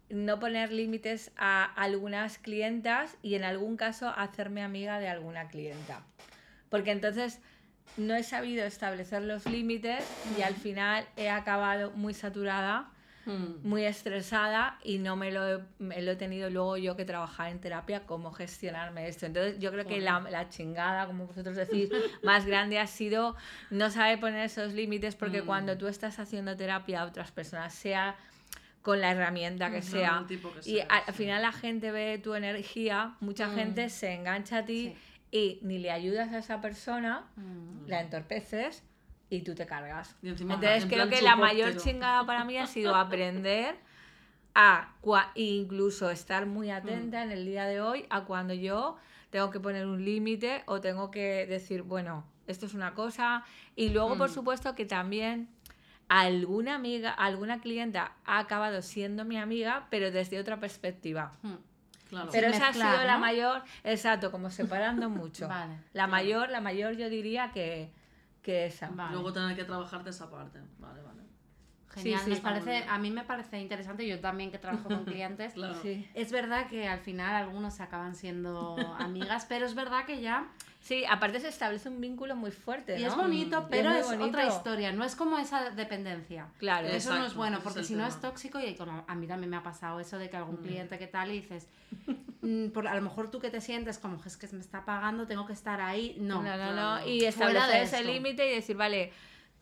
no 0.09 0.39
poner 0.39 0.73
límites 0.73 1.33
a 1.37 1.65
algunas 1.65 2.39
clientas 2.39 3.17
y 3.23 3.35
en 3.35 3.45
algún 3.45 3.77
caso 3.77 4.09
hacerme 4.09 4.63
amiga 4.63 5.01
de 5.01 5.09
alguna 5.09 5.49
clienta. 5.49 6.05
Porque 6.71 6.93
entonces 6.93 7.41
no 7.97 8.15
he 8.15 8.23
sabido 8.23 8.65
establecer 8.65 9.23
los 9.23 9.47
límites 9.47 10.05
y 10.39 10.43
al 10.43 10.55
final 10.55 11.07
he 11.17 11.31
acabado 11.31 11.91
muy 11.93 12.15
saturada 12.15 12.91
Mm. 13.27 13.67
muy 13.69 13.85
estresada 13.85 14.79
y 14.85 14.99
no 14.99 15.17
me 15.17 15.33
lo, 15.33 15.47
he, 15.57 15.61
me 15.79 16.01
lo 16.01 16.13
he 16.13 16.17
tenido 16.17 16.49
luego 16.49 16.77
yo 16.77 16.95
que 16.97 17.05
trabajar 17.05 17.51
en 17.51 17.61
terapia 17.61 18.07
cómo 18.07 18.31
gestionarme 18.33 19.09
esto. 19.09 19.27
Entonces 19.27 19.59
yo 19.59 19.73
creo 19.73 19.85
que 19.85 20.01
la, 20.01 20.21
la 20.21 20.49
chingada, 20.49 21.07
como 21.09 21.27
vosotros 21.27 21.57
decís, 21.57 21.91
más 22.23 22.47
grande 22.47 22.79
ha 22.79 22.87
sido 22.87 23.35
no 23.71 23.91
saber 23.91 24.21
poner 24.21 24.45
esos 24.47 24.73
límites 24.75 25.17
porque 25.17 25.43
Mm. 25.43 25.47
cuando 25.47 25.77
tú 25.77 25.89
estás 25.89 26.19
haciendo 26.21 26.57
terapia 26.57 27.03
a 27.03 27.05
otras 27.07 27.33
personas, 27.33 27.75
sea 27.75 28.15
con 28.83 29.01
la 29.01 29.11
herramienta 29.11 29.71
que 29.73 29.79
Mm, 29.81 29.83
sea, 29.83 30.25
tipo 30.29 30.53
que 30.55 30.71
y 30.71 30.79
al, 30.81 31.05
sí. 31.07 31.13
final 31.13 31.43
la 31.43 31.51
gente 31.51 31.91
ve 31.91 32.19
tu 32.23 32.35
energía, 32.37 33.17
mucha 33.19 33.49
Mm. 33.49 33.55
gente 33.57 33.89
se 33.91 34.13
engancha 34.15 34.59
a 34.59 34.65
ti 34.65 34.95
y 35.33 35.59
ni 35.63 35.79
le 35.79 35.91
ayudas 35.91 36.33
a 36.33 36.39
esa 36.39 36.61
persona, 36.61 37.27
Mm. 37.35 37.89
la 37.89 38.01
entorpeces 38.03 38.85
y 39.31 39.43
tú 39.43 39.55
te 39.55 39.67
cargas. 39.67 40.15
Y 40.23 40.29
encima, 40.29 40.55
Entonces 40.55 40.85
en 40.85 40.89
creo 40.89 41.09
que 41.09 41.23
la 41.23 41.37
mayor 41.37 41.77
chingada 41.77 42.25
para 42.25 42.45
mí 42.45 42.57
ha 42.59 42.67
sido 42.67 42.95
aprender 42.95 43.77
a 44.55 44.95
cua- 45.03 45.31
incluso 45.35 46.11
estar 46.11 46.47
muy 46.47 46.71
atenta 46.71 47.23
en 47.23 47.31
el 47.33 47.45
día 47.45 47.65
de 47.67 47.81
hoy 47.81 48.07
a 48.09 48.25
cuando 48.25 48.55
yo 48.55 48.97
tengo 49.31 49.51
que 49.51 49.61
poner 49.61 49.87
un 49.87 50.05
límite 50.05 50.63
o 50.67 50.81
tengo 50.81 51.11
que 51.11 51.47
decir, 51.47 51.83
bueno, 51.83 52.25
esto 52.47 52.67
es 52.67 52.75
una 52.75 52.95
cosa. 52.95 53.45
Y 53.75 53.91
luego, 53.91 54.17
por 54.17 54.31
Mm. 54.31 54.35
supuesto, 54.35 54.75
que 54.75 54.87
también 54.87 55.49
alguna 56.09 56.77
amiga, 56.77 57.11
alguna 57.11 57.61
clienta 57.61 58.13
ha 58.25 58.39
acabado 58.39 58.81
siendo 58.81 59.25
mi 59.25 59.37
amiga, 59.37 59.89
pero 59.91 60.11
desde 60.11 60.39
otra 60.39 60.59
perspectiva. 60.61 61.33
Mm. 61.43 61.55
Claro. 62.09 62.29
Pero 62.31 62.47
esa 62.47 62.67
mezclar, 62.69 62.89
ha 62.95 62.97
sido 62.99 63.07
la 63.09 63.19
mayor, 63.19 63.63
exacto, 63.83 64.31
como 64.31 64.49
separando 64.51 65.11
mucho. 65.11 65.49
Vale, 65.49 65.77
La 65.93 66.07
mayor, 66.07 66.49
la 66.51 66.61
mayor 66.61 66.95
yo 66.97 67.11
diría 67.11 67.51
que, 67.53 67.91
que 68.47 68.67
esa. 68.67 68.89
Vale. 68.91 69.13
Luego 69.13 69.33
tener 69.33 69.57
que 69.57 69.65
trabajarte 69.65 70.11
esa 70.11 70.31
parte. 70.31 70.61
Vale, 70.79 71.03
vale. 71.03 71.23
Genial, 71.93 72.21
sí, 72.25 72.31
nos 72.31 72.41
parece, 72.41 72.85
a 72.89 72.99
mí 72.99 73.11
me 73.11 73.25
parece 73.25 73.59
interesante, 73.59 74.07
yo 74.07 74.21
también 74.21 74.51
que 74.53 74.59
trabajo 74.59 74.89
con 74.89 75.05
clientes. 75.05 75.55
Claro. 75.55 75.75
Sí. 75.83 76.09
Es 76.15 76.31
verdad 76.31 76.69
que 76.69 76.87
al 76.87 77.01
final 77.01 77.35
algunos 77.35 77.81
acaban 77.81 78.15
siendo 78.15 78.77
amigas, 78.99 79.47
pero 79.49 79.67
es 79.67 79.75
verdad 79.75 80.05
que 80.05 80.21
ya. 80.21 80.47
Sí, 80.81 81.05
aparte 81.11 81.41
se 81.41 81.49
establece 81.49 81.89
un 81.89 82.01
vínculo 82.01 82.37
muy 82.37 82.53
fuerte, 82.53 82.97
Y 83.01 83.03
¿no? 83.03 83.09
es 83.09 83.17
bonito, 83.17 83.65
Y 83.67 83.71
pero 83.71 83.91
es, 83.91 84.07
bonito. 84.07 84.27
otra 84.27 84.47
historia, 84.47 84.93
no 84.93 85.03
es 85.05 85.17
como 85.17 85.37
esa 85.39 85.71
dependencia. 85.71 86.47
Claro. 86.59 86.87
Eso 86.87 87.17
no 87.19 87.27
es 87.27 87.35
bueno, 87.35 87.59
porque 87.65 87.81
es 87.81 87.89
si 87.89 87.97
no 87.97 88.07
es 88.07 88.21
tóxico 88.21 88.61
y 88.61 88.77
como 88.77 89.05
a 89.09 89.15
mí 89.17 89.27
también 89.27 89.51
me 89.51 89.57
ha 89.57 89.63
pasado 89.65 89.99
eso 89.99 90.17
de 90.19 90.31
que 90.31 90.37
algún 90.37 90.59
cliente 90.59 90.97
que 90.99 91.09
tal 91.09 91.31
y 91.33 91.41
dices, 91.41 91.67
mm, 92.07 92.13
por, 92.73 92.87
a 92.89 92.95
lo 92.95 93.03
mejor 93.03 93.31
tú 93.31 93.39
que 93.41 93.51
te 93.51 93.61
sientes 93.61 93.99
como 93.99 94.21
es 94.25 94.37
que 94.37 94.47
me 94.49 94.61
está 94.61 94.85
pagando, 94.85 95.27
tengo 95.27 95.47
que 95.47 95.53
estar 95.53 95.81
ahí. 95.81 96.17
No, 96.19 96.43
No, 96.43 96.57
no, 96.57 96.67
no. 96.67 96.73
claro. 96.73 97.09
Y 97.09 97.25
establecer 97.25 97.83
ese 97.83 98.05
límite 98.05 98.51
y 98.51 98.55
decir, 98.55 98.77
vale, 98.77 99.13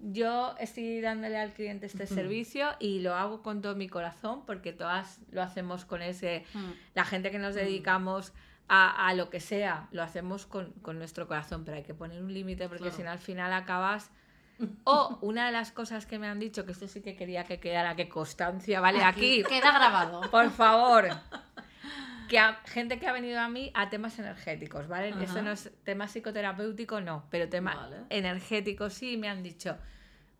yo 0.00 0.54
estoy 0.58 1.00
dándole 1.00 1.38
al 1.38 1.52
cliente 1.52 1.86
este 1.86 2.06
servicio 2.06 2.68
y 2.80 3.00
lo 3.00 3.14
hago 3.14 3.42
con 3.42 3.62
todo 3.62 3.74
mi 3.74 3.88
corazón 3.88 4.44
porque 4.44 4.72
todas 4.72 5.20
lo 5.30 5.42
hacemos 5.42 5.84
con 5.84 6.02
ese... 6.02 6.44
Mm. 6.54 6.70
La 6.94 7.04
gente 7.04 7.30
que 7.30 7.38
nos 7.38 7.54
dedicamos 7.54 8.32
a, 8.68 9.08
a 9.08 9.14
lo 9.14 9.30
que 9.30 9.40
sea, 9.40 9.88
lo 9.92 10.02
hacemos 10.02 10.46
con, 10.46 10.72
con 10.82 10.98
nuestro 10.98 11.26
corazón, 11.28 11.64
pero 11.64 11.76
hay 11.76 11.84
que 11.84 11.94
poner 11.94 12.22
un 12.22 12.32
límite 12.34 12.68
porque 12.68 12.82
Claro. 12.84 12.96
si 12.96 13.02
no 13.02 13.10
al 13.10 13.18
final 13.18 13.52
acabas... 13.52 14.10
O 14.84 15.18
una 15.20 15.46
de 15.46 15.52
las 15.52 15.72
cosas 15.72 16.06
que 16.06 16.18
me 16.18 16.28
han 16.28 16.38
dicho, 16.38 16.64
que 16.64 16.70
esto 16.72 16.86
sí 16.86 17.00
que 17.00 17.16
quería 17.16 17.42
que 17.44 17.58
quedara, 17.58 17.96
que 17.96 18.08
constancia, 18.08 18.80
vale, 18.80 19.02
aquí, 19.02 19.42
Queda 19.42 19.72
grabado. 19.72 20.20
por 20.30 20.48
favor. 20.50 21.08
Que 22.28 22.38
a, 22.38 22.60
gente 22.66 22.98
que 22.98 23.06
ha 23.06 23.12
venido 23.12 23.40
a 23.40 23.48
mí 23.48 23.70
a 23.74 23.90
temas 23.90 24.18
energéticos, 24.18 24.88
¿vale? 24.88 25.10
Ajá. 25.10 25.22
Esto 25.24 25.42
no 25.42 25.50
es 25.52 25.70
tema 25.84 26.06
psicoterapéutico, 26.08 27.00
no, 27.00 27.24
pero 27.30 27.48
tema 27.48 27.74
Vale. 27.74 27.96
energético 28.10 28.90
sí, 28.90 29.16
me 29.16 29.28
han 29.28 29.42
dicho, 29.42 29.76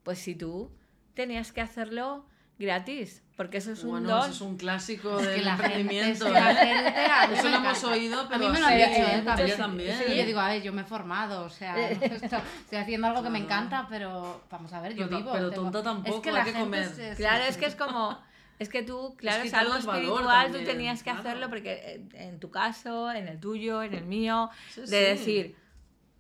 pues 0.03 0.19
si 0.19 0.35
tú 0.35 0.71
tenías 1.15 1.53
que 1.53 1.61
hacerlo 1.61 2.27
gratis, 2.59 3.23
porque 3.37 3.59
eso 3.59 3.73
es 3.73 3.83
un 3.83 3.91
Bueno, 3.91 4.09
don. 4.11 4.21
eso 4.23 4.31
es 4.31 4.41
un 4.41 4.57
clásico 4.57 5.19
Es 5.19 5.27
del 5.27 5.35
gente, 5.45 5.51
emprendimiento. 5.51 6.29
¿eh? 6.29 6.41
gente, 6.41 7.05
a 7.11 7.27
mí 7.27 7.35
Eso 7.35 7.49
lo 7.49 7.57
hemos 7.57 7.85
oído, 7.85 8.21
A 8.21 8.29
pero 8.29 8.39
mí 8.41 8.49
me 8.49 8.61
lo 8.61 8.67
han 8.67 8.73
sí, 8.73 8.79
dicho, 8.79 9.03
¿eh? 9.11 9.23
También. 9.25 9.49
Yo 9.49 9.57
también. 9.57 9.99
Sí, 9.99 10.17
yo 10.17 10.25
digo, 10.25 10.41
a 10.41 10.49
ver, 10.49 10.63
yo 10.63 10.73
me 10.73 10.83
he 10.83 10.85
formado, 10.85 11.45
o 11.45 11.51
sea, 11.51 11.77
esto- 11.91 12.37
estoy 12.61 12.79
haciendo 12.79 13.09
algo 13.09 13.23
que 13.25 13.31
me 13.31 13.41
encanta, 13.41 13.87
pero 13.91 14.43
vamos 14.51 14.73
a 14.73 14.81
ver, 14.81 14.95
yo 14.95 15.07
Pero- 15.07 15.19
vivo. 15.19 15.33
pero 15.33 15.51
tengo- 15.51 15.63
tonta 15.65 15.83
tampoco, 15.83 16.17
es 16.17 16.23
que 16.23 16.29
hay 16.31 16.35
la 16.37 16.45
que 16.45 16.53
gente 16.53 16.65
comer. 16.65 17.17
Claro, 17.17 17.45
es 17.45 17.57
que 17.57 17.67
es 17.67 17.75
como, 17.75 18.19
es 18.59 18.69
que 18.69 18.83
tú, 18.83 19.15
claro, 19.17 19.43
es, 19.43 19.55
algo 19.55 19.75
espiritual, 19.77 20.53
tú 20.53 20.65
tenías 20.65 21.01
que 21.03 21.11
claro. 21.11 21.21
hacerlo 21.21 21.49
porque 21.49 21.73
eh, 21.73 22.09
en 22.15 22.39
tu 22.39 22.51
caso, 22.51 23.11
en 23.11 23.29
el 23.29 23.41
tuyo, 23.41 23.83
en 23.83 23.95
el 23.95 24.05
mío, 24.05 24.51
Sí, 24.71 24.83
de 24.83 24.87
sí. 24.87 24.95
decir, 24.97 25.57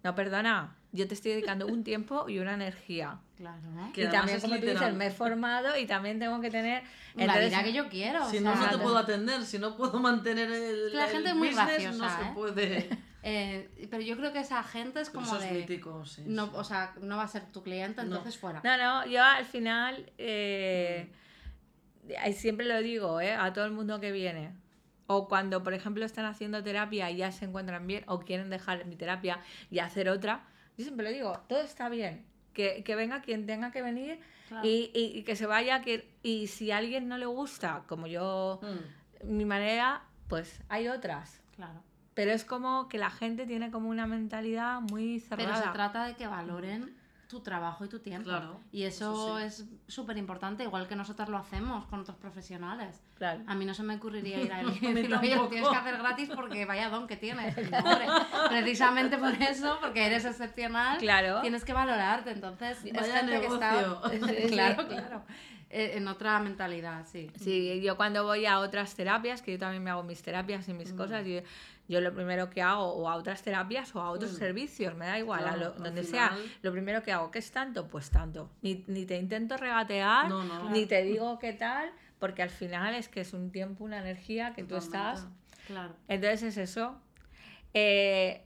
no, 0.03 0.15
perdona, 0.15 0.77
yo 0.93 1.09
te 1.09 1.15
estoy 1.15 1.33
dedicando 1.33 1.67
un 1.67 1.83
tiempo 1.83 2.29
y 2.29 2.39
una 2.39 2.55
energía. 2.55 3.19
Claro, 3.37 3.63
¿no? 3.75 3.93
Que 3.93 4.05
y 4.05 4.09
también, 4.09 4.37
es 4.37 4.43
como 4.43 4.55
tú 4.55 4.61
literal. 4.61 4.83
dices, 4.85 4.97
me 4.97 5.07
he 5.07 5.11
formado 5.11 5.77
y 5.77 5.87
también 5.87 6.19
tengo 6.21 6.41
que 6.41 6.51
tener... 6.51 6.85
la 7.17 7.39
vida 7.39 7.65
que 7.65 7.73
yo 7.73 7.89
quiero. 7.89 8.29
Si 8.31 8.39
o 8.39 8.41
no, 8.43 8.55
no 8.55 8.69
te 8.71 8.79
puedo 8.79 8.97
atender, 8.99 9.43
si 9.45 9.59
no 9.59 9.77
puedo 9.77 9.99
mantener 9.99 10.51
el, 10.53 10.95
La 10.95 11.07
el 11.07 11.11
gente 11.11 11.31
es 11.31 11.35
muy 11.35 11.49
business, 11.49 11.67
graciosa, 11.67 11.97
no 11.99 12.17
se 12.17 12.23
¿eh? 12.23 12.33
puede. 12.35 12.89
eh, 13.25 13.89
pero 13.91 14.03
yo 14.03 14.17
creo 14.17 14.33
que 14.33 14.39
esa 14.41 14.63
gente 14.63 15.01
es 15.01 15.11
como 15.11 15.27
eso 15.27 15.39
es 15.41 15.51
de... 15.51 15.59
mítico, 15.59 16.07
sí. 16.07 16.23
No, 16.27 16.47
sí. 16.47 16.53
o 16.55 16.63
sea, 16.65 16.95
no 17.01 17.17
va 17.17 17.25
a 17.25 17.29
ser 17.29 17.47
tu 17.51 17.63
cliente, 17.63 18.03
No. 18.03 18.09
entonces 18.09 18.39
fuera. 18.39 18.61
No, 18.63 18.77
no, 18.77 19.07
yo 19.07 19.23
al 19.23 19.45
final, 19.47 20.13
eh, 20.19 21.09
Mm. 21.11 21.24
Siempre 22.33 22.67
lo 22.67 22.81
digo, 22.81 23.21
¿eh? 23.21 23.33
a 23.35 23.53
todo 23.53 23.65
el 23.65 23.73
mundo 23.73 24.01
que 24.01 24.13
viene. 24.13 24.53
O 25.07 25.29
cuando, 25.29 25.63
por 25.63 25.75
ejemplo, 25.75 26.05
están 26.05 26.25
haciendo 26.25 26.63
terapia 26.63 27.11
y 27.11 27.17
ya 27.19 27.31
se 27.31 27.45
encuentran 27.45 27.87
bien 27.87 28.05
o 28.07 28.21
quieren 28.21 28.49
dejar 28.51 28.87
mi 28.87 28.97
terapia 28.97 29.41
y 29.71 29.79
hacer 29.81 30.09
otra, 30.09 30.45
yo 30.79 30.85
siempre 30.85 31.05
lo 31.05 31.13
digo, 31.13 31.39
todo 31.49 31.61
está 31.61 31.89
bien. 31.89 32.25
Que, 32.55 32.83
que 32.85 32.95
venga 32.95 33.21
quien 33.21 33.47
tenga 33.47 33.71
que 33.73 33.83
venir 33.83 34.21
Claro. 34.49 34.67
y, 34.67 34.91
y- 34.95 35.19
y 35.19 35.23
que 35.25 35.35
se 35.37 35.47
vaya. 35.47 35.83
Que, 35.83 36.09
y 36.23 36.47
si 36.47 36.71
a 36.71 36.77
alguien 36.79 37.09
no 37.09 37.19
le 37.19 37.27
gusta, 37.27 37.83
como 37.89 38.07
yo, 38.07 38.61
Mm. 38.63 39.37
mi 39.37 39.45
manera, 39.45 40.03
pues 40.29 40.61
hay 40.69 40.89
otras. 40.89 41.41
Claro. 41.57 41.83
Pero 42.15 42.31
es 42.31 42.45
como 42.45 42.89
que 42.89 42.97
la 42.97 43.11
gente 43.11 43.45
tiene 43.47 43.71
como 43.73 43.89
una 43.89 44.07
mentalidad 44.07 44.81
muy 44.81 45.19
cerrada. 45.21 45.53
Pero 45.55 45.67
se 45.67 45.73
trata 45.73 46.05
de 46.07 46.15
que 46.15 46.27
valoren 46.29 46.95
tu 47.35 47.41
trabajo 47.41 47.85
y 47.85 47.89
tu 47.89 47.99
tiempo. 47.99 48.29
Claro, 48.29 48.61
y 48.73 48.85
eso, 48.85 49.39
eso 49.39 49.39
es 49.39 49.65
súper 49.89 50.17
importante, 50.17 50.63
igual 50.65 50.87
que 50.89 50.97
nosotros 50.97 51.29
lo 51.29 51.37
hacemos 51.37 51.85
con 51.87 52.01
otros 52.01 52.17
profesionales. 52.17 53.01
Claro. 53.17 53.43
A 53.47 53.55
mí 53.55 53.65
no 53.65 53.75
se 53.75 53.83
me 53.83 53.97
ocurriría 53.97 54.41
ir 54.41 54.53
a 54.53 54.59
alguien 54.61 54.91
y 54.93 54.95
decirle, 54.95 55.17
oye, 55.19 55.37
lo 55.37 55.49
tienes 55.49 55.69
que 55.69 55.77
hacer 55.77 55.99
gratis 55.99 56.31
porque 56.35 56.65
vaya 56.65 56.89
don 56.89 57.07
que 57.07 57.17
tienes. 57.17 57.55
Precisamente 58.49 59.19
por 59.19 59.33
eso, 59.35 59.79
porque 59.81 60.07
eres 60.07 60.25
excepcional, 60.25 60.99
Claro. 60.99 61.41
tienes 61.41 61.65
que 61.65 61.73
valorarte. 61.73 62.31
Entonces, 62.31 62.79
es 62.85 63.13
gente 63.13 63.41
que 63.41 63.47
está. 63.47 63.73
negocio. 63.83 64.01
Sí, 64.29 64.43
sí. 64.43 64.49
claro, 64.49 64.87
claro. 64.89 65.23
Eh, 65.71 65.95
En 65.97 66.07
otra 66.07 66.39
mentalidad, 66.39 67.05
sí. 67.11 67.31
Sí, 67.41 67.81
yo 67.83 67.97
cuando 67.97 68.23
voy 68.25 68.47
a 68.47 68.61
otras 68.61 68.95
terapias, 68.95 69.43
que 69.43 69.53
yo 69.53 69.59
también 69.59 69.83
me 69.83 69.91
hago 69.91 70.03
mis 70.05 70.23
terapias 70.23 70.69
y 70.69 70.73
mis 70.75 70.93
cosas, 70.93 71.27
yo, 71.27 71.41
yo 71.89 72.01
lo 72.01 72.15
primero 72.15 72.49
que 72.51 72.63
hago, 72.63 72.85
o 72.95 73.09
a 73.09 73.17
otras 73.17 73.43
terapias 73.43 73.95
o 73.95 74.01
a 74.01 74.11
otros 74.11 74.33
Mm. 74.33 74.37
servicios, 74.37 74.95
me 74.95 75.07
da 75.07 75.19
igual, 75.19 75.47
a 75.47 75.57
lo- 75.57 75.73
donde 75.73 76.03
final- 76.03 76.31
sea, 76.31 76.39
lo 76.63 76.73
primero 76.73 77.03
que 77.03 77.13
hago, 77.13 77.31
¿qué 77.31 77.39
es 77.41 77.51
tanto? 77.51 77.89
Pues 77.89 78.11
tanto. 78.11 78.51
Ni, 78.63 78.85
ni 78.87 79.05
te 79.05 79.19
intento 79.19 79.57
regatear, 79.57 80.29
No, 80.29 80.43
no. 80.45 80.71
ni 80.71 80.87
te 80.87 81.03
digo 81.03 81.39
qué 81.39 81.53
tal, 81.53 81.91
porque 82.19 82.43
al 82.43 82.51
final 82.51 82.95
es 82.95 83.09
que 83.09 83.21
es 83.21 83.33
un 83.35 83.51
tiempo, 83.51 83.85
una 83.85 83.99
energía 83.99 84.55
que 84.55 84.65
tú 84.65 84.77
estás. 84.77 85.27
Claro. 85.67 85.95
Entonces 86.09 86.43
es 86.43 86.57
eso. 86.57 86.97
Eh, 87.75 88.43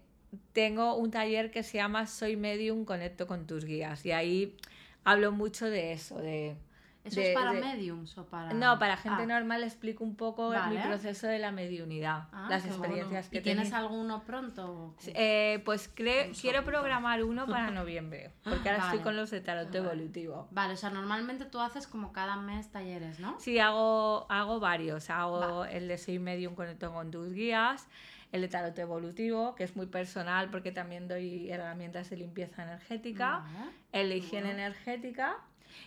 tengo 0.52 0.94
un 0.96 1.10
taller 1.10 1.50
que 1.50 1.62
se 1.62 1.78
llama 1.78 2.06
Soy 2.06 2.36
Medium, 2.36 2.84
conecto 2.84 3.26
con 3.26 3.46
tus 3.46 3.64
guías, 3.64 4.04
y 4.04 4.12
ahí 4.12 4.56
hablo 5.04 5.32
mucho 5.32 5.66
de 5.70 5.92
eso, 5.92 6.18
de... 6.18 6.56
¿Eso 7.04 7.20
de- 7.20 7.28
es 7.32 7.34
para 7.38 7.52
de- 7.52 7.60
mediums 7.60 8.18
o 8.18 8.26
para.? 8.26 8.52
No, 8.52 8.78
para 8.78 8.96
gente 8.96 9.22
Ah. 9.22 9.26
normal 9.26 9.62
explico 9.62 10.04
un 10.04 10.14
poco 10.16 10.50
Vale. 10.50 10.76
mi 10.78 10.82
proceso 10.86 11.26
de 11.26 11.38
la 11.38 11.52
mediunidad, 11.52 12.28
Ah, 12.32 12.48
las 12.50 12.66
experiencias 12.66 13.10
bueno. 13.10 13.30
que 13.30 13.38
¿Y 13.38 13.42
tienes 13.42 13.72
alguno 13.72 14.22
pronto? 14.24 14.94
Eh, 15.06 15.62
pues 15.64 15.94
cre- 15.94 16.22
Vamos 16.24 16.38
a 16.38 16.40
quiero 16.42 16.64
programar 16.64 17.24
uno 17.24 17.46
para 17.46 17.70
noviembre, 17.70 18.32
porque 18.44 18.68
ahora 18.68 18.82
estoy 18.82 18.98
Vale. 18.98 19.02
con 19.02 19.16
los 19.16 19.30
de 19.30 19.40
tarot 19.40 19.74
evolutivo. 19.74 20.48
Vale, 20.50 20.74
o 20.74 20.76
sea, 20.76 20.90
normalmente 20.90 21.44
tú 21.46 21.60
haces 21.60 21.86
como 21.86 22.12
cada 22.12 22.36
mes 22.36 22.70
talleres, 22.70 23.20
¿no? 23.20 23.38
Sí, 23.40 23.58
hago, 23.58 24.26
hago 24.30 24.60
varios. 24.60 25.08
Hago 25.10 25.64
el 25.64 25.88
de 25.88 25.96
Soy 25.98 26.18
Medium 26.18 26.54
Conecto 26.54 26.92
con 26.92 27.10
tus 27.10 27.32
guías, 27.32 27.88
el 28.32 28.42
de 28.42 28.48
tarot 28.48 28.78
evolutivo, 28.78 29.54
que 29.54 29.64
es 29.64 29.74
muy 29.76 29.86
personal 29.86 30.50
porque 30.50 30.72
también 30.72 31.08
doy 31.08 31.50
herramientas 31.50 32.10
de 32.10 32.18
limpieza 32.18 32.64
energética, 32.64 33.38
Vale. 33.38 33.70
el 33.92 34.08
de 34.10 34.16
higiene 34.18 34.50
energética 34.50 35.38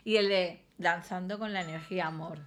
y 0.03 0.17
el 0.17 0.29
de 0.29 0.65
danzando 0.77 1.37
con 1.39 1.53
la 1.53 1.61
energía 1.61 2.07
amor. 2.07 2.39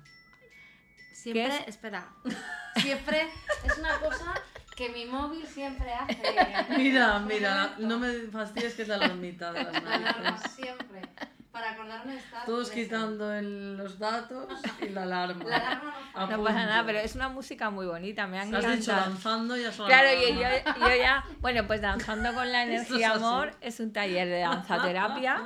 Siempre, 1.13 1.45
¿Qué 1.49 1.57
es? 1.57 1.69
espera, 1.69 2.09
siempre 2.77 3.29
es 3.65 3.79
una 3.79 3.99
cosa 4.01 4.35
que 4.77 4.89
mi 4.89 5.05
móvil 5.07 5.47
siempre 5.47 5.93
hace. 5.95 6.21
Mira, 6.77 7.21
mira, 7.21 7.75
no 7.79 7.99
me 7.99 8.13
fastidies 8.33 8.75
que 8.75 8.83
es 8.83 8.89
la 8.89 8.97
alarmita 8.97 9.53
de 9.53 9.63
las 9.65 9.73
La 9.83 9.95
alarma, 9.95 10.23
narices. 10.31 10.51
siempre. 10.53 11.03
Para 11.53 11.71
acordarme 11.71 12.15
de 12.15 12.19
estar. 12.19 12.45
Todos 12.47 12.69
quitando 12.73 13.33
el- 13.33 13.77
los 13.77 13.97
datos 14.01 14.49
y 14.83 14.89
la 14.89 15.05
alarma. 15.05 15.45
La 15.45 15.57
alarma 15.57 15.95
no. 16.17 16.27
No 16.27 16.43
pasa 16.43 16.67
nada, 16.67 16.85
pero 16.85 16.99
es 16.99 17.15
una 17.15 17.29
música 17.29 17.71
muy 17.71 17.87
bonita, 17.87 18.27
me 18.27 18.39
ha 18.41 18.43
Has 18.43 18.51
dicho 18.77 18.91
danzando 18.91 19.57
y 19.57 19.63
sonado 19.63 19.87
Claro, 19.87 20.09
la 20.09 20.15
y 20.15 20.35
yo, 20.35 20.89
yo 20.89 20.97
ya, 20.97 21.25
bueno, 21.41 21.65
pues 21.69 21.81
danzando 21.81 22.35
con 22.35 22.51
la 22.51 22.65
es 22.65 22.69
energía 22.71 23.13
así. 23.13 23.19
amor 23.25 23.55
es 23.61 23.79
un 23.79 23.93
taller 23.93 24.27
de 24.27 24.41
danzaterapia 24.41 25.41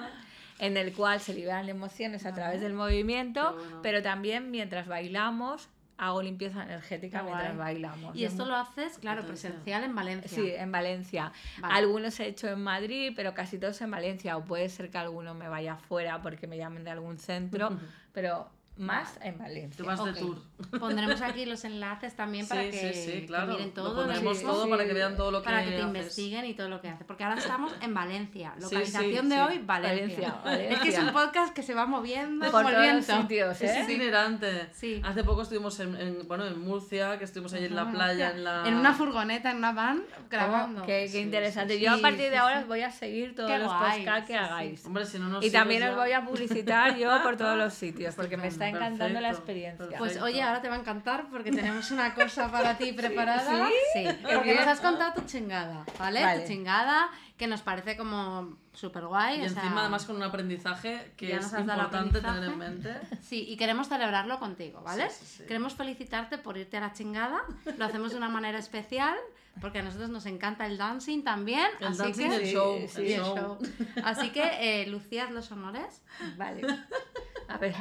en 0.58 0.76
el 0.76 0.92
cual 0.92 1.20
se 1.20 1.34
liberan 1.34 1.68
emociones 1.68 2.26
a 2.26 2.34
través 2.34 2.60
del 2.60 2.74
movimiento, 2.74 3.54
bueno. 3.54 3.80
pero 3.82 4.02
también 4.02 4.50
mientras 4.50 4.86
bailamos 4.86 5.68
hago 5.98 6.22
limpieza 6.22 6.62
energética 6.62 7.22
mientras 7.24 7.56
bailamos. 7.56 8.14
Y 8.14 8.24
Es 8.24 8.32
esto 8.32 8.46
lo 8.46 8.54
haces, 8.54 8.98
claro, 8.98 9.26
presencial 9.26 9.82
en 9.82 9.94
Valencia. 9.94 10.30
Sí, 10.30 10.52
en 10.54 10.70
Valencia. 10.70 11.32
Vale. 11.60 11.74
Algunos 11.74 12.18
he 12.20 12.28
hecho 12.28 12.48
en 12.48 12.62
Madrid, 12.62 13.12
pero 13.16 13.34
casi 13.34 13.58
todos 13.58 13.80
en 13.82 13.90
Valencia. 13.90 14.36
O 14.36 14.44
puede 14.44 14.68
ser 14.68 14.90
que 14.90 14.98
alguno 14.98 15.34
me 15.34 15.48
vaya 15.48 15.72
afuera 15.74 16.22
porque 16.22 16.46
me 16.46 16.56
llamen 16.56 16.84
de 16.84 16.90
algún 16.90 17.18
centro, 17.18 17.70
pero 18.12 18.48
más 18.78 19.18
en 19.22 19.36
Valencia. 19.38 19.84
vas 19.84 20.00
Ok. 20.00 20.06
de 20.08 20.20
tour. 20.20 20.38
Pondremos 20.78 21.20
aquí 21.22 21.44
los 21.46 21.64
enlaces 21.64 22.14
también 22.14 22.46
para 22.46 22.62
Sí, 22.62 22.70
que, 22.70 22.92
sí, 22.94 23.02
sí, 23.04 23.12
que 23.20 23.26
claro. 23.26 23.52
miren 23.52 23.72
todo. 23.72 23.88
Lo 23.90 23.94
pondremos 23.96 24.38
Sí, 24.38 24.44
todo 24.44 24.64
sí. 24.64 24.70
para 24.70 24.86
que 24.86 24.92
vean 24.92 25.16
todo 25.16 25.30
lo 25.30 25.40
que 25.40 25.44
para 25.46 25.64
que 25.64 25.70
te 25.70 25.76
haces. 25.76 25.86
investiguen 25.88 26.44
y 26.44 26.54
todo 26.54 26.68
lo 26.68 26.80
que 26.80 26.88
hace. 26.88 27.04
Porque 27.04 27.24
ahora 27.24 27.36
estamos 27.38 27.72
en 27.80 27.92
Valencia. 27.94 28.54
Localización 28.60 29.24
sí, 29.24 29.28
de 29.30 29.34
sí. 29.36 29.40
hoy, 29.40 29.58
Valencia. 29.64 30.34
Valencia, 30.44 30.70
Es 30.70 30.78
que 30.80 30.88
es 30.90 30.98
un 30.98 31.12
podcast 31.12 31.52
que 31.54 31.62
se 31.62 31.74
va 31.74 31.86
moviendo 31.86 32.50
Por 32.50 32.62
como 32.64 32.68
el 32.70 33.04
todos 33.04 33.20
sitios, 33.20 33.60
Es 33.60 33.76
¿eh? 33.76 33.82
itinerante. 33.84 34.68
Sí. 34.72 35.00
Hace 35.04 35.24
poco 35.24 35.42
estuvimos 35.42 35.78
en, 35.80 35.96
en- 35.96 36.28
bueno, 36.28 36.46
en 36.46 36.58
Murcia, 36.60 37.18
que 37.18 37.24
estuvimos 37.24 37.52
ahí 37.54 37.64
en 37.64 37.74
la 37.74 37.82
Ajá, 37.82 37.90
playa, 37.92 38.30
en 38.30 38.44
la... 38.44 38.66
En 38.68 38.74
una 38.74 38.94
furgoneta, 38.94 39.50
en 39.50 39.58
una 39.58 39.72
van, 39.72 40.02
grabando. 40.30 40.82
Oh, 40.82 40.86
qué, 40.86 41.02
qué 41.04 41.08
Sí, 41.08 41.18
interesante. 41.20 41.76
sí, 41.78 41.84
Yo 41.84 41.92
a 41.92 41.98
partir 41.98 42.30
de 42.30 42.36
ahora 42.36 42.56
sí. 42.58 42.62
os 42.62 42.68
voy 42.68 42.82
a 42.82 42.90
seguir 42.90 43.34
todos 43.34 43.50
Qué 43.50 43.58
los 43.58 43.72
podcasts 43.72 44.26
que 44.26 44.32
sí, 44.32 44.38
sí. 44.38 44.44
hagáis. 44.44 44.86
Hombre, 44.86 45.04
si 45.06 45.18
no 45.18 45.28
nos 45.28 45.44
Y 45.44 45.50
también 45.50 45.82
os 45.84 45.96
voy 45.96 46.12
a 46.12 46.24
publicitar 46.24 46.96
yo 46.96 47.22
por 47.22 47.36
todos 47.36 47.56
los 47.56 47.72
sitios, 47.74 48.14
porque 48.14 48.36
me 48.36 48.48
está 48.48 48.67
Perfecto, 48.72 48.94
encantando 48.94 49.20
la 49.20 49.30
experiencia. 49.30 49.78
perfecto. 49.78 50.04
Pues 50.04 50.22
oye, 50.22 50.42
ahora 50.42 50.60
te 50.60 50.68
va 50.68 50.76
a 50.76 50.78
encantar 50.78 51.28
porque 51.30 51.50
tenemos 51.50 51.90
una 51.90 52.14
cosa 52.14 52.50
para 52.50 52.76
ti 52.76 52.92
preparada. 52.96 53.68
¿Sí? 53.92 54.06
porque 54.22 54.42
bien. 54.42 54.56
nos 54.56 54.66
has 54.66 54.80
contado 54.80 55.14
tu 55.14 55.26
chingada, 55.26 55.84
¿vale? 55.98 56.22
Vale. 56.22 56.42
Tu 56.42 56.48
chingada, 56.48 57.08
que 57.36 57.46
nos 57.46 57.62
parece 57.62 57.96
como 57.96 58.58
súper 58.72 59.06
guay. 59.06 59.40
Y 59.40 59.44
encima 59.44 59.80
además 59.80 60.04
con 60.06 60.16
un 60.16 60.22
aprendizaje 60.22 61.12
que 61.16 61.28
Ya 61.28 61.38
es 61.38 61.52
importante 61.52 62.20
tener 62.20 62.44
en 62.44 62.58
mente. 62.58 62.94
Sí, 63.22 63.44
y 63.46 63.56
queremos 63.56 63.88
celebrarlo 63.88 64.38
contigo, 64.38 64.80
¿vale? 64.82 65.10
Sí, 65.10 65.16
sí, 65.20 65.36
sí. 65.38 65.44
Queremos 65.44 65.74
felicitarte 65.74 66.38
por 66.38 66.56
irte 66.56 66.78
a 66.78 66.80
la 66.80 66.92
chingada. 66.92 67.40
Lo 67.76 67.84
hacemos 67.84 68.12
de 68.12 68.16
una 68.16 68.28
manera 68.28 68.58
especial 68.58 69.16
porque 69.60 69.80
a 69.80 69.82
nosotros 69.82 70.10
nos 70.10 70.26
encanta 70.26 70.66
el 70.66 70.78
dancing 70.78 71.22
también. 71.22 71.68
El 71.80 71.88
así 71.88 71.98
dancing 71.98 72.28
que... 72.30 72.36
el 72.36 72.46
show. 72.46 72.88
sí, 72.88 73.12
el 73.12 73.20
show. 73.20 73.36
show. 73.36 73.58
Así 74.04 74.30
que, 74.30 74.82
eh, 74.82 74.86
Lucía, 74.86 75.30
los 75.30 75.50
honores. 75.52 76.02
Vale. 76.36 76.62
A 77.48 77.56
ver. 77.58 77.74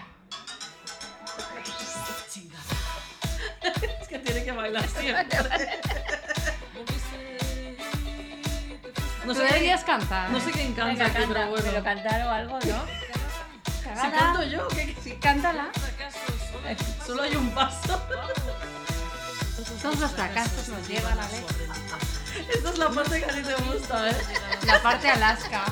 Es 4.02 4.08
que 4.08 4.20
tiene 4.20 4.44
que 4.44 4.52
bailar 4.52 4.88
siempre. 4.88 5.38
No 9.26 9.34
sé, 9.34 9.44
deberías 9.44 9.84
cantar. 9.84 10.30
no 10.30 10.40
sé 10.40 10.52
quién 10.52 10.74
canta 10.74 10.86
Venga, 10.86 11.06
aquí, 11.08 11.14
canta, 11.16 11.34
pero 11.34 11.50
bueno. 11.50 11.66
pero 11.70 11.84
cantar 11.84 12.22
o 12.28 12.30
algo, 12.30 12.60
¿no? 12.60 13.08
Si 14.02 14.12
canto 14.12 14.44
yo, 14.44 14.68
¿qué, 14.70 14.94
qué- 14.94 15.02
Sí, 15.04 15.12
cántala. 15.22 15.68
solo 17.06 17.24
hay 17.24 17.36
un 17.36 17.50
paso. 17.52 18.02
Todos 19.82 20.00
los 20.00 20.12
fracasos 20.12 20.68
nos 20.70 20.88
llevan 20.88 21.20
a 21.20 21.28
ver 21.28 21.44
Esta 22.54 22.70
es 22.70 22.78
la 22.78 22.90
parte 22.90 23.20
que 23.20 23.26
a 23.26 23.34
ti 23.34 23.42
te 23.42 23.56
gusta, 23.56 24.10
¿eh? 24.12 24.18
la 24.66 24.82
parte 24.82 25.10
Alaska. 25.10 25.66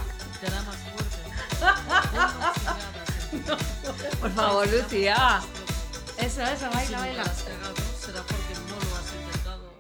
Por 4.20 4.32
favor, 4.32 4.68
Lucía. 4.68 5.41
Eso, 6.18 6.41
eso, 6.43 6.70
baila, 6.72 6.99
baila. 6.99 7.24
Será 7.26 8.22
porque 8.22 8.53
no 8.68 8.76
lo 8.76 8.95
has 8.95 9.13
intentado. 9.13 9.74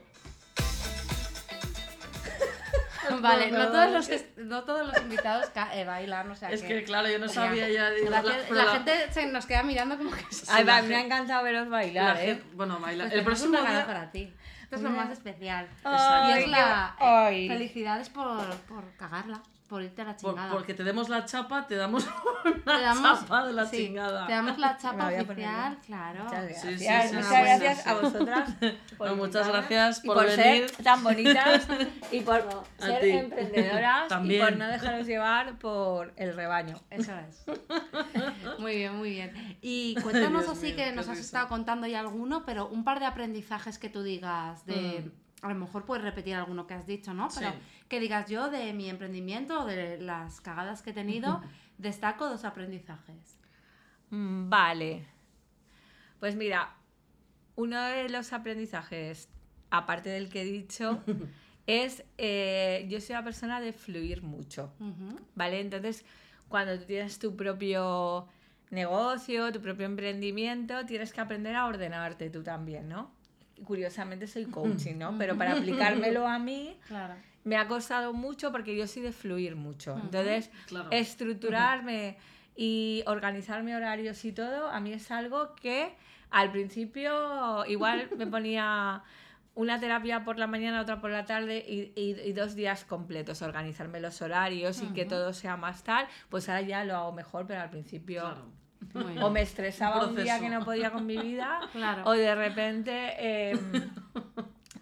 Vale, 3.21 3.51
no 3.51 3.67
todos 3.71 3.91
los, 3.91 4.09
no 4.37 4.63
todos 4.63 4.87
los 4.87 4.97
invitados 5.01 5.47
ca- 5.53 5.75
eh, 5.75 5.85
bailan, 5.85 6.29
o 6.31 6.35
sea 6.35 6.49
Es 6.51 6.61
que... 6.63 6.67
que 6.67 6.83
claro, 6.83 7.07
yo 7.07 7.19
no 7.19 7.27
sabía 7.29 7.69
ya. 7.69 7.91
digo, 7.91 8.09
la, 8.09 8.21
la- 8.23 8.71
gente 8.73 9.13
se 9.13 9.27
nos 9.27 9.45
queda 9.45 9.63
mirando 9.63 9.97
como 9.97 10.11
que... 10.11 10.25
Ay, 10.49 10.63
va, 10.63 10.81
me 10.81 10.95
ha 10.95 11.01
encantado 11.01 11.43
veros 11.43 11.65
la 11.65 11.69
bailar, 11.77 12.17
¿eh? 12.17 12.25
gente- 12.35 12.45
bueno, 12.53 12.79
baila. 12.79 13.03
Pues 13.05 13.13
el 13.15 13.23
próximo 13.23 13.59
día. 13.61 13.85
para 13.85 14.11
ti. 14.11 14.33
Esto 14.63 14.75
es 14.77 14.81
lo 14.81 14.89
más 14.89 15.11
especial. 15.11 15.69
Y 15.85 16.31
es 16.39 16.47
la... 16.47 16.95
ay. 16.99 17.47
Felicidades 17.47 18.09
por, 18.09 18.43
por 18.61 18.91
cagarla, 18.97 19.41
por 19.67 19.81
irte 19.81 20.01
a 20.01 20.05
la 20.05 20.15
por- 20.15 20.31
chingada. 20.31 20.51
porque 20.53 20.73
te 20.73 20.83
demos 20.83 21.09
la 21.09 21.25
chapa, 21.25 21.65
te 21.67 21.75
damos 21.75 22.05
una 22.65 22.77
te 22.77 22.81
damos, 22.83 23.19
chapa 23.21 23.45
de 23.47 23.53
la 23.53 23.65
sí, 23.65 23.77
chingada. 23.77 24.27
Te 24.27 24.33
damos 24.33 24.57
la 24.59 24.77
chapa 24.81 25.07
oficial, 25.07 25.77
claro. 25.85 26.23
Muchas 26.25 26.43
gracias. 26.45 26.61
Sí, 26.61 26.77
sí, 26.79 27.15
muchas 27.15 27.27
sí, 27.29 27.35
gracias 27.41 27.87
a 27.87 27.93
vosotras. 27.95 28.49
por 28.97 29.07
No, 29.09 29.15
muchas 29.15 29.47
gracias 29.47 30.03
y 30.03 30.07
por 30.07 30.17
venir. 30.25 30.69
ser 30.69 30.83
tan 30.83 31.03
bonitas 31.03 31.67
y 32.11 32.19
por 32.21 32.43
ser 32.77 33.01
ti. 33.01 33.09
emprendedoras 33.09 34.11
y 34.23 34.39
por 34.39 34.55
no 34.57 34.67
dejaros 34.67 35.07
llevar 35.07 35.57
por 35.57 36.13
el 36.15 36.35
rebaño. 36.35 36.79
Eso 36.89 37.13
es. 37.27 37.45
Muy 38.59 38.75
bien, 38.75 38.95
muy 38.95 39.09
bien. 39.11 39.57
Y 39.61 39.95
cuéntanos 40.01 40.43
Dios 40.45 40.57
así 40.57 40.67
mío, 40.67 40.75
que 40.77 40.91
nos 40.91 41.05
has 41.07 41.17
risa. 41.17 41.21
estado 41.25 41.47
contando 41.49 41.87
ya 41.87 41.99
alguno, 41.99 42.45
pero 42.45 42.67
un 42.67 42.83
par 42.83 42.99
de 42.99 43.05
aprendizajes 43.05 43.77
que 43.79 43.89
tú 43.89 44.03
digas 44.03 44.65
de... 44.65 45.09
A 45.41 45.49
lo 45.49 45.55
mejor 45.55 45.85
puedes 45.85 46.03
repetir 46.03 46.33
alguno 46.35 46.65
que 46.65 46.73
has 46.73 46.87
dicho, 46.87 47.13
¿no? 47.13 47.27
Pero 47.35 47.51
Sí. 47.51 47.57
que 47.89 47.99
digas 47.99 48.29
yo 48.29 48.49
de 48.49 48.73
mi 48.73 48.89
emprendimiento 48.89 49.61
o 49.61 49.65
de 49.65 49.99
las 50.01 50.41
cagadas 50.41 50.81
que 50.81 50.89
he 50.91 50.93
tenido, 50.93 51.41
destaco 51.77 52.27
dos 52.29 52.45
aprendizajes. 52.45 53.37
Mm, 54.09 54.49
Vale. 54.49 55.07
Pues 56.19 56.35
mira, 56.35 56.73
uno 57.55 57.81
de 57.83 58.09
los 58.09 58.33
aprendizajes, 58.33 59.29
aparte 59.69 60.09
del 60.09 60.29
que 60.29 60.41
he 60.41 60.45
dicho, 60.45 61.03
es 61.67 62.03
eh, 62.17 62.85
yo 62.89 62.99
soy 63.01 63.13
una 63.15 63.23
persona 63.23 63.59
de 63.61 63.73
fluir 63.73 64.23
mucho. 64.23 64.73
¿Vale? 65.35 65.59
Entonces, 65.59 66.05
cuando 66.47 66.77
tú 66.79 66.85
tienes 66.85 67.19
tu 67.19 67.35
propio 67.35 68.27
negocio, 68.71 69.51
tu 69.51 69.61
propio 69.61 69.85
emprendimiento, 69.85 70.85
tienes 70.85 71.13
que 71.13 71.21
aprender 71.21 71.55
a 71.55 71.65
ordenarte 71.65 72.29
tú 72.29 72.41
también, 72.43 72.87
¿no? 72.89 73.11
Curiosamente 73.63 74.27
soy 74.27 74.45
coaching, 74.45 74.95
¿no? 74.97 75.17
Pero 75.17 75.37
para 75.37 75.53
aplicármelo 75.53 76.27
a 76.27 76.37
mí 76.39 76.77
Claro. 76.87 77.15
me 77.43 77.55
ha 77.57 77.67
costado 77.67 78.13
mucho 78.13 78.51
porque 78.51 78.75
yo 78.75 78.85
soy 78.87 79.01
de 79.03 79.11
fluir 79.11 79.55
mucho. 79.55 79.95
Entonces, 79.97 80.49
Claro. 80.67 80.89
estructurarme 80.91 82.17
y 82.55 83.03
organizarme 83.07 83.75
horarios 83.75 84.23
y 84.25 84.31
todo, 84.31 84.67
a 84.69 84.79
mí 84.79 84.93
es 84.93 85.11
algo 85.11 85.55
que 85.55 85.93
al 86.31 86.51
principio 86.51 87.65
igual 87.65 88.09
me 88.17 88.27
ponía 88.27 89.03
una 89.53 89.79
terapia 89.79 90.25
por 90.25 90.37
la 90.37 90.47
mañana, 90.47 90.81
otra 90.81 90.99
por 90.99 91.11
la 91.11 91.25
tarde 91.25 91.63
y, 91.67 91.93
y- 91.99 92.19
y 92.29 92.33
dos 92.33 92.55
días 92.55 92.83
completos, 92.83 93.41
organizarme 93.41 94.01
los 94.01 94.21
horarios 94.21 94.81
y 94.81 94.87
que 94.93 95.05
todo 95.05 95.31
sea 95.33 95.55
más 95.55 95.83
tal, 95.83 96.07
pues 96.29 96.49
ahora 96.49 96.61
ya 96.61 96.83
lo 96.83 96.95
hago 96.95 97.11
mejor, 97.13 97.47
pero 97.47 97.61
al 97.61 97.69
principio 97.69 98.21
Claro. 98.21 98.51
Bien. 98.93 99.21
o 99.21 99.29
me 99.29 99.41
estresaba 99.41 100.05
un 100.07 100.15
día 100.15 100.37
Proceso. 100.37 100.41
que 100.43 100.49
no 100.49 100.63
podía 100.65 100.91
con 100.91 101.05
mi 101.05 101.17
vida 101.17 101.59
Claro. 101.73 102.03
o 102.05 102.11
de 102.11 102.33
repente... 102.35 103.49
em, 103.51 103.57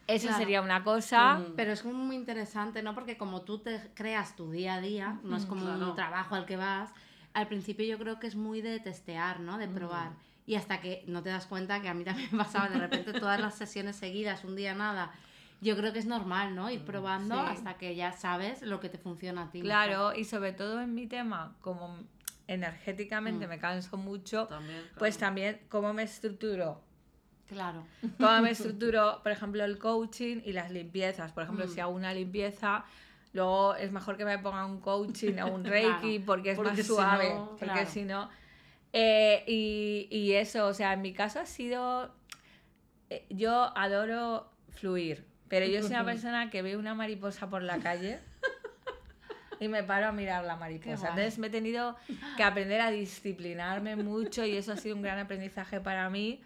eso 0.08 0.28
Claro. 0.28 0.38
sería 0.40 0.62
una 0.62 0.84
cosa. 0.84 1.36
Mm. 1.36 1.54
Pero 1.56 1.72
es 1.72 1.86
muy 1.86 2.16
interesante, 2.16 2.84
¿no? 2.84 2.94
Porque 2.94 3.18
como 3.18 3.42
tú 3.42 3.60
te 3.60 3.80
creas 3.94 4.36
tu 4.36 4.52
día 4.52 4.76
a 4.76 4.82
día, 4.82 5.20
no 5.24 5.38
es 5.38 5.46
como 5.46 5.62
Claro. 5.64 5.90
un 5.90 5.96
trabajo 5.96 6.36
al 6.36 6.46
que 6.46 6.58
vas, 6.58 6.92
al 7.34 7.48
principio 7.48 7.86
yo 7.86 7.98
creo 7.98 8.20
que 8.20 8.28
es 8.28 8.36
muy 8.36 8.62
de 8.62 8.80
testear, 8.80 9.40
¿no? 9.40 9.58
De 9.58 9.68
probar. 9.68 10.12
Y 10.46 10.56
hasta 10.56 10.82
que 10.82 11.04
no 11.08 11.24
te 11.24 11.30
das 11.30 11.48
cuenta 11.48 11.82
que 11.82 11.88
a 11.90 11.94
mí 11.94 12.04
también 12.04 12.28
me 12.32 12.38
pasaba 12.44 12.68
de 12.68 12.78
repente 12.80 13.14
todas 13.14 13.40
las 13.40 13.56
sesiones 13.56 13.96
seguidas, 13.96 14.44
un 14.44 14.56
día 14.56 14.76
nada. 14.76 15.12
Yo 15.62 15.78
creo 15.78 15.94
que 15.94 16.00
es 16.00 16.06
normal, 16.06 16.54
¿no? 16.54 16.70
Ir 16.70 16.84
probando 16.84 17.36
Sí. 17.36 17.46
hasta 17.52 17.76
que 17.76 17.96
ya 17.96 18.12
sabes 18.12 18.62
lo 18.62 18.82
que 18.82 18.90
te 18.90 18.98
funciona 18.98 19.44
a 19.44 19.52
ti. 19.52 19.60
mejor. 19.60 19.68
Claro, 19.70 20.14
y 20.14 20.26
sobre 20.26 20.52
todo 20.52 20.82
en 20.82 20.94
mi 20.94 21.08
tema, 21.08 21.56
como 21.62 21.98
energéticamente 22.48 23.48
me 23.48 23.60
canso 23.60 23.98
mucho, 23.98 24.48
También, 24.48 24.80
claro. 24.82 24.96
pues 25.00 25.18
también 25.18 25.60
cómo 25.70 25.94
me 25.94 26.04
estructuro. 26.04 26.82
Claro. 27.48 27.86
Cómo 28.20 28.42
me 28.42 28.52
estructuro, 28.58 29.20
por 29.24 29.32
ejemplo, 29.32 29.64
el 29.64 29.78
coaching 29.78 30.42
y 30.46 30.54
las 30.54 30.72
limpiezas. 30.72 31.32
Por 31.32 31.44
ejemplo, 31.44 31.68
si 31.68 31.80
hago 31.80 31.92
una 31.94 32.14
limpieza, 32.14 32.84
luego 33.34 33.76
es 33.76 33.92
mejor 33.92 34.18
que 34.18 34.26
me 34.26 34.38
ponga 34.40 34.66
un 34.66 34.80
coaching 34.80 35.38
o 35.40 35.48
un 35.54 35.64
reiki 35.76 36.18
Claro, 36.18 36.26
porque 36.26 36.52
es 36.52 36.56
porque 36.58 36.70
más 36.72 36.78
si 36.80 36.84
suave. 36.84 37.30
no- 37.34 37.50
porque 37.60 37.66
Claro. 37.66 37.90
si 37.90 38.04
no... 38.04 38.30
eh, 38.94 39.44
y, 39.48 40.08
y 40.12 40.34
eso, 40.34 40.68
o 40.68 40.74
sea, 40.74 40.94
en 40.94 41.02
mi 41.02 41.14
caso 41.14 41.40
ha 41.40 41.46
sido... 41.46 42.14
eh, 43.10 43.26
yo 43.30 43.76
adoro 43.78 44.50
fluir, 44.70 45.26
pero 45.48 45.66
yo 45.68 45.82
soy 45.82 45.92
una 45.92 46.06
persona 46.06 46.50
que 46.50 46.62
ve 46.62 46.78
una 46.78 46.96
mariposa 46.96 47.50
por 47.50 47.62
la 47.62 47.78
calle 47.80 48.20
y 49.64 49.68
me 49.70 49.84
paro 49.84 50.08
a 50.08 50.12
mirar 50.12 50.44
la 50.46 50.56
mariposa. 50.56 51.10
Entonces 51.10 51.38
me 51.40 51.48
he 51.48 51.50
tenido 51.50 51.96
que 52.38 52.44
aprender 52.44 52.82
a 52.82 52.92
disciplinarme 52.92 53.96
mucho 53.96 54.46
y 54.46 54.56
eso 54.58 54.74
ha 54.74 54.78
sido 54.78 54.96
un 54.96 55.02
gran 55.02 55.20
aprendizaje 55.20 55.80
para 55.80 56.10
mí 56.10 56.42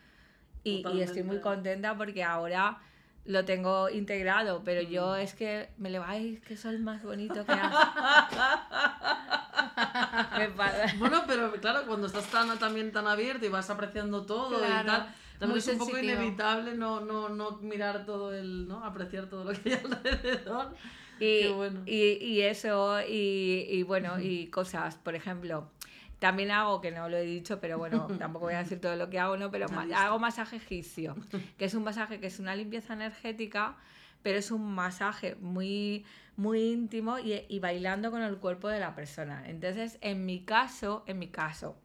y, 0.64 0.86
y 0.94 1.02
estoy 1.02 1.24
muy 1.24 1.40
contenta 1.40 1.96
porque 1.96 2.24
ahora 2.24 2.80
lo 3.26 3.44
tengo 3.44 3.90
integrado, 3.90 4.62
pero 4.64 4.82
yo 4.82 5.16
Mm. 5.16 5.20
es 5.20 5.34
que 5.34 5.70
me 5.78 5.90
le 5.90 5.98
ay, 6.00 6.42
qué 6.48 6.56
sol 6.56 6.80
más 6.80 7.04
bonito 7.04 7.46
que 7.46 7.54
Bueno, 11.00 11.24
pero 11.28 11.52
claro, 11.54 11.84
cuando 11.88 12.08
estás 12.08 12.26
tan, 12.28 12.58
también 12.60 12.92
tan 12.92 13.08
abierto 13.08 13.46
y 13.46 13.50
vas 13.50 13.70
apreciando 13.70 14.26
todo 14.26 14.64
y 14.64 14.68
Claro, 14.68 14.86
tal, 14.86 15.16
también 15.40 15.58
es 15.60 15.68
un 15.68 15.78
poco 15.78 15.92
sensitivo. 15.92 16.22
inevitable 16.22 16.76
no, 16.76 17.00
no, 17.02 17.30
no 17.30 17.52
mirar 17.58 18.06
todo 18.06 18.34
el, 18.34 18.68
¿no? 18.68 18.84
Apreciar 18.84 19.28
todo 19.28 19.44
lo 19.44 19.52
que 19.52 19.74
hay 19.74 19.82
alrededor. 19.84 20.76
Y, 21.20 21.48
bueno. 21.50 21.82
y, 21.86 22.14
y 22.24 22.42
eso, 22.42 23.00
y, 23.08 23.66
y 23.70 23.84
bueno, 23.84 24.20
y 24.20 24.48
cosas, 24.48 24.96
por 24.98 25.16
ejemplo, 25.16 25.70
También 26.20 26.50
hago, 26.52 26.82
que 26.82 26.92
no 26.92 27.10
lo 27.10 27.18
he 27.18 27.24
dicho, 27.24 27.60
pero 27.60 27.78
bueno, 27.78 28.08
tampoco 28.18 28.46
voy 28.46 28.56
a 28.56 28.60
decir 28.64 28.82
todo 28.82 28.96
lo 28.96 29.10
que 29.10 29.20
hago, 29.20 29.38
¿no? 29.38 29.52
Pero 29.52 29.70
ma- 29.70 29.88
hago 29.94 30.20
masaje 30.20 30.56
egipcio, 30.58 31.16
que 31.58 31.66
es 31.66 31.74
un 31.76 31.84
masaje 31.84 32.20
que 32.20 32.28
es 32.28 32.40
una 32.40 32.56
limpieza 32.56 32.94
energética, 32.94 33.78
pero 34.24 34.40
es 34.40 34.50
un 34.52 34.74
masaje 34.74 35.36
muy, 35.42 36.06
muy 36.36 36.60
íntimo 36.72 37.20
y, 37.20 37.44
y 37.50 37.60
bailando 37.60 38.10
con 38.12 38.22
el 38.24 38.38
cuerpo 38.38 38.68
de 38.70 38.80
la 38.80 38.96
persona. 38.96 39.44
Entonces, 39.48 39.98
en 40.02 40.26
mi 40.26 40.44
caso, 40.44 41.04
en 41.08 41.20
mi 41.20 41.28
caso, 41.30 41.78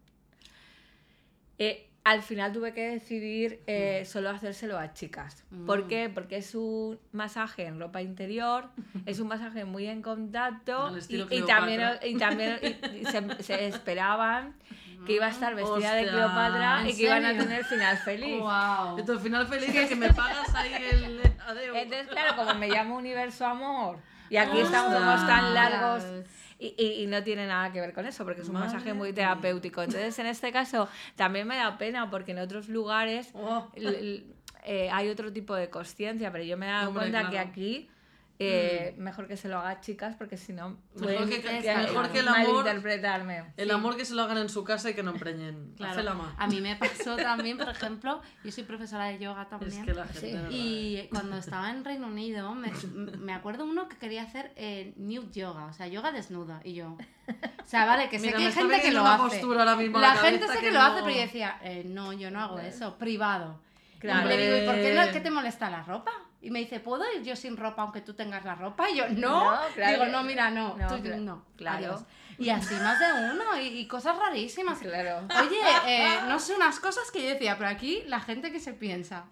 eh, 1.59 1.89
al 2.05 2.23
final 2.23 2.53
tuve 2.53 2.73
que 2.75 2.89
decidir 2.91 3.61
eh, 3.69 4.05
solo 4.07 4.31
hacérselo 4.31 4.77
a 4.79 4.93
chicas. 4.93 5.45
¿Por 5.67 5.85
Mm. 5.85 5.89
qué? 5.89 6.11
Porque 6.13 6.37
es 6.39 6.55
un 6.55 6.99
masaje 7.13 7.67
en 7.67 7.79
ropa 7.79 8.03
interior, 8.03 8.69
es 9.07 9.21
un 9.21 9.29
masaje 9.29 9.65
muy 9.65 9.87
en 9.87 10.03
contacto 10.03 10.91
y, 10.95 10.99
estilo 10.99 11.27
y 11.31 11.43
también, 11.43 11.83
y 12.05 12.17
también 12.17 12.59
y- 12.63 12.97
y 12.99 13.05
se, 13.07 13.43
se 13.43 13.67
esperaban 13.69 14.55
que 15.07 15.15
iba 15.15 15.27
a 15.27 15.31
estar 15.31 15.55
vestida 15.57 15.95
de 15.95 16.03
Cleopatra 16.09 16.83
¿en 16.83 16.89
y 16.89 16.97
que 16.97 17.03
iban 17.03 17.25
a 17.25 17.37
tener 17.37 17.65
final 17.65 17.97
feliz. 17.99 18.39
Wow. 18.39 18.99
Entonces, 18.99 19.17
al 19.17 19.21
final 19.23 19.47
feliz 19.49 19.75
es 19.75 19.89
que 19.89 19.97
me 19.97 20.13
pagas 20.13 20.55
ahí 20.55 20.73
el 20.75 21.21
adeo. 21.45 21.75
Entonces, 21.75 22.07
claro, 22.09 22.37
como 22.37 22.55
me 22.55 22.69
llamo 22.69 22.97
Universo 22.97 23.45
Amor 23.47 23.99
y 24.31 24.37
aquí 24.37 24.61
estamos 24.61 25.27
tan 25.27 25.55
largos 25.55 26.05
y, 26.63 26.75
y- 26.83 27.03
y 27.03 27.07
no 27.07 27.23
tiene 27.23 27.47
nada 27.47 27.73
que 27.73 27.81
ver 27.81 27.93
con 27.93 28.07
eso, 28.07 28.25
porque 28.25 28.43
es 28.43 28.49
un 28.49 28.55
Madre 28.55 28.67
masaje 28.75 28.95
muy 28.95 29.13
terapéutico. 29.13 29.83
Entonces, 29.83 30.19
en 30.19 30.27
este 30.27 30.53
caso, 30.53 30.89
también 31.17 31.47
me 31.47 31.57
da 31.57 31.77
pena 31.79 32.11
porque 32.11 32.33
en 32.33 32.39
otros 32.39 32.69
lugares 32.69 33.31
Oh, 33.35 33.69
l- 33.75 33.99
l- 33.99 34.23
eh, 34.65 34.89
hay 34.93 35.09
otro 35.09 35.33
tipo 35.33 35.55
de 35.57 35.69
conciencia, 35.71 36.31
pero 36.31 36.45
yo 36.45 36.57
me 36.57 36.67
he 36.67 36.71
dado 36.71 36.89
Hombre, 36.91 37.11
cuenta 37.11 37.25
que 37.31 37.37
claro. 37.37 37.51
Aquí 37.51 37.89
eh, 38.49 38.95
mejor 38.99 39.27
que 39.29 39.37
se 39.37 39.49
lo 39.49 39.59
haga 39.59 39.81
chicas 39.81 40.15
porque 40.17 40.37
si 40.37 40.53
no 40.53 40.79
Mejor 40.95 41.29
que- 41.29 41.41
que- 41.43 41.75
mejor 41.75 42.11
que 42.11 42.19
el 42.21 42.29
amor- 42.29 42.65
malinterpretarme. 42.65 43.53
el 43.57 43.71
amor 43.71 43.97
que 43.97 44.05
se 44.05 44.15
lo 44.15 44.23
hagan 44.23 44.39
en 44.39 44.49
su 44.49 44.65
casa 44.65 44.91
y 44.91 44.95
que 44.95 45.03
no 45.03 45.11
empreñen. 45.13 45.73
Claro. 45.77 45.93
Hace 45.93 46.03
la. 46.03 46.17
A 46.39 46.47
mí 46.47 46.61
me 46.61 46.77
pasó 46.77 47.17
también, 47.17 47.59
por 47.59 47.69
ejemplo, 47.69 48.21
yo 48.45 48.53
soy 48.53 48.65
profesora 48.65 49.07
de 49.07 49.19
yoga 49.19 49.49
también. 49.49 49.73
Es 49.73 49.85
que 49.85 49.95
la 49.95 50.05
gente. 50.07 50.49
Sí. 50.51 50.55
Y 50.55 51.09
cuando 51.11 51.37
estaba 51.39 51.71
en 51.71 51.85
Reino 51.85 52.07
Unido, 52.07 52.55
me, 52.55 52.71
me 53.19 53.33
acuerdo 53.35 53.65
uno 53.65 53.89
que 53.89 53.97
quería 53.97 54.23
hacer 54.23 54.53
eh, 54.57 54.93
nude 54.97 55.31
yoga, 55.33 55.67
o 55.67 55.73
sea, 55.73 55.87
yoga 55.89 56.13
desnuda. 56.13 56.61
Y 56.65 56.75
yo, 56.75 56.97
o 57.29 57.67
sea, 57.67 57.85
vale, 57.87 58.09
que 58.09 58.19
sé 58.19 58.27
Mira, 58.27 58.39
que 58.39 58.47
hay 58.47 58.53
gente 58.53 58.81
que 58.81 58.91
lo 58.93 59.07
hace. 59.07 59.23
postura 59.23 59.61
ahora 59.61 59.77
mismo 59.77 59.99
a 59.99 60.01
La 60.01 60.15
la 60.15 60.21
gente 60.21 60.47
sé 60.49 60.55
que, 60.55 60.61
que 60.67 60.71
lo 60.73 60.81
hace, 60.81 61.01
no- 61.01 61.05
pero 61.07 61.17
yo 61.17 61.23
decía, 61.23 61.59
eh, 61.63 61.85
no, 61.87 62.13
yo 62.13 62.31
no 62.31 62.41
hago 62.41 62.59
eso, 62.59 62.99
privado. 62.99 63.61
Claro. 63.99 64.27
Y 64.27 64.37
le 64.37 64.45
digo, 64.45 64.57
¿y 64.65 64.67
por 64.67 64.75
qué, 64.75 64.95
no, 64.95 65.13
qué 65.13 65.21
te 65.21 65.31
molesta 65.31 65.71
la 65.71 65.83
ropa? 65.85 66.11
Y 66.43 66.51
me 66.51 66.59
dice, 66.59 66.81
¿puedo 66.81 67.05
ir 67.15 67.23
yo 67.23 67.37
sin 67.37 67.57
ropa 67.57 67.83
aunque 67.83 68.01
tú 68.01 68.15
tengas 68.15 68.45
la 68.45 68.57
ropa? 68.57 68.91
Y 68.91 68.97
yo, 68.97 69.09
no. 69.09 69.53
No, 69.55 69.61
claro 69.75 69.93
digo, 69.93 70.05
que- 70.07 70.11
no, 70.11 70.23
mira, 70.25 70.51
no, 70.51 70.77
no, 70.77 70.89
tú 70.89 70.95
cla- 70.97 71.17
no. 71.21 71.45
claro. 71.57 71.77
adiós". 71.79 72.01
Y 72.39 72.49
así 72.51 72.75
más 72.75 72.99
de 72.99 73.31
uno, 73.31 73.61
y, 73.61 73.67
y 73.79 73.87
cosas 73.87 74.19
rarísimas. 74.19 74.79
Claro. 74.81 75.29
Oye, 75.41 75.61
eh, 75.87 76.19
no 76.27 76.41
sé, 76.41 76.55
unas 76.55 76.81
cosas 76.81 77.11
que 77.13 77.23
yo 77.23 77.29
decía, 77.29 77.57
pero 77.59 77.71
aquí 77.71 78.03
la 78.07 78.19
gente 78.21 78.51
que 78.51 78.59
se 78.59 78.73
piensa. 78.73 79.27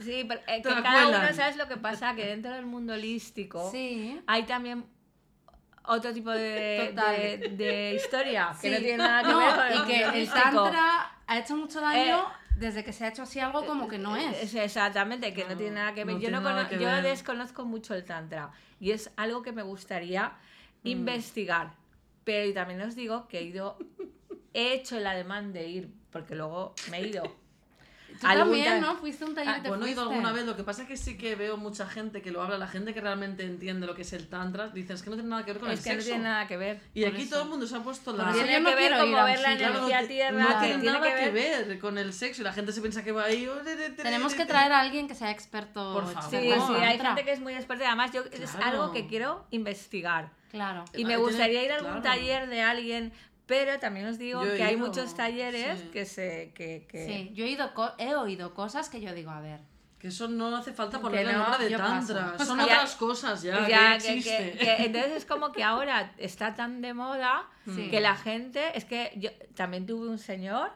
Sí, 0.00 0.24
pero, 0.26 0.40
eh, 0.48 0.62
que 0.62 0.82
cada 0.82 1.06
uno, 1.06 1.18
¿sabes 1.34 1.56
lo 1.56 1.68
que 1.68 1.76
pasa? 1.76 2.16
Que 2.16 2.26
dentro 2.26 2.52
del 2.52 2.66
mundo 2.66 2.94
holístico 2.94 3.70
Sí. 3.70 4.20
hay 4.26 4.42
también 4.44 4.84
otro 5.84 6.12
tipo 6.12 6.30
de, 6.30 6.92
de, 6.96 7.48
de 7.56 7.94
historia 7.94 8.50
que 8.60 8.68
Sí. 8.68 8.74
no 8.74 8.78
tiene 8.80 8.96
nada 8.98 9.22
que 9.22 9.34
ver 9.34 9.54
con 9.54 9.66
el 9.66 9.78
y 9.78 9.84
que 9.84 10.02
el 10.22 10.28
tantra 10.30 11.12
ha 11.28 11.38
hecho 11.38 11.54
mucho 11.56 11.80
daño 11.80 12.24
desde 12.58 12.84
que 12.84 12.92
se 12.92 13.04
ha 13.04 13.08
hecho 13.08 13.22
así 13.22 13.38
algo 13.38 13.64
como 13.66 13.86
que 13.88 13.98
no 13.98 14.16
es. 14.16 14.42
Es 14.42 14.54
Exactamente, 14.54 15.32
que 15.32 15.44
no, 15.44 15.56
tiene 15.56 15.72
nada 15.72 15.94
que 15.94 16.04
ver. 16.04 16.14
no 16.16 16.20
yo 16.20 16.30
no 16.30 16.68
que 16.68 16.78
yo 16.78 16.86
ver. 16.86 17.02
desconozco 17.02 17.64
mucho 17.64 17.94
el 17.94 18.04
tantra 18.04 18.50
y 18.80 18.90
es 18.90 19.10
algo 19.16 19.42
que 19.42 19.52
me 19.52 19.62
gustaría 19.62 20.32
investigar. 20.84 21.74
Pero 22.24 22.46
y 22.48 22.52
también 22.54 22.80
os 22.82 22.96
digo 22.96 23.28
que 23.28 23.38
he 23.38 23.42
ido, 23.42 23.78
he 24.52 24.72
hecho 24.74 24.96
el 24.96 25.06
ademán 25.06 25.52
de 25.52 25.68
ir, 25.68 25.90
porque 26.10 26.34
luego 26.34 26.74
me 26.90 26.98
he 26.98 27.08
ido. 27.08 27.22
Tú 28.20 28.26
Algún 28.26 28.44
también, 28.54 28.80
ta- 28.80 28.86
¿no? 28.86 28.96
Fuiste 28.96 29.24
un 29.24 29.34
taller 29.34 29.54
Ah, 29.54 29.58
y 29.58 29.62
te 29.62 29.68
bueno, 29.68 29.86
he 29.86 29.90
ido 29.90 30.02
alguna 30.02 30.32
vez, 30.32 30.44
lo 30.46 30.56
que 30.56 30.62
pasa 30.64 30.82
es 30.82 30.88
que 30.88 30.96
sí 30.96 31.16
que 31.18 31.34
veo 31.34 31.56
mucha 31.56 31.86
gente 31.86 32.22
que 32.22 32.30
lo 32.30 32.42
habla, 32.42 32.56
la 32.58 32.66
gente 32.68 32.94
que 32.94 33.00
realmente 33.00 33.44
entiende 33.44 33.86
lo 33.86 33.94
que 33.94 34.02
es 34.02 34.12
el 34.12 34.28
tantra, 34.28 34.68
dice, 34.68 34.94
es 34.94 35.02
que 35.02 35.10
no 35.10 35.16
tiene 35.16 35.28
nada 35.30 35.44
que 35.44 35.52
ver 35.52 35.60
con 35.60 35.70
Es 35.70 35.78
el 35.80 35.84
que 35.84 35.90
no 35.90 35.94
sexo. 35.96 36.08
tiene 36.10 36.24
nada 36.24 36.46
que 36.46 36.56
ver. 36.56 36.80
Y 36.94 37.04
aquí 37.04 37.22
eso. 37.22 37.30
todo 37.30 37.42
el 37.44 37.48
mundo 37.50 37.66
se 37.66 37.76
ha 37.76 37.80
puesto 37.80 38.12
la... 38.12 38.32
Tiene 38.32 38.60
no 38.60 38.70
que 38.70 38.74
ver 38.76 38.88
quiero 38.88 38.96
ir 38.96 39.00
como 39.02 39.16
a 39.16 39.20
un 39.20 39.26
ver 39.30 39.40
la 39.40 39.52
energía 39.52 40.00
no, 40.02 40.06
tierra, 40.08 40.38
no 40.42 40.48
tiene 40.60 40.78
tiene 40.80 40.98
nada 40.98 41.16
que 41.16 41.24
que 41.24 41.30
ver. 41.30 41.78
con 41.78 41.98
el 41.98 42.12
sexo 42.12 42.40
y 42.42 42.44
la 42.44 42.52
gente 42.52 42.72
se 42.72 42.80
piensa 42.80 43.04
que 43.04 43.12
va 43.12 43.24
ahí... 43.24 43.46
oh, 43.46 43.56
Tenemos 43.96 44.34
que 44.34 44.46
traer 44.46 44.72
a 44.72 44.80
alguien 44.80 45.08
que 45.08 45.14
sea 45.14 45.30
experto. 45.30 45.92
Por 45.92 46.06
favor. 46.12 46.30
Sí, 46.30 46.50
sí, 46.52 46.74
hay 46.82 46.98
gente 46.98 47.24
que 47.24 47.32
es 47.32 47.40
muy 47.40 47.54
experta 47.54 47.84
y 47.84 47.86
además 47.86 48.12
yo 48.12 48.22
es 48.32 48.54
algo 48.56 48.92
que 48.92 49.06
quiero 49.06 49.46
investigar. 49.50 50.30
Claro. 50.50 50.84
Y 50.94 51.04
me 51.04 51.08
Tiene- 51.10 51.16
gustaría 51.18 51.64
ir 51.64 51.72
a 51.72 51.76
algún 51.76 52.00
claro. 52.00 52.02
taller 52.18 52.48
de 52.48 52.62
alguien, 52.62 53.12
pero 53.46 53.78
también 53.78 54.06
os 54.06 54.18
digo 54.18 54.44
Yo 54.44 54.56
que 54.56 54.62
hay 54.64 54.74
ido, 54.74 54.86
muchos 54.86 55.14
talleres 55.14 55.78
sí. 55.80 55.88
que 55.92 56.04
se 56.04 56.52
que, 56.54 56.86
que- 56.88 57.06
Sí, 57.06 57.30
yo 57.34 57.44
he, 57.44 57.48
ido 57.48 57.72
co- 57.74 57.92
he 57.98 58.14
oído 58.14 58.54
cosas 58.54 58.88
que 58.88 59.00
yo 59.00 59.14
digo, 59.14 59.30
a 59.30 59.40
ver. 59.40 59.60
Que 59.98 60.08
eso 60.08 60.28
no 60.28 60.54
hace 60.54 60.72
falta 60.74 61.00
ponerle 61.00 61.32
no, 61.32 61.38
nombre 61.48 61.68
de 61.70 61.78
paso. 61.78 62.14
tantra. 62.14 62.38
Son 62.44 62.60
otras 62.60 62.94
cosas 62.96 63.42
ya, 63.42 63.66
ya, 63.68 63.96
que 63.98 64.04
que- 64.04 64.12
existe. 64.18 64.52
que- 64.52 64.58
que- 64.58 64.76
entonces 64.86 65.12
es 65.12 65.24
como 65.24 65.52
que 65.52 65.62
ahora 65.64 66.12
está 66.18 66.54
tan 66.54 66.82
de 66.82 66.92
moda 66.92 67.48
Sí. 67.64 67.88
que 67.90 68.00
la 68.00 68.14
gente 68.16 68.76
es 68.76 68.84
que 68.84 69.12
yo 69.16 69.30
también 69.54 69.86
tuve 69.86 70.08
un 70.08 70.18
señor 70.18 70.70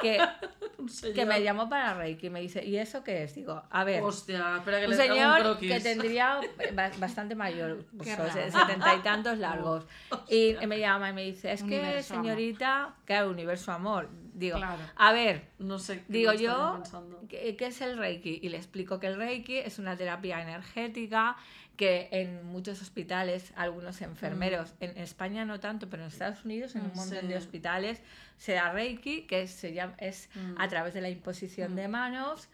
que, 0.00 0.18
Un 0.78 0.88
que 1.14 1.24
me 1.24 1.42
llamó 1.42 1.68
para 1.68 1.94
Reiki 1.94 2.26
y 2.26 2.30
me 2.30 2.40
dice 2.40 2.64
¿y 2.64 2.76
eso 2.76 3.02
qué 3.04 3.22
es? 3.22 3.34
digo 3.34 3.62
a 3.70 3.84
ver 3.84 4.02
Hostia, 4.02 4.56
espera 4.58 4.80
que 4.80 4.86
un 4.86 4.90
le 4.90 4.96
un 4.96 5.02
señor 5.02 5.40
croquis. 5.42 5.72
que 5.72 5.80
tendría 5.80 6.40
ba- 6.74 6.90
bastante 6.98 7.34
mayor, 7.34 7.84
pues, 7.96 8.10
setenta 8.10 8.94
y 8.94 8.98
tantos 9.00 9.38
largos. 9.38 9.86
Y 10.28 10.54
me 10.66 10.78
llama 10.78 11.10
y 11.10 11.12
me 11.12 11.22
dice, 11.24 11.52
es 11.52 11.60
que 11.62 11.78
Universo 11.80 12.14
amor. 12.14 12.26
señorita, 12.26 12.94
claro, 13.04 13.30
universo 13.30 13.72
amor. 13.72 14.08
Digo, 14.34 14.56
Claro. 14.56 14.82
a 14.96 15.12
ver, 15.12 15.48
No 15.58 15.78
sé 15.78 15.98
qué 15.98 16.04
digo 16.12 16.32
yo. 16.32 16.82
¿qué, 17.28 17.54
qué 17.56 17.66
es 17.66 17.80
el 17.80 17.96
Reiki? 17.96 18.40
Y 18.42 18.48
le 18.48 18.56
explico 18.56 18.98
que 18.98 19.06
el 19.06 19.16
Reiki 19.16 19.58
es 19.58 19.78
una 19.78 19.96
terapia 19.96 20.42
energética 20.42 21.36
que 21.76 22.08
en 22.12 22.44
muchos 22.46 22.80
hospitales, 22.82 23.52
algunos 23.56 24.00
enfermeros, 24.00 24.74
en 24.80 24.96
España 24.96 25.44
no 25.44 25.58
tanto, 25.58 25.88
pero 25.90 26.02
en 26.04 26.08
Estados 26.08 26.44
Unidos, 26.44 26.76
en 26.76 26.82
un 26.82 26.92
Mm, 26.92 26.96
montón 26.96 27.20
sí. 27.22 27.26
de 27.26 27.36
hospitales, 27.36 28.00
se 28.38 28.52
da 28.52 28.72
Reiki, 28.72 29.22
que 29.26 29.48
se 29.48 29.72
llama, 29.72 29.94
es 29.98 30.28
Mm. 30.36 30.54
a 30.60 30.68
través 30.68 30.94
de 30.94 31.00
la 31.00 31.08
imposición 31.10 31.74
de 31.74 31.88
manos 31.88 32.48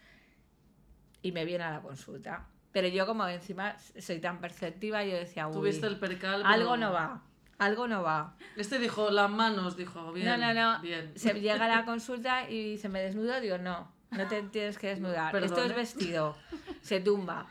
y 1.21 1.31
me 1.31 1.45
viene 1.45 1.63
a 1.63 1.71
la 1.71 1.81
consulta. 1.81 2.47
Pero 2.71 2.87
yo 2.87 3.05
como 3.05 3.27
encima 3.27 3.75
soy 3.99 4.19
tan 4.19 4.39
perceptiva, 4.39 5.03
yo 5.03 5.13
decía, 5.17 5.47
uy, 5.47 5.53
Tuviste 5.53 5.87
el 5.87 5.97
percal. 5.99 6.41
algo 6.45 6.77
no 6.77 6.91
va, 6.93 7.21
algo 7.59 7.87
no 7.87 8.01
va. 8.01 8.35
Este 8.55 8.79
dijo, 8.79 9.11
las 9.11 9.29
manos, 9.29 9.75
dijo, 9.77 10.11
bien. 10.13 10.25
no, 10.25 10.37
no, 10.37 10.53
no. 10.53 10.81
Bien. 10.81 11.11
Se 11.15 11.33
llega 11.39 11.65
a 11.65 11.67
la 11.67 11.85
consulta 11.85 12.49
y 12.49 12.77
se 12.77 12.89
me 12.89 13.01
desnudo, 13.01 13.39
digo, 13.41 13.57
no, 13.57 13.91
no 14.11 14.27
te 14.27 14.41
tienes 14.43 14.77
que 14.79 14.87
desnudar. 14.87 15.35
Esto 15.35 15.63
es 15.63 15.75
vestido, 15.75 16.35
se 16.81 17.01
tumba. 17.01 17.45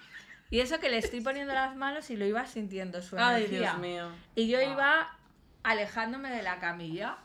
Y 0.50 0.60
eso 0.60 0.80
que 0.80 0.90
le 0.90 0.98
estoy 0.98 1.20
poniendo 1.20 1.54
las 1.54 1.76
manos 1.76 2.10
y 2.10 2.16
lo 2.16 2.26
iba 2.26 2.44
sintiendo 2.46 3.00
su 3.02 3.16
Ay, 3.16 3.44
energía. 3.44 3.60
Dios 3.60 3.78
mío. 3.78 4.10
Y 4.34 4.48
yo 4.48 4.60
iba 4.60 5.16
alejándome 5.62 6.30
de 6.30 6.42
la 6.42 6.58
camilla. 6.58 7.18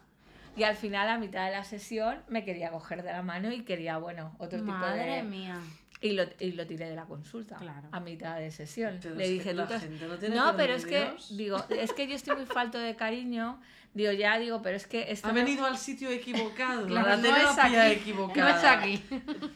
Y 0.55 0.63
al 0.63 0.75
final, 0.75 1.09
a 1.09 1.17
mitad 1.17 1.45
de 1.47 1.51
la 1.51 1.63
sesión, 1.63 2.21
me 2.27 2.45
quería 2.45 2.71
coger 2.71 3.03
de 3.03 3.11
la 3.11 3.23
mano 3.23 3.51
y 3.51 3.63
quería, 3.63 3.97
bueno, 3.97 4.35
otro 4.37 4.59
tipo 4.59 4.71
Madre 4.71 5.17
de... 5.17 5.23
mía. 5.23 5.59
Y 6.01 6.11
lo, 6.11 6.23
y 6.39 6.51
lo 6.51 6.67
tiré 6.67 6.89
de 6.89 6.95
la 6.95 7.05
consulta 7.05 7.55
Claro. 7.55 7.87
a 7.91 7.99
mitad 7.99 8.37
de 8.37 8.51
sesión. 8.51 8.99
Pero 9.01 9.15
Le 9.15 9.23
es 9.23 9.29
que 9.29 9.33
dije, 9.35 9.53
la 9.53 9.63
"Tú 9.63 9.69
te 9.69 9.75
has- 9.75 9.81
gente 9.83 10.07
no 10.07 10.17
tiene 10.17 10.35
no, 10.35 10.55
pero 10.57 10.73
es 10.73 10.85
que, 10.85 10.99
Dios". 10.99 11.37
digo, 11.37 11.65
es 11.69 11.93
que 11.93 12.07
yo 12.07 12.15
estoy 12.15 12.35
muy 12.35 12.45
falto 12.45 12.77
de 12.77 12.95
cariño. 12.95 13.59
Digo, 13.93 14.11
ya, 14.11 14.37
digo, 14.37 14.61
pero 14.61 14.75
es 14.75 14.85
que 14.87 15.09
esto 15.09 15.27
Ha 15.29 15.31
no- 15.31 15.35
venido 15.35 15.65
al 15.65 15.77
sitio 15.77 16.09
equivocado, 16.09 16.85
Claro, 16.85 17.07
a 17.13 17.15
la 17.15 17.17
no 17.17 17.35
es 17.37 17.57
aquí, 17.57 17.99
equivocada. 18.01 18.51
No 18.51 18.57
es 18.57 18.63
aquí. 18.65 19.03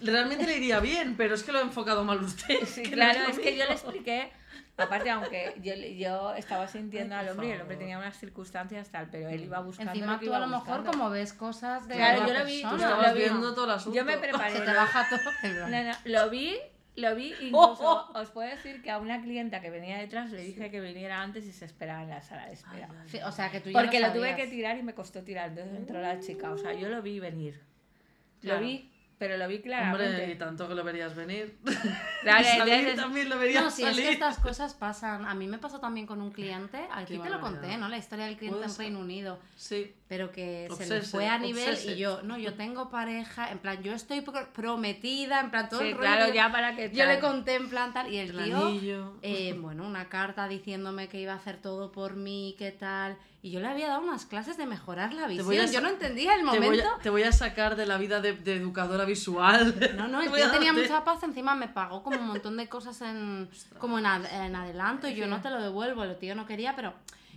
Realmente 0.01 0.45
le 0.45 0.57
iría 0.57 0.79
bien, 0.79 1.15
pero 1.17 1.35
es 1.35 1.43
que 1.43 1.51
lo 1.51 1.59
ha 1.59 1.61
enfocado 1.61 2.03
mal 2.05 2.23
usted. 2.23 2.63
Sí, 2.65 2.83
que 2.83 2.89
no 2.91 2.95
claro, 2.95 3.19
lo 3.23 3.29
es 3.29 3.39
que 3.39 3.57
yo 3.57 3.65
le 3.65 3.73
expliqué, 3.73 4.31
aparte, 4.83 5.09
aunque 5.09 5.55
yo, 5.61 5.73
yo 5.75 6.33
estaba 6.35 6.67
sintiendo 6.67 7.15
Ay, 7.15 7.25
al 7.25 7.29
hombre 7.31 7.47
y 7.47 7.51
el 7.51 7.61
hombre 7.61 7.77
tenía 7.77 7.97
unas 7.97 8.17
circunstancias 8.17 8.89
tal, 8.89 9.07
pero 9.09 9.29
él 9.29 9.43
iba 9.43 9.59
buscando. 9.59 9.91
Encima 9.93 10.13
lo 10.13 10.19
que 10.19 10.25
tú 10.25 10.33
a 10.33 10.39
lo 10.39 10.47
mejor 10.47 10.63
buscando. 10.79 10.91
como 10.91 11.09
ves 11.09 11.33
cosas 11.33 11.87
de 11.87 11.95
Claro, 11.95 12.21
la 12.21 12.27
yo 12.27 12.33
lo 12.39 12.45
vi, 12.45 12.61
Tú 12.61 12.75
estabas 12.75 13.13
vi. 13.13 13.19
viendo 13.19 13.53
todo 13.53 13.65
el 13.65 13.71
asunto. 13.71 13.97
Yo 13.97 14.05
me 14.05 14.17
preparé. 14.17 14.51
se 14.55 14.61
te 14.61 14.73
baja 14.73 15.07
todo. 15.09 15.67
No, 15.69 15.83
no, 15.83 15.91
lo 16.05 16.29
vi, 16.29 16.57
lo 16.95 17.15
vi, 17.15 17.33
incluso 17.41 18.11
os 18.13 18.29
puedo 18.31 18.49
decir 18.49 18.81
que 18.81 18.91
a 18.91 18.97
una 18.97 19.21
clienta 19.21 19.61
que 19.61 19.69
venía 19.69 19.97
detrás 19.97 20.31
le 20.31 20.41
dije 20.41 20.69
que 20.69 20.81
viniera 20.81 21.21
antes 21.21 21.45
y 21.45 21.51
se 21.53 21.65
esperaba 21.65 22.03
en 22.03 22.09
la 22.09 22.21
sala 22.21 22.45
de 22.47 22.53
espera. 22.53 22.89
Sí, 23.07 23.19
o 23.25 23.31
sea, 23.31 23.49
que 23.51 23.59
tú 23.61 23.69
ya 23.69 23.79
Porque 23.79 23.99
lo, 23.99 24.07
lo 24.07 24.13
tuve 24.13 24.35
que 24.35 24.47
tirar 24.47 24.77
y 24.77 24.83
me 24.83 24.93
costó 24.93 25.23
tirar, 25.23 25.49
entonces 25.49 25.75
entró 25.75 26.01
la 26.01 26.19
chica, 26.19 26.51
o 26.51 26.57
sea, 26.57 26.73
yo 26.73 26.89
lo 26.89 27.01
vi 27.01 27.19
venir. 27.19 27.61
Claro. 28.41 28.59
Lo 28.61 28.65
vi, 28.67 28.91
pero 29.19 29.37
lo 29.37 29.47
vi 29.47 29.55
Hombre, 29.57 29.59
y 29.59 29.61
claramente. 29.63 30.35
tanto 30.37 30.67
que 30.67 30.73
lo 30.75 30.83
verías 30.83 31.13
venir. 31.15 31.57
Claro, 32.23 32.41
y 32.41 32.43
salir 32.57 32.95
también 32.95 33.29
lo 33.29 33.37
verías 33.37 33.63
No, 33.63 33.69
sí, 33.71 33.83
es 33.83 33.89
salir. 33.89 34.05
que 34.05 34.11
estas 34.13 34.39
cosas 34.39 34.73
pasan. 34.73 35.25
A 35.25 35.33
mí 35.35 35.45
me 35.47 35.57
pasó 35.57 35.79
también 35.79 36.07
con 36.07 36.21
un 36.21 36.31
cliente, 36.31 36.79
aquí 36.91 37.17
Qué 37.17 37.23
te 37.23 37.29
lo 37.29 37.39
conté, 37.39 37.77
¿no? 37.77 37.87
La 37.89 37.97
historia 37.97 38.25
del 38.25 38.37
cliente 38.37 38.65
en. 38.65 38.77
Reino 38.77 38.99
Unido, 38.99 39.37
Sí. 39.55 39.93
pero 40.07 40.31
que 40.31 40.67
se 40.71 40.85
le 40.87 40.95
Obsese, 40.95 41.11
fue 41.11 41.27
a 41.27 41.37
nivel 41.37 41.69
obsese. 41.69 41.91
y 41.93 41.97
yo, 41.97 42.21
no, 42.23 42.37
yo 42.37 42.53
tengo 42.55 42.89
pareja, 42.89 43.51
en 43.51 43.59
plan, 43.59 43.81
yo 43.83 43.93
estoy 43.93 44.21
pro- 44.21 44.51
prometida, 44.53 45.41
en 45.41 45.51
plan, 45.51 45.69
todo 45.69 45.81
Sí, 45.81 45.87
el 45.87 45.93
rollo, 45.93 46.01
claro, 46.07 46.27
yo- 46.27 46.33
ya 46.33 46.51
para 46.51 46.75
que 46.75 46.89
Yo 46.91 47.05
le 47.05 47.17
tal. 47.17 47.19
conté 47.21 47.55
en 47.55 47.69
plan 47.69 47.93
tal, 47.93 48.11
y 48.13 48.17
el 48.17 48.37
El 48.39 48.79
tío, 48.79 49.17
eh, 49.21 49.53
bueno, 49.59 49.85
una 49.85 50.09
carta 50.09 50.47
diciéndome 50.47 51.07
que 51.09 51.19
iba 51.19 51.33
a 51.33 51.37
hacer 51.37 51.57
todo 51.61 51.91
por 51.91 52.15
mí, 52.15 52.55
qué 52.57 52.71
tal, 52.71 53.17
Y 53.41 53.51
yo 53.51 53.61
le 53.61 53.67
había 53.67 53.87
dado 53.87 54.01
unas 54.01 54.25
clases 54.25 54.57
de 54.57 54.65
mejorar 54.65 55.13
la 55.13 55.25
visión. 55.27 55.59
a 55.61 55.65
Yo 55.65 55.79
no 55.79 55.87
entendía 55.87 56.35
el 56.35 56.41
Te 56.41 56.45
voy, 56.45 56.59
momento. 56.59 56.89
a, 56.97 56.99
te 56.99 57.09
voy 57.09 57.23
a 57.23 57.31
sacar 57.31 57.77
de 57.77 57.85
la 57.85 57.97
vida 57.97 58.19
de, 58.19 58.33
de 58.33 58.55
educadora 58.57 59.05
visual. 59.05 59.93
No, 59.95 60.07
no, 60.09 60.19
tío 60.33 60.51
tenía 60.51 60.73
mucha 60.73 61.03
paz, 61.05 61.23
encima 61.23 61.55
me 61.55 61.69
pagó 61.69 62.03
como 62.03 62.17
un 62.19 62.27
montón 62.27 62.57
de 62.57 62.67
cosas 62.67 62.99
en, 63.01 63.49
como 63.77 63.97
en, 63.97 64.05
ad- 64.05 64.25
en 64.25 64.55
adelanto 64.55 65.07
y 65.07 65.15
yo 65.15 65.25
no 65.27 65.39
te 65.41 65.49
lo 65.49 65.61
devuelvo, 65.61 66.03
el 66.03 66.17
tío 66.17 66.35
no 66.35 66.45
quería, 66.45 66.75
pero 66.75 66.93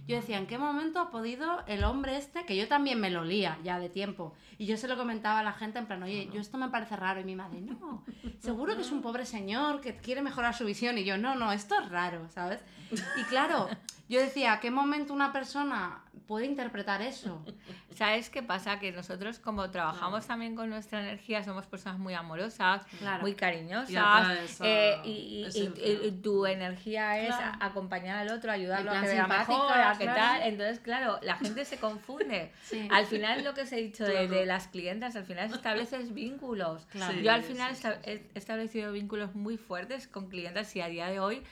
yo 0.08 0.16
decía, 0.16 0.38
¿en 0.38 0.48
qué 0.48 0.58
momento 0.58 0.98
ha 0.98 1.10
podido 1.12 1.62
el 1.68 1.84
hombre 1.84 2.16
este, 2.16 2.44
que 2.44 2.56
yo 2.56 2.66
también 2.66 2.98
me 3.00 3.08
lo 3.08 3.24
lía 3.24 3.56
ya 3.62 3.78
de 3.78 3.88
tiempo, 3.88 4.34
y 4.58 4.66
yo 4.66 4.76
se 4.76 4.88
lo 4.88 4.96
comentaba 4.96 5.38
a 5.38 5.42
la 5.44 5.52
gente 5.52 5.78
en 5.78 5.86
plan, 5.86 6.02
oye, 6.02 6.28
yo 6.32 6.40
esto 6.40 6.58
me 6.58 6.68
parece 6.70 6.96
raro, 6.96 7.20
y 7.20 7.24
mi 7.24 7.36
madre, 7.36 7.60
no, 7.60 8.04
seguro 8.40 8.74
que 8.74 8.82
es 8.82 8.90
un 8.90 9.00
pobre 9.00 9.24
señor 9.24 9.80
que 9.80 9.98
quiere 9.98 10.20
mejorar 10.20 10.56
su 10.56 10.64
visión, 10.64 10.98
y 10.98 11.04
yo, 11.04 11.16
no, 11.18 11.36
no, 11.36 11.52
esto 11.52 11.76
es 11.80 11.88
raro, 11.88 12.28
¿sabes? 12.30 12.58
Y 12.90 13.22
claro, 13.28 13.68
yo 14.08 14.20
decía, 14.20 14.54
¿a 14.54 14.60
qué 14.60 14.70
momento 14.70 15.12
una 15.14 15.32
persona 15.32 16.02
puede 16.26 16.46
interpretar 16.46 17.00
eso? 17.02 17.44
¿Sabes 17.94 18.30
qué 18.30 18.42
pasa? 18.42 18.78
Que 18.78 18.90
nosotros 18.92 19.38
como 19.38 19.70
trabajamos 19.70 20.26
también 20.26 20.54
con 20.54 20.70
nuestra 20.70 21.00
energía, 21.00 21.44
somos 21.44 21.66
personas 21.66 21.98
muy 21.98 22.14
amorosas, 22.14 22.82
Claro. 22.98 23.22
muy 23.22 23.34
cariñosas, 23.34 23.90
Y 23.90 23.96
atraes 23.96 24.60
a 24.60 24.66
eh, 24.66 25.00
y, 25.04 25.10
y- 25.10 25.44
esencia. 25.44 25.86
y- 25.86 26.06
y 26.06 26.10
tu 26.22 26.46
energía 26.46 27.18
es 27.20 27.34
Claro. 27.34 27.56
a- 27.60 27.66
acompañar 27.66 28.16
al 28.18 28.30
otro, 28.36 28.50
ayudarlo 28.52 28.90
a 28.90 28.94
que 29.00 29.06
vea 29.08 29.20
simpáticas, 29.22 29.48
mejor, 29.48 29.72
a 29.78 29.92
qué 29.98 30.04
claro. 30.04 30.20
tal. 30.20 30.42
Entonces, 30.42 30.80
claro, 30.80 31.18
la 31.22 31.36
gente 31.36 31.64
se 31.64 31.76
confunde. 31.78 32.52
Sí. 32.64 32.88
Al 32.90 33.06
final 33.06 33.44
lo 33.44 33.52
que 33.54 33.62
os 33.62 33.72
he 33.72 33.76
dicho 33.76 34.04
de, 34.04 34.12
Claro. 34.12 34.28
de 34.28 34.46
las 34.46 34.68
clientas, 34.68 35.16
al 35.16 35.24
final 35.24 35.52
estableces 35.52 36.12
vínculos. 36.14 36.86
Claro. 36.86 37.12
Sí, 37.14 37.22
Yo 37.22 37.32
al 37.32 37.42
final 37.42 37.76
sí, 37.76 37.86
he 38.04 38.30
establecido 38.34 38.92
vínculos 38.92 39.34
muy 39.34 39.56
fuertes 39.58 40.08
con 40.08 40.28
clientas 40.28 40.74
y 40.76 40.80
a 40.80 40.86
día 40.88 41.06
de 41.08 41.20
hoy 41.20 41.42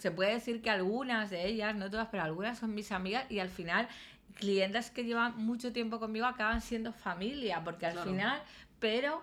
se 0.00 0.10
puede 0.10 0.32
decir 0.32 0.62
que 0.62 0.70
algunas 0.70 1.30
de 1.30 1.46
ellas, 1.46 1.74
no 1.76 1.90
todas, 1.90 2.08
pero 2.10 2.22
algunas 2.22 2.58
son 2.58 2.74
mis 2.74 2.90
amigas 2.90 3.30
y 3.30 3.38
al 3.38 3.50
final 3.50 3.86
clientas 4.34 4.90
que 4.90 5.04
llevan 5.04 5.36
mucho 5.36 5.72
tiempo 5.72 6.00
conmigo 6.00 6.26
acaban 6.26 6.60
siendo 6.62 6.92
familia, 6.92 7.62
porque 7.62 7.86
al 7.86 7.92
Claro. 7.92 8.10
final, 8.10 8.42
pero 8.78 9.22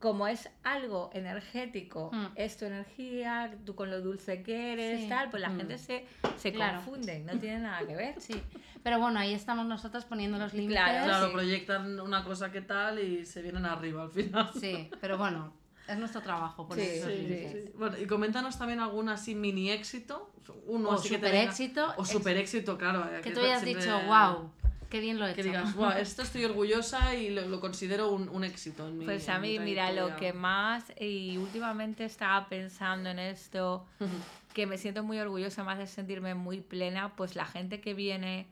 como 0.00 0.26
es 0.26 0.50
algo 0.64 1.10
energético, 1.12 2.10
Mm. 2.12 2.26
es 2.34 2.56
tu 2.56 2.64
energía, 2.64 3.56
tú 3.64 3.76
con 3.76 3.88
lo 3.90 4.00
dulce 4.00 4.42
que 4.42 4.72
eres, 4.72 5.02
Sí. 5.02 5.08
tal, 5.08 5.30
pues 5.30 5.40
la 5.40 5.50
Mm. 5.50 5.56
gente 5.58 5.78
se, 5.78 6.04
se 6.36 6.52
Claro. 6.52 6.78
confunde, 6.78 7.20
no 7.20 7.38
tiene 7.38 7.60
nada 7.60 7.86
que 7.86 7.94
ver. 7.94 8.20
Sí, 8.20 8.42
pero 8.82 8.98
bueno, 8.98 9.20
ahí 9.20 9.32
estamos 9.32 9.64
nosotros 9.66 10.04
poniendo 10.04 10.38
los 10.38 10.52
límites. 10.54 10.82
Claro, 10.82 11.04
Claro, 11.04 11.26
sí. 11.28 11.32
proyectan 11.32 12.00
una 12.00 12.24
cosa 12.24 12.50
que 12.50 12.62
tal 12.62 12.98
y 12.98 13.24
se 13.24 13.42
vienen 13.42 13.64
arriba 13.64 14.02
al 14.02 14.10
final. 14.10 14.50
Sí, 14.58 14.90
pero 15.00 15.16
bueno, 15.18 15.52
es 15.88 15.98
nuestro 15.98 16.20
trabajo 16.22 16.66
poner 16.66 16.84
Sí, 16.86 16.90
esos 16.98 17.10
sí. 17.12 17.48
Sí. 17.66 17.72
Bueno, 17.76 17.98
y 17.98 18.06
coméntanos 18.06 18.58
también 18.58 18.80
algún 18.80 19.08
así 19.08 19.34
mini 19.34 19.70
éxito. 19.70 20.30
Uno 20.66 20.90
O 20.90 20.92
así 20.94 21.08
que 21.08 21.14
te 21.18 21.20
super 21.20 21.32
venga- 21.32 21.44
éxito. 21.50 21.94
O 21.96 22.04
super 22.04 22.36
éxito, 22.36 22.78
claro. 22.78 23.04
eh, 23.04 23.20
Que 23.22 23.30
que 23.30 23.34
tú 23.34 23.40
hayas 23.40 23.62
siempre- 23.62 23.84
dicho, 23.84 24.00
wow, 24.06 24.50
qué 24.90 25.00
bien 25.00 25.18
lo 25.18 25.26
he 25.26 25.30
hecho. 25.30 25.36
Que 25.36 25.42
digas, 25.44 25.74
wow, 25.74 25.90
esto 25.92 26.22
estoy 26.22 26.44
orgullosa 26.44 27.14
y 27.14 27.30
lo, 27.30 27.46
lo 27.48 27.60
considero 27.60 28.10
un, 28.12 28.28
un 28.28 28.44
éxito 28.44 28.86
en 28.88 28.98
mi 28.98 29.04
Pues 29.04 29.28
a 29.28 29.36
en 29.36 29.42
mi 29.42 29.58
mí, 29.58 29.64
mira, 29.64 29.90
lo 29.92 30.16
que 30.16 30.32
más, 30.32 30.84
y 31.00 31.36
últimamente 31.36 32.04
estaba 32.04 32.48
pensando 32.48 33.08
en 33.10 33.18
esto, 33.18 33.86
que 34.54 34.66
me 34.66 34.78
siento 34.78 35.02
muy 35.02 35.18
orgullosa, 35.18 35.64
más 35.64 35.78
de 35.78 35.86
sentirme 35.86 36.34
muy 36.34 36.60
plena, 36.60 37.14
pues 37.16 37.34
la 37.36 37.46
gente 37.46 37.80
que 37.80 37.94
viene, 37.94 38.46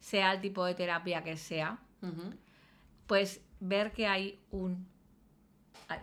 sea 0.00 0.32
el 0.32 0.40
tipo 0.40 0.64
de 0.64 0.74
terapia 0.74 1.22
que 1.22 1.36
sea, 1.36 1.78
pues 3.06 3.40
ver 3.60 3.92
que 3.92 4.06
hay 4.06 4.38
un, 4.50 4.86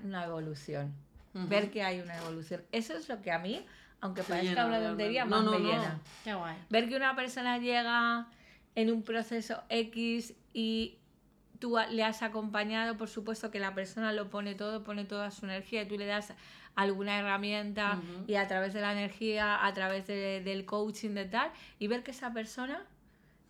una 0.03 0.23
evolución, 0.25 0.93
ver 1.33 1.71
que 1.71 1.83
hay 1.83 1.99
una 2.01 2.17
evolución. 2.17 2.61
Eso 2.71 2.93
es 2.95 3.07
lo 3.09 3.21
que 3.21 3.31
a 3.31 3.39
mí, 3.39 3.65
aunque 4.01 4.23
parezca 4.23 4.49
llena 4.49 4.65
una 4.65 4.81
tontería, 4.81 5.25
No, 5.25 5.29
más 5.37 5.43
no, 5.45 5.51
me 5.51 5.59
no. 5.59 5.65
llena. 5.71 5.99
Qué 6.23 6.33
guay. 6.33 6.55
Ver 6.69 6.89
que 6.89 6.95
una 6.95 7.15
persona 7.15 7.57
llega 7.57 8.27
en 8.75 8.91
un 8.91 9.03
proceso 9.03 9.61
X 9.69 10.33
y 10.53 10.97
tú 11.59 11.77
le 11.91 12.03
has 12.03 12.21
acompañado, 12.23 12.97
por 12.97 13.09
supuesto 13.09 13.51
que 13.51 13.59
la 13.59 13.73
persona 13.73 14.13
lo 14.13 14.29
pone 14.29 14.55
todo, 14.55 14.83
pone 14.83 15.03
toda 15.05 15.29
su 15.31 15.45
energía 15.45 15.81
y 15.83 15.87
tú 15.87 15.97
le 15.97 16.05
das 16.05 16.33
alguna 16.75 17.19
herramienta 17.19 17.99
y 18.27 18.35
a 18.35 18.47
través 18.47 18.73
de 18.73 18.79
la 18.79 18.93
energía, 18.93 19.65
a 19.65 19.73
través 19.73 20.07
de- 20.07 20.41
del 20.41 20.65
coaching 20.65 21.09
de 21.09 21.25
tal, 21.25 21.51
y 21.77 21.87
ver 21.87 22.03
que 22.03 22.11
esa 22.11 22.31
persona 22.31 22.85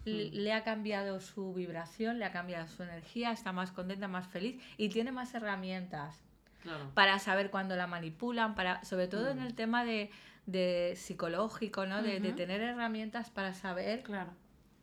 le- 0.06 0.32
le 0.32 0.54
ha 0.54 0.64
cambiado 0.64 1.20
su 1.20 1.54
vibración, 1.54 2.18
le 2.18 2.26
ha 2.26 2.32
cambiado 2.32 2.68
su 2.68 2.82
energía, 2.82 3.32
está 3.32 3.52
más 3.52 3.72
contenta, 3.72 4.08
más 4.08 4.28
feliz 4.28 4.60
y 4.78 4.90
tiene 4.90 5.12
más 5.12 5.36
herramientas 5.36 6.24
Claro. 6.62 6.92
para 6.94 7.20
saber 7.20 7.50
cuándo 7.52 7.76
la 7.76 7.88
manipulan, 7.88 8.54
para, 8.56 8.84
sobre 8.84 9.08
todo 9.08 9.30
en 9.30 9.40
el 9.40 9.54
tema 9.56 9.86
de, 9.86 10.12
de 10.46 10.94
psicológico, 10.98 11.86
¿no? 11.86 12.02
de, 12.04 12.20
tener 12.34 12.62
herramientas 12.62 13.30
para 13.30 13.54
saber 13.54 14.04
Claro. 14.04 14.32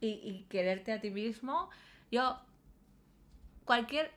y, 0.00 0.08
y 0.08 0.46
quererte 0.48 0.92
a 0.92 1.00
ti 1.00 1.10
mismo. 1.10 1.68
Yo, 2.10 2.38
cualquier 3.64 4.10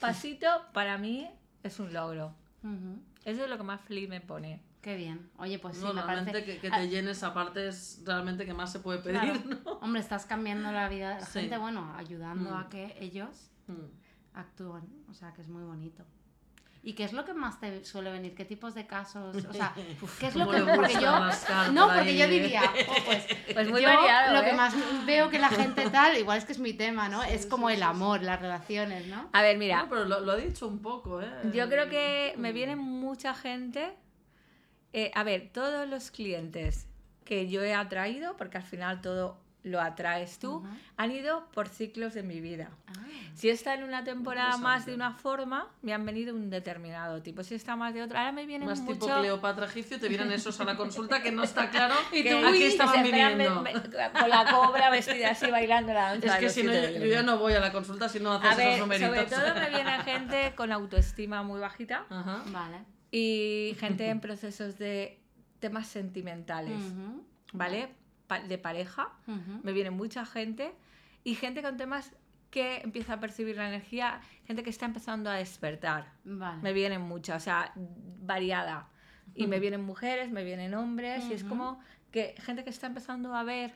pasito 0.00 0.46
para 0.72 0.98
mí 0.98 1.28
es 1.62 1.78
un 1.80 1.92
logro. 1.92 2.34
Eso 3.24 3.44
es 3.44 3.50
lo 3.50 3.56
que 3.56 3.62
más 3.62 3.80
feliz 3.82 4.08
me 4.08 4.20
pone. 4.20 4.60
Qué 4.80 4.96
bien. 4.96 5.30
Oye, 5.38 5.58
pues 5.58 5.76
sí, 5.78 5.82
no, 5.84 5.94
me 5.94 6.02
realmente 6.02 6.32
parece... 6.32 6.54
que, 6.56 6.60
que 6.60 6.68
Ah, 6.70 6.78
te 6.80 6.88
llenes 6.90 7.22
aparte 7.22 7.68
es 7.68 8.02
realmente 8.04 8.44
que 8.44 8.52
más 8.52 8.70
se 8.70 8.80
puede 8.80 8.98
pedir, 8.98 9.20
Claro. 9.20 9.40
¿no? 9.64 9.70
Hombre, 9.80 10.00
estás 10.02 10.26
cambiando 10.26 10.70
la 10.72 10.88
vida 10.90 11.14
de 11.14 11.20
la 11.20 11.26
Sí. 11.26 11.40
gente, 11.40 11.56
bueno, 11.56 11.94
ayudando 11.96 12.50
Mm. 12.50 12.54
a 12.54 12.68
que 12.68 12.94
ellos 13.00 13.50
Mm. 13.66 13.86
actúen. 14.34 14.84
O 15.08 15.14
sea, 15.14 15.32
que 15.32 15.40
es 15.40 15.48
muy 15.48 15.62
bonito. 15.64 16.04
¿Y 16.86 16.92
qué 16.92 17.04
es 17.04 17.14
lo 17.14 17.24
que 17.24 17.32
más 17.32 17.58
te 17.60 17.82
suele 17.84 18.12
venir? 18.12 18.34
¿Qué 18.34 18.44
tipos 18.44 18.74
de 18.74 18.86
casos? 18.86 19.34
O 19.44 19.52
sea, 19.54 19.72
¿qué 20.20 20.26
es 20.26 20.36
lo 20.36 20.50
que...? 20.50 20.60
Porque 20.60 20.92
yo... 20.94 21.12
No, 21.72 21.86
por 21.86 21.94
porque 21.94 22.10
ahí, 22.10 22.18
yo 22.18 22.28
diría, 22.28 22.62
oh, 22.88 22.94
pues, 23.06 23.26
Pues 23.54 23.68
muy 23.70 23.80
yo 23.82 23.88
variado, 23.88 24.34
lo 24.34 24.42
que 24.42 24.50
¿eh? 24.50 24.54
más 24.54 24.74
veo 25.06 25.30
que 25.30 25.38
la 25.38 25.48
gente 25.48 25.88
tal, 25.88 26.18
igual 26.18 26.36
es 26.38 26.44
que 26.44 26.52
es 26.52 26.58
mi 26.58 26.74
tema, 26.74 27.08
¿no? 27.08 27.22
es 27.24 27.46
como 27.46 27.70
el 27.70 27.82
amor, 27.82 28.22
las 28.22 28.38
relaciones, 28.40 29.06
¿no? 29.06 29.30
A 29.32 29.40
ver, 29.42 29.56
mira, 29.56 29.82
No, 29.84 29.88
pero 29.88 30.04
lo, 30.04 30.20
lo 30.20 30.32
ha 30.32 30.36
dicho 30.36 30.68
un 30.68 30.80
poco, 30.80 31.22
¿eh? 31.22 31.30
Yo 31.54 31.68
creo 31.70 31.88
que 31.88 32.34
me 32.36 32.50
Mm. 32.50 32.54
viene 32.54 32.76
mucha 32.76 33.34
gente. 33.34 33.94
eh, 34.92 35.10
a 35.14 35.24
ver, 35.24 35.50
todos 35.52 35.88
los 35.88 36.10
clientes 36.10 36.86
que 37.24 37.48
yo 37.48 37.62
he 37.62 37.72
atraído, 37.74 38.36
porque 38.36 38.58
al 38.58 38.62
final 38.64 39.00
todo 39.00 39.38
lo 39.64 39.80
atraes 39.80 40.38
tú, 40.38 40.62
han 40.98 41.10
ido 41.10 41.48
por 41.54 41.68
ciclos 41.68 42.12
de 42.12 42.22
mi 42.22 42.40
vida. 42.40 42.68
Ah, 42.86 42.92
Si 43.34 43.48
está 43.48 43.72
en 43.74 43.82
una 43.82 44.04
temporada 44.04 44.58
más 44.58 44.84
de 44.84 44.94
una 44.94 45.12
forma, 45.12 45.68
me 45.80 45.94
han 45.94 46.04
venido 46.04 46.34
un 46.34 46.50
determinado 46.50 47.22
tipo. 47.22 47.42
Si 47.42 47.54
está 47.54 47.74
más 47.74 47.94
de 47.94 48.02
otra, 48.02 48.20
ahora 48.20 48.32
me 48.32 48.44
vienen 48.44 48.68
Más 48.68 48.80
mucho... 48.80 49.00
tipo 49.00 49.06
Cleopatra 49.18 49.64
egipcio, 49.66 49.98
te 49.98 50.08
vienen 50.08 50.30
esos 50.32 50.60
a 50.60 50.64
la 50.64 50.76
consulta 50.76 51.22
que 51.22 51.32
no 51.32 51.42
está 51.42 51.70
claro 51.70 51.94
que- 52.12 52.20
a 52.30 52.52
qué 52.52 52.58
que 52.58 52.66
estaban 52.68 53.06
esperan 53.06 53.32
viniendo. 53.38 53.62
me- 53.62 53.72
me- 53.72 53.80
con 53.80 54.28
la 54.30 54.50
cobra 54.52 54.90
vestida 54.90 55.30
así 55.30 55.50
bailando 55.50 55.94
la 55.94 56.10
danza. 56.12 56.34
Es 56.34 56.36
que 56.40 56.50
si 56.50 56.62
no, 56.62 56.72
yo, 56.74 57.06
ya 57.06 57.22
no 57.22 57.38
voy 57.38 57.54
a 57.54 57.60
la 57.60 57.72
consulta 57.72 58.08
si 58.10 58.20
no 58.20 58.32
haces 58.34 58.50
A 58.52 58.54
ver, 58.56 58.66
esos 58.68 58.80
numeritos. 58.80 59.10
sobre 59.10 59.24
todo 59.24 59.54
me 59.60 59.70
viene 59.70 59.90
gente 60.04 60.54
con 60.54 60.72
autoestima 60.72 61.42
muy 61.42 61.58
bajita 61.60 62.04
Ajá. 62.10 62.42
vale. 62.52 62.84
y 63.10 63.74
gente 63.80 64.08
en 64.08 64.20
procesos 64.20 64.76
de 64.78 65.20
temas 65.58 65.86
sentimentales, 65.88 66.78
¿vale? 67.54 67.88
De 68.40 68.58
pareja, 68.58 69.08
ujú. 69.26 69.60
me 69.62 69.72
viene 69.72 69.90
mucha 69.90 70.26
gente 70.26 70.74
y 71.22 71.34
gente 71.34 71.62
con 71.62 71.76
temas 71.76 72.12
que 72.50 72.82
empieza 72.84 73.14
a 73.14 73.20
percibir 73.20 73.56
la 73.56 73.66
energía, 73.66 74.20
gente 74.46 74.62
que 74.62 74.70
está 74.70 74.86
empezando 74.86 75.28
a 75.28 75.34
despertar. 75.34 76.12
Vale. 76.24 76.62
Me 76.62 76.72
vienen 76.72 77.00
muchas, 77.00 77.42
o 77.42 77.44
sea, 77.44 77.72
variada. 77.74 78.88
Y 79.34 79.48
me 79.48 79.58
vienen 79.58 79.82
mujeres, 79.82 80.30
me 80.30 80.44
vienen 80.44 80.74
hombres, 80.74 81.24
y 81.24 81.32
es 81.32 81.42
como 81.42 81.80
que 82.12 82.36
gente 82.38 82.62
que 82.62 82.70
está 82.70 82.86
empezando 82.86 83.34
a 83.34 83.42
ver, 83.42 83.74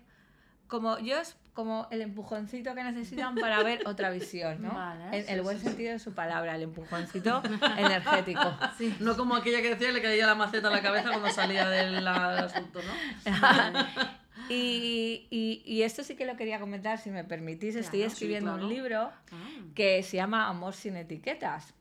como 0.69 0.99
yo 1.01 1.19
es 1.19 1.37
como 1.55 1.89
el 1.91 2.03
empujoncito 2.03 2.73
que 2.77 2.85
necesitan 2.85 3.35
para 3.35 3.65
ver 3.65 3.83
otra 3.89 4.11
visión, 4.11 4.63
¿no? 4.63 4.73
Vale, 4.73 5.19
en 5.19 5.27
sí, 5.27 5.33
el 5.33 5.43
buen 5.43 5.59
sí, 5.59 5.65
sentido 5.65 5.91
de 5.95 5.99
su 5.99 6.15
palabra, 6.15 6.55
el 6.55 6.63
empujoncito 6.63 7.43
energético. 7.77 8.57
No 9.01 9.17
como 9.17 9.35
aquella 9.35 9.61
que 9.61 9.71
decía 9.71 9.91
le 9.91 10.01
caía 10.01 10.29
la 10.29 10.37
maceta 10.37 10.69
a 10.69 10.71
la 10.71 10.83
cabeza 10.83 11.09
cuando 11.09 11.31
salía 11.31 11.69
del 11.69 12.07
asunto, 12.07 12.79
¿no? 12.81 13.33
y, 14.49 15.27
y- 15.31 15.63
y 15.65 15.83
esto 15.83 16.03
sí 16.03 16.17
que 16.17 16.27
lo 16.27 16.37
quería 16.37 16.61
comentar, 16.61 16.99
si 16.99 17.11
me 17.11 17.25
permitís. 17.25 17.77
Estoy 17.77 18.01
sí, 18.01 18.07
escribiendo 18.07 18.51
claro. 18.53 18.67
un 18.67 18.73
libro 18.75 19.11
Ah, 19.33 19.49
que 19.75 20.03
se 20.03 20.17
llama 20.17 20.49
Amor 20.49 20.75
sin 20.75 20.97
etiquetas. 20.97 21.75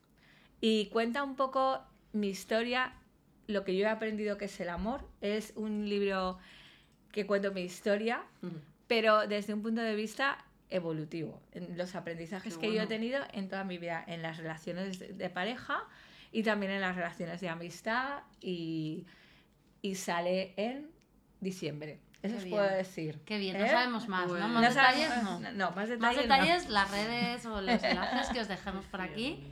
Y 0.62 0.88
cuenta 0.88 1.24
un 1.24 1.36
poco 1.36 1.80
mi 2.14 2.30
historia, 2.30 2.94
lo 3.48 3.64
que 3.64 3.76
yo 3.78 3.86
he 3.86 3.90
aprendido 3.90 4.38
que 4.38 4.46
es 4.46 4.60
el 4.60 4.70
amor. 4.70 5.08
Es 5.22 5.54
un 5.56 5.88
libro 5.88 6.38
que 7.12 7.26
cuento 7.26 7.52
mi 7.52 7.62
historia, 7.62 8.24
pero 8.88 9.28
desde 9.28 9.54
un 9.54 9.62
punto 9.62 9.82
de 9.82 9.96
vista 9.96 10.44
evolutivo, 10.70 11.42
en 11.54 11.78
los 11.78 11.96
aprendizajes 11.96 12.58
que 12.58 12.74
yo 12.74 12.82
he 12.82 12.88
tenido 12.88 13.24
en 13.34 13.48
toda 13.48 13.64
mi 13.64 13.78
vida, 13.78 14.04
en 14.08 14.22
las 14.22 14.38
relaciones 14.38 15.00
de- 15.00 15.14
de 15.14 15.30
pareja 15.30 15.80
y 16.34 16.44
también 16.44 16.74
en 16.74 16.82
las 16.82 16.96
relaciones 16.96 17.40
de 17.40 17.48
amistad 17.50 18.24
y, 18.42 19.06
y 19.82 19.96
sale 19.96 20.54
en 20.58 20.90
diciembre. 21.40 22.00
Eso 22.24 22.34
Qué 22.34 22.38
os 22.38 22.44
bien. 22.46 22.56
puedo 22.58 22.70
decir. 22.76 23.20
Qué 23.26 23.38
bien, 23.38 23.58
no 23.60 23.66
¿Eh? 23.66 23.70
sabemos 23.70 24.08
más, 24.08 24.28
Pues- 24.28 24.42
¿no? 24.42 24.48
No 24.48 24.60
Más 24.62 24.74
sabemos- 24.74 25.00
detalles, 25.10 25.24
no. 25.24 25.40
no, 25.40 25.66
más 25.68 25.76
Más 25.76 25.90
detalles 25.90 26.16
no. 26.18 26.22
detalles, 26.24 26.70
las 26.70 26.92
redes 26.92 27.46
o 27.46 27.62
los 27.62 27.84
enlaces 27.84 28.28
que 28.34 28.40
os 28.42 28.48
dejemos 28.48 28.86
por 28.86 29.02
aquí. 29.02 29.44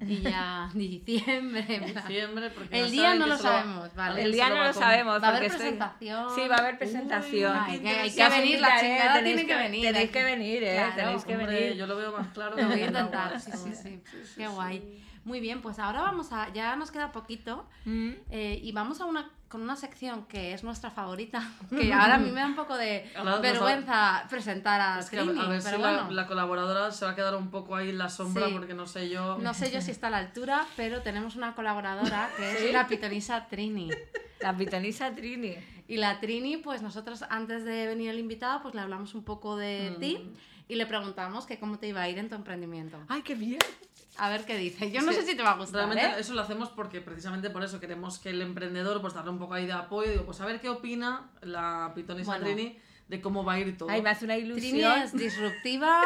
Y 0.00 0.20
ya 0.22 0.68
diciembre. 0.74 1.62
Diciembre, 1.62 2.50
porque 2.50 2.80
El 2.80 2.90
día 2.90 3.14
no 3.14 3.24
que 3.24 3.30
lo 3.30 3.38
sabemos, 3.38 3.94
vale. 3.94 4.22
El 4.24 4.32
día 4.32 4.48
no 4.48 4.64
lo 4.64 4.72
sabemos. 4.72 5.22
Va 5.22 5.26
a 5.26 5.30
haber 5.30 5.42
porque 5.42 5.46
estoy- 5.46 5.58
presentación. 5.60 6.34
Sí, 6.34 6.48
va 6.48 6.56
a 6.56 6.58
haber 6.58 6.78
presentación. 6.78 7.56
Ay, 7.56 7.78
que 7.78 7.88
hay 7.88 8.10
que 8.10 8.16
Ya 8.16 8.28
os 8.28 8.34
venir, 8.36 8.60
la 8.60 8.80
chingada 8.80 9.14
tenéis 9.14 9.36
tiene 9.36 9.46
que 9.48 9.56
venir 9.56 9.82
Tenéis 9.86 10.04
aquí. 10.04 10.12
que 10.12 10.24
venir, 10.24 10.64
¿eh? 10.64 10.74
Claro, 10.74 10.94
tenéis 10.96 11.24
que 11.24 11.36
Hombre, 11.36 11.54
venir. 11.60 11.76
yo 11.76 11.86
lo 11.86 11.96
veo 11.96 12.12
más 12.12 12.26
claro. 12.28 12.56
Lo 12.56 12.62
voy 12.64 12.72
a 12.72 12.76
que 12.76 12.84
intentar, 12.86 13.40
sí, 13.40 13.50
sí, 13.52 13.72
sí. 13.74 14.02
Qué 14.36 14.48
guay. 14.48 15.04
Muy 15.24 15.40
bien, 15.40 15.62
pues 15.62 15.78
ahora 15.78 16.02
vamos 16.02 16.32
a. 16.32 16.52
Ya 16.52 16.76
nos 16.76 16.90
queda 16.90 17.12
poquito. 17.12 17.66
Mm. 17.84 18.10
eh, 18.30 18.60
y 18.62 18.72
vamos 18.72 19.00
a 19.00 19.06
una 19.06 19.30
con 19.48 19.62
una 19.62 19.76
sección 19.76 20.24
que 20.26 20.52
es 20.52 20.64
nuestra 20.64 20.90
favorita. 20.90 21.48
Que 21.70 21.92
ahora 21.92 22.16
a 22.16 22.18
mí 22.18 22.30
me 22.30 22.40
da 22.40 22.46
un 22.46 22.56
poco 22.56 22.76
de 22.76 23.08
Ahora 23.16 23.38
vergüenza 23.38 24.24
presentar 24.28 24.80
a 24.80 24.98
Es 24.98 25.08
que 25.10 25.18
a, 25.20 25.22
Trini, 25.22 25.38
a 25.40 25.44
ver 25.48 25.62
pero 25.62 25.76
si 25.76 25.82
bueno. 25.82 26.04
la, 26.10 26.22
la 26.22 26.26
colaboradora 26.26 26.90
se 26.90 27.04
va 27.04 27.12
a 27.12 27.14
quedar 27.14 27.36
un 27.36 27.50
poco 27.50 27.76
ahí 27.76 27.90
en 27.90 27.98
la 27.98 28.08
sombra 28.08 28.46
Sí. 28.48 28.52
porque 28.52 28.74
no 28.74 28.86
sé 28.86 29.08
yo. 29.08 29.38
No 29.38 29.54
sé 29.54 29.70
yo 29.70 29.80
si 29.80 29.92
está 29.92 30.08
a 30.08 30.10
la 30.10 30.18
altura, 30.18 30.66
pero 30.76 31.02
tenemos 31.02 31.36
una 31.36 31.54
colaboradora 31.54 32.30
que 32.36 32.50
es 32.52 32.58
¿Sí? 32.58 32.72
la 32.72 32.86
pitonisa 32.88 33.46
Trini. 33.46 33.90
La 34.40 34.56
pitonisa 34.56 35.14
Trini. 35.14 35.54
Y 35.86 35.98
la 35.98 36.18
Trini, 36.18 36.56
pues 36.56 36.82
nosotros 36.82 37.22
antes 37.30 37.64
de 37.64 37.86
venir 37.86 38.10
el 38.10 38.18
invitado, 38.18 38.60
pues 38.62 38.74
le 38.74 38.80
hablamos 38.80 39.14
un 39.14 39.22
poco 39.24 39.56
de 39.56 39.92
Mm. 39.96 40.00
ti 40.00 40.18
y 40.66 40.74
le 40.74 40.86
preguntamos 40.86 41.46
que 41.46 41.58
cómo 41.60 41.78
te 41.78 41.86
iba 41.88 42.00
a 42.02 42.08
ir 42.08 42.18
en 42.18 42.28
tu 42.28 42.34
emprendimiento. 42.34 42.98
¡Ay, 43.08 43.22
qué 43.22 43.34
bien! 43.36 43.58
A 44.16 44.28
ver 44.28 44.44
qué 44.44 44.56
dice. 44.56 44.90
Yo 44.90 45.02
no 45.02 45.12
sé 45.12 45.22
si 45.22 45.36
te 45.36 45.42
va 45.42 45.52
a 45.52 45.56
gustar, 45.56 45.86
Realmente 45.86 46.16
¿eh? 46.16 46.20
eso 46.20 46.34
lo 46.34 46.42
hacemos 46.42 46.68
porque 46.70 47.00
precisamente 47.00 47.50
por 47.50 47.64
eso 47.64 47.80
queremos 47.80 48.18
que 48.18 48.30
el 48.30 48.42
emprendedor 48.42 49.00
pues 49.00 49.14
darle 49.14 49.30
un 49.30 49.38
poco 49.38 49.54
ahí 49.54 49.66
de 49.66 49.72
apoyo. 49.72 50.10
Digo, 50.10 50.24
pues 50.24 50.40
a 50.40 50.46
ver 50.46 50.60
qué 50.60 50.68
opina 50.68 51.30
la 51.42 51.92
pitonisa 51.94 52.38
Bueno. 52.38 52.46
De 53.08 53.20
cómo 53.20 53.44
va 53.44 53.54
a 53.54 53.58
ir 53.58 53.76
todo. 53.76 53.90
Ay, 53.90 54.00
me 54.00 54.10
hace 54.10 54.24
una 54.24 54.34
Trini 54.34 54.48
ilusión. 54.78 54.98
es 55.02 55.12
disruptiva 55.12 56.00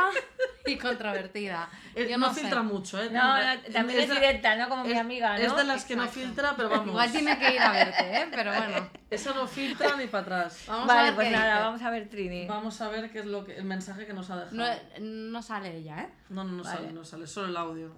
y 0.67 0.77
controvertida. 0.77 1.69
Eh, 1.95 2.09
Yo 2.11 2.19
no, 2.19 2.27
no 2.29 2.35
sé. 2.35 2.41
filtra 2.41 2.63
mucho, 2.63 3.01
¿eh? 3.01 3.09
No, 3.11 3.37
no, 3.39 3.61
también 3.73 4.01
es 4.01 4.09
de- 4.09 4.15
directa, 4.17 4.57
¿no? 4.57 4.69
Como 4.69 4.85
mi 4.85 4.93
es- 4.93 4.99
amiga, 4.99 5.39
¿no? 5.39 5.45
Es 5.45 5.55
de 5.57 5.65
las 5.65 5.85
que 5.85 5.95
no 5.97 6.09
filtra, 6.09 6.55
pero 6.57 6.69
vamos. 6.69 6.89
Igual 6.89 7.13
tiene 7.13 7.39
que 7.39 7.55
ir 7.55 7.61
a 7.61 7.71
verte, 7.73 8.17
¿eh? 8.23 8.29
Pero 8.31 8.53
bueno. 8.53 8.91
Eso 9.11 9.33
no 9.33 9.47
filtra 9.47 9.97
ni 9.97 10.07
para 10.09 10.23
atrás. 10.23 10.65
Vamos 10.67 10.91
a 10.91 10.95
Vale, 10.95 11.07
ver 11.07 11.15
pues 11.15 11.31
nada, 11.31 11.53
dice. 11.55 11.65
vamos 11.65 11.83
a 11.83 11.91
ver 11.91 12.09
Trini. 12.11 12.47
Vamos 12.47 12.81
a 12.81 12.89
ver 12.89 13.11
qué 13.13 13.21
es 13.21 13.27
lo 13.27 13.45
que 13.47 13.57
el 13.57 13.65
mensaje 13.65 14.05
que 14.05 14.13
nos 14.13 14.29
ha 14.31 14.45
dejado. 14.45 14.57
No, 14.57 15.31
no 15.33 15.43
sale 15.43 15.77
ella, 15.77 16.01
¿eh? 16.03 16.09
No, 16.31 16.43
no, 16.45 16.51
no 16.53 16.63
Vale. 16.65 16.77
sale, 16.79 16.93
no 16.93 17.05
sale, 17.05 17.27
solo 17.29 17.47
el 17.49 17.57
audio. 17.57 17.93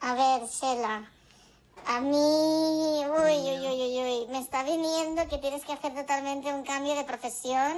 A 0.00 0.14
ver, 0.14 0.48
Shela. 0.48 1.04
A 1.88 2.00
mí, 2.00 2.08
uy, 2.10 3.45
me 4.36 4.42
está 4.42 4.62
viniendo 4.64 5.26
que 5.28 5.38
tienes 5.38 5.64
que 5.64 5.72
hacer 5.72 5.94
totalmente 5.94 6.52
un 6.52 6.62
cambio 6.62 6.94
de 6.94 7.04
profesión, 7.04 7.72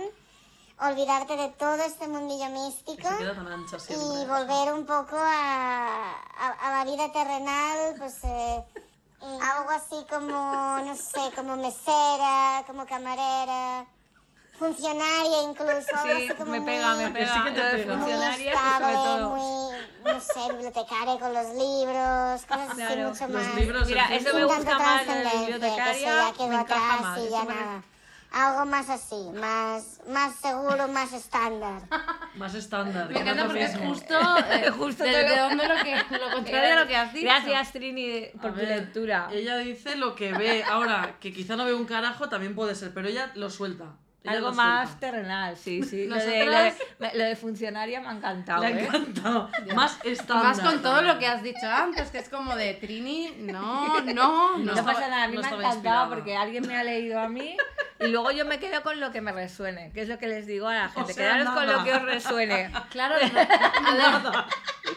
olvidarte 0.80 1.36
de 1.36 1.50
todo 1.50 1.80
este 1.84 2.08
mundillo 2.08 2.48
místico 2.48 3.08
y 3.90 4.26
volver 4.26 4.74
un 4.74 4.84
poco 4.84 5.16
a, 5.16 6.16
a, 6.36 6.50
a 6.62 6.84
la 6.84 6.90
vida 6.90 7.12
terrenal, 7.12 7.94
pues 7.96 8.24
eh, 8.24 8.64
eh, 9.22 9.38
algo 9.40 9.70
así 9.70 10.04
como, 10.10 10.80
no 10.84 10.96
sé, 10.96 11.30
como 11.36 11.54
mesera, 11.56 12.64
como 12.66 12.84
camarera, 12.86 13.86
funcionaria 14.58 15.42
incluso, 15.48 15.88
Sí, 16.02 16.10
así 16.10 16.28
como 16.36 16.52
me 16.52 16.60
muy- 16.60 16.70
pega, 16.70 16.94
me 16.94 17.12
Que 17.12 17.26
sí 17.26 17.32
pega. 17.32 17.44
que 17.44 17.50
te 17.50 17.60
pega. 17.60 17.96
muy 17.96 18.02
funcionaria, 18.04 18.52
sobre 18.52 18.66
estable, 18.68 18.94
todo. 18.94 19.36
muy, 19.36 19.76
no 20.04 20.20
sé, 20.20 20.52
bibliotecaria 20.52 21.18
con 21.18 21.34
los 21.34 21.46
libros, 21.54 22.42
cosas 22.46 22.68
así 22.70 22.76
Claro. 22.76 23.08
mucho 23.10 23.28
Los 23.28 23.42
más. 23.46 23.54
libros, 23.54 23.86
Mira, 23.86 24.14
eso 24.14 24.34
me 24.34 24.44
gusta 24.44 24.78
más 24.78 25.06
de 25.06 25.24
la 25.24 25.32
bibliotecaria, 25.34 25.84
que 25.84 25.90
eso 26.04 26.06
ya 26.06 26.32
quedó 26.36 26.48
me 26.48 26.54
encaja 26.56 26.94
atrás 26.94 27.00
más. 27.02 27.18
y 27.20 27.30
ya 27.30 27.44
nada. 27.44 27.82
Algo 28.30 28.66
más 28.66 28.90
así, 28.90 29.30
más, 29.40 30.00
más 30.06 30.34
seguro, 30.36 30.86
más 30.88 31.14
estándar. 31.14 31.80
Más 32.34 32.54
estándar. 32.54 33.08
Me 33.08 33.20
encanta 33.20 33.46
porque 33.46 33.64
es 33.64 33.76
justo, 33.78 34.14
eh, 34.50 34.70
Justo 34.70 35.02
de, 35.02 35.10
de 35.24 35.38
donde 35.38 35.66
lo 35.66 35.74
que 35.82 35.96
lo 36.18 36.30
contrario 36.34 36.72
a 36.76 36.80
lo 36.82 36.86
que 36.86 36.94
has 36.96 37.12
dicho. 37.14 37.24
Gracias, 37.26 37.72
Trini, 37.72 38.26
por 38.40 38.50
A 38.50 38.54
tu 38.54 38.60
ver, 38.60 38.68
lectura. 38.68 39.28
Ella 39.32 39.56
dice 39.56 39.96
lo 39.96 40.14
que 40.14 40.32
ve. 40.34 40.62
Ahora, 40.62 41.16
que 41.20 41.32
quizá 41.32 41.56
no 41.56 41.64
ve 41.64 41.72
un 41.74 41.86
carajo, 41.86 42.28
también 42.28 42.54
puede 42.54 42.74
ser, 42.74 42.92
pero 42.92 43.08
ella 43.08 43.32
lo 43.34 43.48
suelta. 43.48 43.86
Algo 44.26 44.52
más 44.52 44.98
terrenal, 45.00 45.56
sí, 45.56 45.82
sí. 45.82 46.06
Lo 46.08 46.16
de, 46.16 46.44
lo, 46.44 46.50
de, 46.52 46.74
me- 46.98 47.14
lo 47.14 47.24
de 47.24 47.36
funcionaria 47.36 48.00
me 48.00 48.08
ha 48.08 48.12
encantado, 48.12 48.60
Le 48.62 48.66
ha 48.66 48.70
¿eh? 48.70 48.84
encantado. 48.84 49.48
Más 49.74 49.96
estándar. 50.04 50.44
Más 50.48 50.60
con 50.60 50.82
todo 50.82 51.00
lo 51.02 51.18
que 51.18 51.26
has 51.26 51.42
dicho 51.42 51.66
antes, 51.66 52.10
que 52.10 52.18
es 52.18 52.28
como 52.28 52.54
de 52.56 52.74
Trini, 52.74 53.32
no, 53.38 54.00
no, 54.04 54.12
No 54.12 54.58
no. 54.58 54.70
Estaba- 54.72 54.92
pasa 54.92 55.08
nada, 55.08 55.24
a 55.24 55.28
mí 55.28 55.36
no 55.36 55.40
me 55.42 55.46
ha 55.46 55.50
encantado 55.50 55.72
inspirada. 55.74 56.08
porque 56.08 56.36
alguien 56.36 56.66
me 56.66 56.76
ha 56.76 56.84
leído 56.84 57.18
a 57.20 57.28
mí 57.28 57.56
y 58.00 58.06
luego 58.08 58.30
yo 58.32 58.44
me 58.44 58.58
quedo 58.58 58.82
con 58.82 59.00
lo 59.00 59.10
que 59.12 59.20
me 59.20 59.32
resuene, 59.32 59.92
que 59.92 60.02
es 60.02 60.08
lo 60.08 60.18
que 60.18 60.26
les 60.28 60.46
digo 60.46 60.68
a 60.68 60.74
la 60.74 60.88
gente. 60.88 61.12
sea, 61.14 61.24
Quedaros 61.34 61.54
con 61.54 61.66
nada. 61.66 61.78
lo 61.78 61.84
que 61.84 61.94
os 61.94 62.02
resuene. 62.02 62.70
Claro, 62.90 63.14
a 63.14 63.18
ver, 63.18 63.48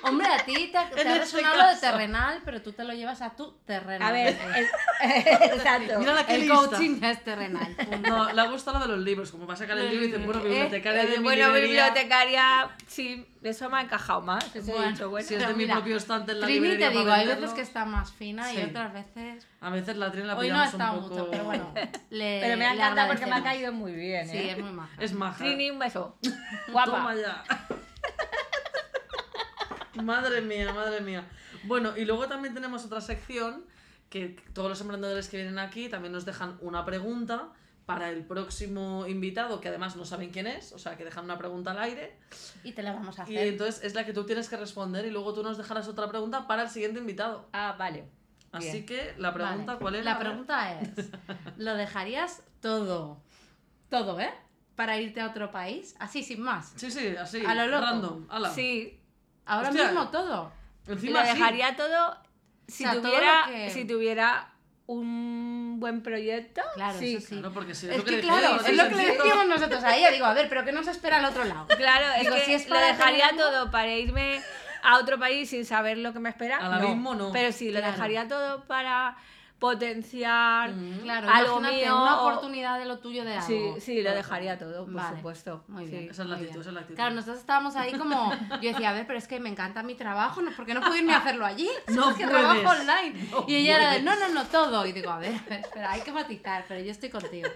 hombre, 0.03 0.27
a 0.27 0.37
ti 0.45 0.71
te, 0.71 0.95
te 1.03 1.07
ha 1.09 1.15
resonado 1.17 1.57
lo 1.57 1.67
de 1.69 1.75
terrenal, 1.77 2.41
pero 2.45 2.61
tú 2.61 2.73
te 2.73 2.83
lo 2.83 2.93
llevas 2.93 3.21
a 3.21 3.31
tu 3.35 3.53
terreno. 3.65 4.05
A 4.05 4.11
ver, 4.11 4.37
el- 4.55 4.67
exacto. 5.53 5.99
Mira 5.99 6.13
la 6.13 6.25
que 6.25 6.35
el 6.35 6.41
lista. 6.41 6.55
coaching 6.55 7.03
es 7.03 7.23
terrenal. 7.23 7.75
punto. 7.75 8.09
No, 8.09 8.31
le 8.33 8.41
ha 8.41 8.45
gustado 8.47 8.79
lo 8.79 8.85
de 8.87 8.95
los 8.95 8.99
libros. 9.05 9.20
Como 9.29 9.45
va 9.45 9.53
a 9.53 9.57
sacar 9.57 9.77
el 9.77 9.89
libro 9.89 10.05
y 10.05 10.07
dice, 10.07 10.17
bueno, 10.25 10.41
bibliotecaria 10.41 11.03
Eh, 11.03 11.07
de 11.07 11.17
mi 11.17 11.23
bueno, 11.23 11.45
librería. 11.47 11.87
bibliotecaria, 11.89 12.69
sí, 12.87 13.27
eso 13.43 13.69
me 13.69 13.77
ha 13.77 13.81
encajado 13.81 14.21
más. 14.21 14.43
Eso 14.55 14.71
he 14.71 14.73
Bueno, 14.73 14.91
dicho, 14.91 15.09
bueno. 15.09 15.27
Si 15.27 15.35
es 15.35 15.41
de 15.47 15.53
mi 15.53 15.63
mira, 15.65 15.75
propio 15.75 15.97
estante 15.97 16.31
en 16.31 16.39
la 16.39 16.47
Trini, 16.47 16.59
librería 16.61 16.89
te 16.91 16.97
digo, 16.97 17.11
hay 17.11 17.27
veces 17.27 17.51
que 17.51 17.61
está 17.61 17.85
más 17.85 18.11
fina 18.13 18.51
y 18.51 18.55
Sí. 18.57 18.63
otras 18.63 18.93
veces... 18.93 19.47
A 19.59 19.69
veces 19.69 19.97
la 19.97 20.11
Trini 20.11 20.27
la 20.27 20.37
Hoy 20.37 20.49
no 20.49 20.63
estado 20.63 20.93
un 20.93 20.99
poco... 21.03 21.15
mucho, 21.15 21.29
pero 21.29 21.43
bueno. 21.43 21.71
Le, 22.09 22.39
Pero 22.41 22.57
me 22.57 22.65
ha 22.65 22.73
encantado 22.73 23.07
porque 23.09 23.25
me 23.27 23.35
ha 23.35 23.43
caído 23.43 23.71
muy 23.73 23.91
bien, 23.91 24.27
Sí, 24.27 24.37
¿eh? 24.37 24.51
es 24.51 24.57
muy 24.59 24.71
maja. 24.71 24.95
Es 25.01 25.13
maja. 25.13 25.37
Trini, 25.37 25.69
un 25.69 25.77
beso. 25.79 26.17
Toma 26.21 26.35
Guapa. 26.71 27.15
ya. 27.15 27.43
madre 30.03 30.41
mía, 30.41 30.73
madre 30.73 31.01
mía. 31.01 31.25
Bueno, 31.63 31.95
y 31.95 32.05
luego 32.05 32.27
también 32.27 32.53
tenemos 32.53 32.85
otra 32.85 33.01
sección 33.01 33.65
que 34.09 34.37
todos 34.53 34.69
los 34.69 34.81
emprendedores 34.81 35.29
que 35.29 35.37
vienen 35.37 35.59
aquí 35.59 35.89
también 35.89 36.11
nos 36.11 36.25
dejan 36.25 36.57
una 36.61 36.83
pregunta 36.85 37.49
para 37.85 38.09
el 38.09 38.25
próximo 38.25 39.05
invitado, 39.07 39.59
que 39.59 39.67
además 39.67 39.95
no 39.95 40.05
saben 40.05 40.29
quién 40.29 40.47
es, 40.47 40.71
o 40.71 40.79
sea, 40.79 40.95
que 40.97 41.03
dejan 41.03 41.25
una 41.25 41.37
pregunta 41.37 41.71
al 41.71 41.79
aire. 41.79 42.17
Y 42.63 42.71
te 42.71 42.83
la 42.83 42.93
vamos 42.93 43.19
a 43.19 43.23
Y 43.29 43.35
hacer. 43.35 43.47
entonces 43.47 43.83
es 43.83 43.95
la 43.95 44.05
que 44.05 44.13
tú 44.13 44.25
tienes 44.25 44.47
que 44.49 44.55
responder 44.57 45.05
y 45.05 45.11
luego 45.11 45.33
tú 45.33 45.43
nos 45.43 45.57
dejarás 45.57 45.87
otra 45.87 46.07
pregunta 46.07 46.47
para 46.47 46.63
el 46.63 46.69
siguiente 46.69 46.99
invitado. 46.99 47.49
Ah, 47.53 47.75
vale. 47.77 48.05
Así 48.53 48.71
Bien. 48.71 48.85
que 48.85 49.13
la 49.17 49.33
pregunta, 49.33 49.65
Vale. 49.73 49.79
¿cuál 49.79 49.95
es? 49.95 50.05
La 50.05 50.19
pregunta 50.19 50.79
es, 50.79 50.89
¿lo 51.57 51.73
dejarías 51.75 52.43
todo? 52.59 53.21
Todo, 53.89 54.19
¿eh? 54.19 54.33
Para 54.75 54.97
irte 54.97 55.21
a 55.21 55.27
otro 55.27 55.51
país, 55.51 55.95
así, 55.99 56.21
sin 56.23 56.41
más. 56.41 56.73
Sí, 56.75 56.91
sí, 56.91 57.15
así. 57.15 57.45
A 57.45 57.55
lo 57.55 57.67
loco. 57.67 57.81
Random. 57.85 58.27
ala. 58.29 58.49
Sí, 58.49 58.97
Ahora 59.45 59.69
Hostia. 59.69 59.85
mismo 59.85 60.09
todo. 60.09 60.51
Encima 60.87 61.21
lo 61.21 61.25
sí. 61.27 61.33
dejaría 61.33 61.75
todo 61.75 62.17
si 62.67 62.83
O 62.85 62.87
sea, 62.87 62.93
todo 62.93 63.03
tuviera 63.11 63.43
que- 63.47 63.69
si 63.69 63.85
tuviera 63.85 64.50
un 64.87 65.77
buen 65.79 66.01
proyecto. 66.01 66.61
Claro, 66.75 66.99
sí. 66.99 67.15
eso 67.15 67.27
sí. 67.27 67.35
Claro, 67.35 67.53
porque 67.53 67.73
si 67.75 67.87
es, 67.87 67.93
Es 67.93 67.97
lo 67.99 68.03
que, 68.03 68.09
que 68.11 68.15
decíamos, 68.17 68.39
claro, 68.41 68.63
si 68.63 68.71
es 68.71 68.77
lo 68.77 68.89
que 68.89 68.95
le 68.95 69.05
decíamos 69.11 69.47
nosotros 69.47 69.83
a 69.83 69.95
ella. 69.97 70.11
Digo, 70.11 70.25
a 70.25 70.33
ver, 70.33 70.49
pero 70.49 70.65
¿qué 70.65 70.71
nos 70.71 70.87
espera 70.87 71.17
al 71.17 71.25
otro 71.25 71.43
lado? 71.45 71.67
Claro, 71.67 72.05
es 72.17 72.21
Digo, 72.23 72.35
que 72.35 72.41
si 72.45 72.53
es 72.53 72.67
lo 72.69 72.77
dejaría 72.77 73.29
tener 73.29 73.41
todo 73.45 73.71
para 73.71 73.87
irme 73.89 74.41
a 74.83 74.97
otro 74.97 75.19
país 75.19 75.49
sin 75.49 75.65
saber 75.65 75.97
lo 75.97 76.11
que 76.13 76.19
me 76.19 76.29
espera. 76.29 76.57
Al 76.57 76.73
abismo, 76.73 77.15
no. 77.15 77.31
Pero 77.31 77.51
sí, 77.51 77.71
lo 77.71 77.79
Claro. 77.79 77.93
dejaría 77.93 78.27
todo 78.27 78.63
para 78.65 79.15
potenciar 79.61 80.71
Mm. 80.73 80.99
Claro, 81.03 81.29
algo 81.29 81.59
mío. 81.61 81.95
una 82.01 82.21
oportunidad 82.21 82.79
de 82.79 82.85
lo 82.85 82.99
tuyo 82.99 83.23
de 83.23 83.33
algo. 83.35 83.47
Sí, 83.47 83.73
sí, 83.79 84.01
lo 84.01 84.11
dejaría 84.11 84.57
todo, 84.57 84.85
por 84.85 84.93
Vale, 84.93 85.17
supuesto. 85.17 85.63
Muy 85.67 85.85
sí. 85.85 85.91
bien. 85.91 86.09
Esa 86.09 86.23
es 86.23 86.29
la 86.29 86.35
muy 86.37 86.45
actitud, 86.45 86.49
bien. 86.51 86.61
esa 86.61 86.69
es 86.69 86.73
la 86.73 86.79
actitud. 86.81 86.95
Claro, 86.95 87.15
nosotros 87.15 87.39
estábamos 87.39 87.75
ahí 87.75 87.93
como. 87.93 88.31
Yo 88.61 88.69
decía, 88.71 88.89
a 88.89 88.93
ver, 88.93 89.05
pero 89.07 89.17
es 89.19 89.27
que 89.27 89.39
me 89.39 89.49
encanta 89.49 89.83
mi 89.83 89.95
trabajo, 89.95 90.41
¿no? 90.41 90.51
¿por 90.51 90.65
qué 90.65 90.73
no 90.73 90.81
puedo 90.81 90.95
irme 90.97 91.13
a 91.13 91.17
hacerlo 91.21 91.45
allí? 91.45 91.69
No 91.87 92.09
es 92.11 92.17
que 92.17 92.27
puedes. 92.27 92.41
trabajo 92.41 92.81
online. 92.81 93.27
No 93.31 93.45
y 93.47 93.55
ella 93.55 93.75
era 93.77 93.91
de, 93.93 94.01
no, 94.01 94.15
no, 94.19 94.29
no, 94.29 94.45
todo. 94.45 94.85
Y 94.85 94.91
digo, 94.91 95.09
a 95.11 95.19
ver, 95.19 95.33
espera, 95.49 95.91
hay 95.91 96.01
que 96.01 96.11
matizar, 96.11 96.65
pero 96.67 96.81
yo 96.81 96.91
estoy 96.91 97.09
contigo. 97.09 97.47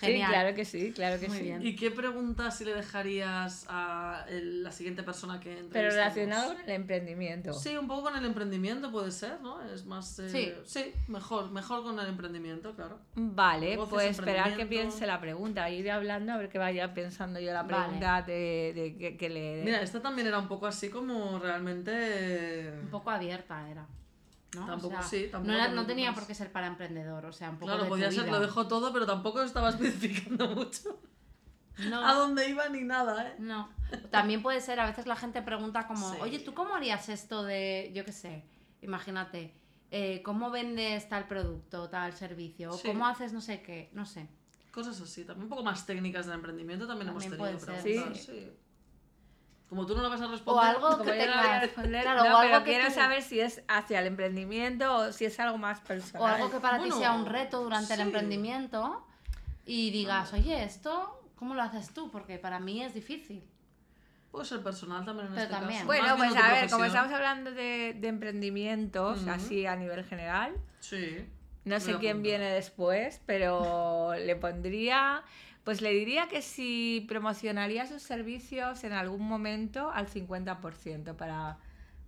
Sí, 0.00 0.06
Genial. 0.06 0.30
claro 0.30 0.54
que 0.56 0.64
sí, 0.64 0.92
claro 0.92 1.20
que 1.20 1.28
Muy 1.28 1.36
sí. 1.38 1.42
bien. 1.44 1.64
¿Y 1.66 1.76
qué 1.76 1.90
preguntas 1.90 2.58
si 2.58 2.64
le 2.64 2.74
dejarías 2.74 3.66
a 3.68 4.24
el- 4.28 4.62
la 4.64 4.72
siguiente 4.72 5.02
persona 5.02 5.38
que 5.38 5.52
entre? 5.58 5.80
Pero 5.80 5.90
relacionado 5.94 6.54
con 6.54 6.60
el 6.62 6.70
emprendimiento. 6.70 7.52
Sí, 7.52 7.76
un 7.76 7.86
poco 7.86 8.02
con 8.04 8.16
el 8.16 8.24
emprendimiento 8.24 8.90
puede 8.90 9.10
ser, 9.12 9.40
¿no? 9.40 9.60
Es 9.62 9.84
más... 9.84 10.18
eh, 10.18 10.28
Sí. 10.28 10.52
sí, 10.64 10.92
mejor, 11.08 11.41
mejor 11.50 11.82
con 11.82 11.98
el 11.98 12.06
emprendimiento, 12.08 12.74
claro. 12.74 12.98
Vale, 13.14 13.70
Negocios, 13.70 13.88
pues 13.90 14.10
esperar 14.18 14.56
que 14.56 14.66
piense 14.66 15.06
la 15.06 15.20
pregunta. 15.20 15.68
Iré 15.70 15.90
hablando 15.90 16.32
a 16.32 16.36
ver 16.36 16.48
que 16.48 16.58
vaya 16.58 16.94
pensando 16.94 17.40
yo 17.40 17.52
la 17.52 17.62
Vale. 17.62 17.84
pregunta 17.84 18.22
de, 18.22 18.72
de 18.74 18.96
que, 18.98 19.16
que 19.16 19.28
le... 19.28 19.62
Mira, 19.64 19.80
esta 19.82 20.00
también 20.00 20.28
era 20.28 20.38
un 20.38 20.48
poco 20.48 20.66
así 20.66 20.88
como 20.90 21.38
realmente... 21.38 22.72
Un 22.82 22.88
poco 22.90 23.10
abierta 23.10 23.68
era. 23.68 23.86
¿no? 24.54 24.66
Tampoco, 24.66 24.94
O 24.96 24.98
sea, 25.00 25.02
sí, 25.02 25.28
tampoco 25.30 25.50
no, 25.52 25.58
era- 25.58 25.68
te 25.70 25.74
no 25.74 25.86
tenía 25.86 26.12
por 26.14 26.26
qué 26.26 26.34
ser 26.34 26.52
para 26.52 26.66
emprendedor, 26.66 27.24
o 27.24 27.32
sea, 27.32 27.48
un 27.50 27.56
poco 27.56 27.66
Claro, 27.68 27.84
de 27.84 27.88
podía 27.88 28.08
tu 28.10 28.14
ser, 28.16 28.24
vida. 28.24 28.32
lo 28.34 28.40
dejo 28.40 28.68
todo, 28.68 28.92
pero 28.92 29.06
tampoco 29.06 29.42
estaba 29.42 29.70
especificando 29.70 30.48
mucho 30.54 31.00
No. 31.88 32.06
a 32.06 32.12
dónde 32.12 32.48
iba 32.50 32.68
ni 32.68 32.82
nada, 32.82 33.28
¿eh? 33.28 33.34
No. 33.38 33.70
También 34.10 34.42
puede 34.42 34.60
ser, 34.60 34.78
a 34.78 34.84
veces 34.86 35.06
la 35.06 35.16
gente 35.16 35.40
pregunta 35.40 35.86
como, 35.86 36.10
Sí. 36.12 36.18
oye, 36.20 36.38
¿tú 36.38 36.52
cómo 36.52 36.74
harías 36.74 37.08
esto 37.08 37.44
de, 37.44 37.90
yo 37.94 38.04
qué 38.04 38.12
sé, 38.12 38.44
imagínate, 38.82 39.54
eh, 39.94 40.22
cómo 40.24 40.50
vendes 40.50 41.08
tal 41.08 41.28
producto, 41.28 41.88
tal 41.90 42.14
servicio, 42.14 42.70
o 42.70 42.76
Sí. 42.78 42.88
cómo 42.88 43.06
haces 43.06 43.32
no 43.32 43.40
sé 43.40 43.62
qué, 43.62 43.90
no 43.92 44.06
sé. 44.06 44.26
Cosas 44.72 44.98
así, 45.00 45.24
también 45.24 45.44
un 45.44 45.50
poco 45.50 45.62
más 45.62 45.84
técnicas 45.84 46.24
del 46.26 46.36
emprendimiento 46.36 46.86
también, 46.86 47.10
hemos 47.10 47.22
tenido 47.28 47.58
preguntas, 47.58 47.82
sí. 47.82 48.14
sí. 48.14 48.52
Como 49.68 49.86
tú 49.86 49.94
no 49.94 50.02
la 50.02 50.08
vas 50.08 50.20
a 50.20 50.26
O 50.26 50.30
responder, 50.30 50.64
algo 50.76 50.88
Como 50.90 51.04
que 51.04 51.12
tengas. 51.12 51.60
responder, 51.62 52.02
Claro, 52.02 52.24
no, 52.24 52.36
o 52.36 52.40
pero 52.40 52.54
algo 52.54 52.64
que 52.64 52.70
quiero 52.72 52.88
tú- 52.88 52.94
saber 52.94 53.22
si 53.22 53.40
es 53.40 53.62
hacia 53.68 54.00
el 54.00 54.06
emprendimiento 54.06 54.96
o 54.96 55.12
si 55.12 55.24
es 55.26 55.38
algo 55.40 55.56
más 55.58 55.80
personal. 55.80 56.22
O 56.22 56.26
algo 56.26 56.50
que 56.50 56.60
para 56.60 56.78
Bueno, 56.78 56.94
ti 56.94 56.98
sea 57.00 57.12
un 57.12 57.24
reto 57.26 57.62
durante 57.62 57.94
el 57.94 58.00
emprendimiento 58.00 59.06
y 59.64 59.90
digas, 59.90 60.32
oye, 60.34 60.62
esto, 60.64 61.22
¿cómo 61.36 61.54
lo 61.54 61.62
haces 61.62 61.92
tú? 61.94 62.10
Porque 62.10 62.38
para 62.38 62.60
mí 62.60 62.82
es 62.82 62.92
difícil. 62.94 63.44
Puede 64.32 64.44
ser 64.46 64.62
personal 64.62 65.04
también 65.04 65.28
en 65.28 65.34
Pero 65.34 65.44
este 65.44 65.54
también. 65.54 65.74
caso. 65.74 65.86
Bueno, 65.86 66.16
pues 66.16 66.34
a 66.36 66.52
ver, 66.52 66.70
como 66.70 66.84
estamos 66.86 67.12
hablando 67.12 67.52
de, 67.52 67.94
de 68.00 68.08
emprendimientos, 68.08 69.28
así 69.28 69.66
a 69.66 69.76
nivel 69.76 70.04
general, 70.04 70.54
Sí. 70.80 71.24
no 71.64 71.78
sé 71.78 71.96
quién 71.98 72.22
viene 72.22 72.50
después, 72.50 73.20
pero 73.26 74.14
le 74.14 74.34
pondría, 74.34 75.22
pues 75.64 75.80
le 75.82 75.90
diría 75.92 76.26
que 76.28 76.42
si 76.42 77.04
promocionaría 77.08 77.86
sus 77.86 78.02
servicios 78.02 78.82
en 78.84 78.92
algún 78.94 79.22
momento 79.28 79.90
al 79.92 80.08
50% 80.08 81.14
para, 81.14 81.58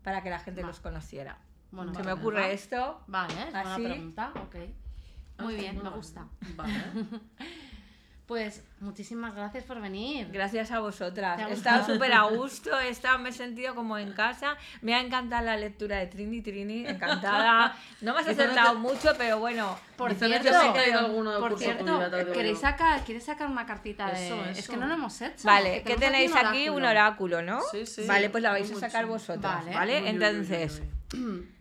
para 0.03 0.23
que 0.23 0.31
la 0.31 0.41
gente 0.41 0.63
Va. 0.63 0.69
los 0.69 0.81
conociera. 0.81 1.39
Bueno, 1.71 1.93
Se 1.93 1.99
vale, 2.03 2.15
me 2.15 2.21
ocurre 2.21 2.37
¿verdad? 2.37 2.53
esto. 2.53 3.01
Vale, 3.07 3.35
es 3.35 3.53
buena 3.53 3.75
Así. 3.75 3.83
pregunta, 3.85 4.33
ok. 4.43 4.57
Muy 5.41 5.57
bien, 5.57 5.83
me 5.83 5.91
gusta. 5.91 6.27
Vale. 6.57 6.73
Pues 8.27 8.63
muchísimas 8.81 9.35
gracias 9.35 9.65
por 9.65 9.83
venir. 9.83 10.29
Gracias 10.33 10.71
a 10.71 10.81
vosotras. 10.81 11.37
¿Te 11.37 11.43
ha 11.43 11.49
He 11.49 11.53
estado 11.53 11.85
súper 11.85 12.15
a 12.15 12.23
gusto, 12.31 12.79
he 12.81 12.89
estado, 12.89 13.19
me 13.19 13.29
he 13.29 13.33
sentido 13.33 13.75
como 13.75 13.99
en 13.99 14.13
casa. 14.13 14.57
Me 14.81 14.95
ha 14.95 15.01
encantado 15.01 15.45
la 15.45 15.59
lectura 15.59 15.99
de 15.99 16.07
Trini 16.07 16.41
Trini, 16.41 16.87
encantada. 16.87 17.77
No 18.01 18.15
me 18.15 18.21
has 18.21 18.29
acertado 18.29 18.79
mucho, 18.79 19.13
pero 19.19 19.41
bueno. 19.41 19.79
Por 19.99 20.15
cierto, 20.15 20.49
alguno 20.99 21.39
por 21.39 21.59
cierto, 21.59 22.01
¿queréis 22.33 22.61
sacar, 22.61 23.05
¿quieres 23.05 23.25
sacar 23.25 23.49
una 23.49 23.67
cartita 23.67 24.11
de...? 24.11 24.27
Eso, 24.27 24.45
Es 24.47 24.69
que 24.69 24.77
no 24.79 24.87
lo 24.87 24.95
hemos 24.95 25.21
hecho. 25.21 25.45
Vale, 25.45 25.83
que 25.83 25.93
¿qué 25.93 25.97
tenéis 25.99 26.35
aquí? 26.35 26.71
Un 26.71 26.85
oráculo, 26.85 27.43
¿no? 27.43 27.61
Sí, 27.71 27.85
sí. 27.85 28.07
Vale, 28.07 28.31
pues 28.31 28.43
la 28.43 28.53
vais 28.53 28.71
a 28.73 28.81
sacar 28.81 29.05
vosotras, 29.05 29.67
Vale. 29.67 30.09
Entonces. 30.09 30.83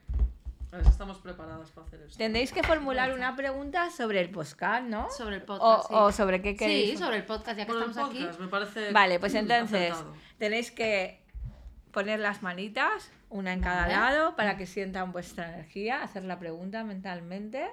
A 0.73 0.77
ver 0.77 0.85
si 0.85 0.89
estamos 0.91 1.19
preparadas 1.19 1.69
para 1.69 1.85
hacer 1.85 2.01
esto. 2.01 2.17
tendréis 2.17 2.51
que 2.51 2.63
formular 2.63 3.13
una 3.13 3.35
pregunta 3.35 3.91
sobre 3.91 4.19
el 4.21 4.31
podcast, 4.31 4.83
¿no? 4.87 5.07
Sobre 5.11 5.35
el 5.35 5.43
O, 5.43 5.45
podcast, 5.45 5.87
sí. 5.87 5.93
o 5.95 6.11
sobre 6.11 6.41
qué 6.41 6.55
queréis. 6.55 6.89
Sí, 6.91 6.97
sobre 6.97 7.17
el 7.17 7.25
podcast, 7.25 7.57
ya 7.59 7.65
que 7.67 7.71
el 7.73 7.77
estamos 7.83 7.95
podcast, 8.09 8.33
aquí. 8.33 8.41
me 8.41 8.47
parece. 8.47 8.91
Vale, 8.91 9.19
pues 9.19 9.35
entonces 9.35 9.91
acertado. 9.91 10.15
tenéis 10.39 10.71
que 10.71 11.23
poner 11.91 12.19
las 12.19 12.41
manitas, 12.41 13.11
una 13.29 13.53
en 13.53 13.61
cada 13.61 13.81
Vale. 13.81 13.93
lado, 13.93 14.35
para 14.35 14.57
que 14.57 14.65
sientan 14.65 15.11
vuestra 15.11 15.47
energía, 15.53 16.01
hacer 16.01 16.23
la 16.23 16.39
pregunta 16.39 16.83
mentalmente. 16.83 17.69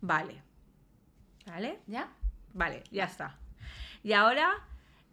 Vale. 0.00 0.42
¿Vale? 1.46 1.78
¿Ya? 1.86 2.08
Vale, 2.54 2.82
ya 2.90 3.04
está. 3.04 3.38
Y 4.02 4.14
ahora 4.14 4.50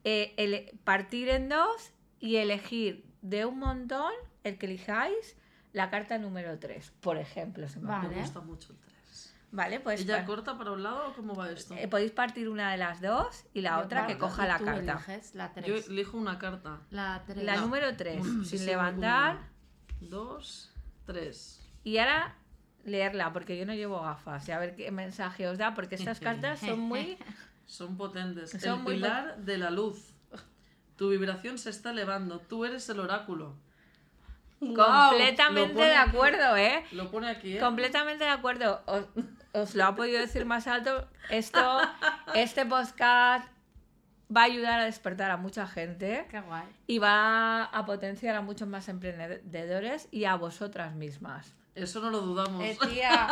eh, 0.04 0.74
partir 0.84 1.30
en 1.30 1.50
dos 1.50 1.92
y 2.20 2.38
elegir 2.38 3.06
de 3.22 3.46
un 3.46 3.60
montón 3.60 4.12
el 4.48 4.58
que 4.58 4.66
elijáis 4.66 5.36
la 5.74 5.90
carta 5.90 6.18
número 6.18 6.58
3, 6.60 6.92
por 7.02 7.18
ejemplo. 7.18 7.68
se 7.68 7.80
me 7.80 7.88
Vale. 7.88 8.10
Me 8.10 8.22
gusta 8.22 8.40
mucho 8.42 8.72
el 8.74 8.78
3. 8.80 9.34
Vale, 9.52 9.80
pues 9.80 10.02
¿Ella 10.02 10.26
corta 10.26 10.58
para 10.58 10.72
un 10.72 10.84
lado 10.84 11.10
o 11.10 11.14
cómo 11.14 11.34
va 11.34 11.50
esto? 11.50 11.74
eh, 11.76 11.88
podéis 11.88 12.12
partir 12.12 12.50
una 12.50 12.72
de 12.72 12.78
las 12.78 13.00
dos 13.02 13.46
y 13.54 13.62
la 13.62 13.78
Yo- 13.80 13.86
otra 13.86 14.02
vale, 14.02 14.14
que 14.14 14.20
coja 14.20 14.44
y 14.46 14.48
la 14.50 14.58
tú 14.58 14.66
carta. 14.66 14.92
eliges 14.94 15.36
la 15.36 15.48
Yo 15.56 15.62
3. 15.64 15.88
elijo 15.88 16.18
una 16.18 16.38
carta. 16.38 16.80
La 16.90 17.24
3. 17.26 17.44
La 17.46 17.56
No. 17.56 17.62
número 17.62 17.96
3, 17.96 18.22
Un- 18.22 18.46
sin 18.46 18.60
sí, 18.60 18.66
levantar. 18.66 19.38
uno, 20.02 20.10
dos, 20.10 20.72
tres. 21.06 21.62
Y 21.84 21.98
ahora 21.98 22.36
leerla, 22.84 23.32
porque 23.34 23.58
yo 23.58 23.66
no 23.66 23.74
llevo 23.74 24.02
gafas. 24.02 24.48
Y 24.48 24.52
a 24.52 24.60
ver 24.60 24.76
qué 24.76 24.92
mensaje 24.92 25.48
os 25.48 25.58
da, 25.58 25.74
porque 25.74 25.96
estas 25.96 26.20
cartas 26.20 26.60
son 26.60 26.80
muy... 26.80 27.18
Son 27.66 27.98
potentes. 27.98 28.52
Son 28.52 28.78
el 28.78 28.84
muy 28.84 28.94
pilar 28.96 29.40
de 29.44 29.58
la 29.58 29.70
luz. 29.72 30.14
Tu 30.96 31.10
vibración 31.10 31.58
se 31.58 31.70
está 31.70 31.92
elevando. 31.92 32.40
Tú 32.40 32.64
eres 32.64 32.88
el 32.88 33.02
oráculo. 33.02 33.56
Completamente 34.60 35.82
de 35.82 35.96
aquí. 35.96 36.10
acuerdo, 36.10 36.58
¿eh? 36.58 36.84
Lo 36.92 37.10
pone 37.12 37.30
aquí, 37.30 37.58
¿eh? 37.58 37.60
Completamente 37.60 38.24
de 38.24 38.30
acuerdo. 38.30 38.82
Os, 38.86 39.06
os 39.54 39.76
lo 39.76 39.86
ha 39.86 39.96
podido 39.96 40.20
decir 40.20 40.46
más 40.46 40.68
alto. 40.68 41.08
Esto, 41.30 41.80
este 42.36 42.66
podcast 42.66 43.48
va 44.36 44.42
a 44.42 44.46
ayudar 44.46 44.80
a 44.82 44.86
despertar 44.86 45.32
a 45.32 45.38
mucha 45.38 45.68
gente 45.68 46.26
Qué 46.30 46.42
guay. 46.42 46.66
y 46.88 47.00
va 47.00 47.64
a 47.66 47.86
potenciar 47.86 48.36
a 48.36 48.42
muchos 48.42 48.68
más 48.68 48.90
emprendedores 48.90 50.08
y 50.12 50.26
a 50.26 50.36
vosotras 50.36 50.94
mismas. 50.96 51.54
Eso 51.78 52.00
no 52.02 52.10
lo 52.10 52.22
dudamos. 52.22 52.64
Eh, 52.64 52.78
tía, 52.90 53.28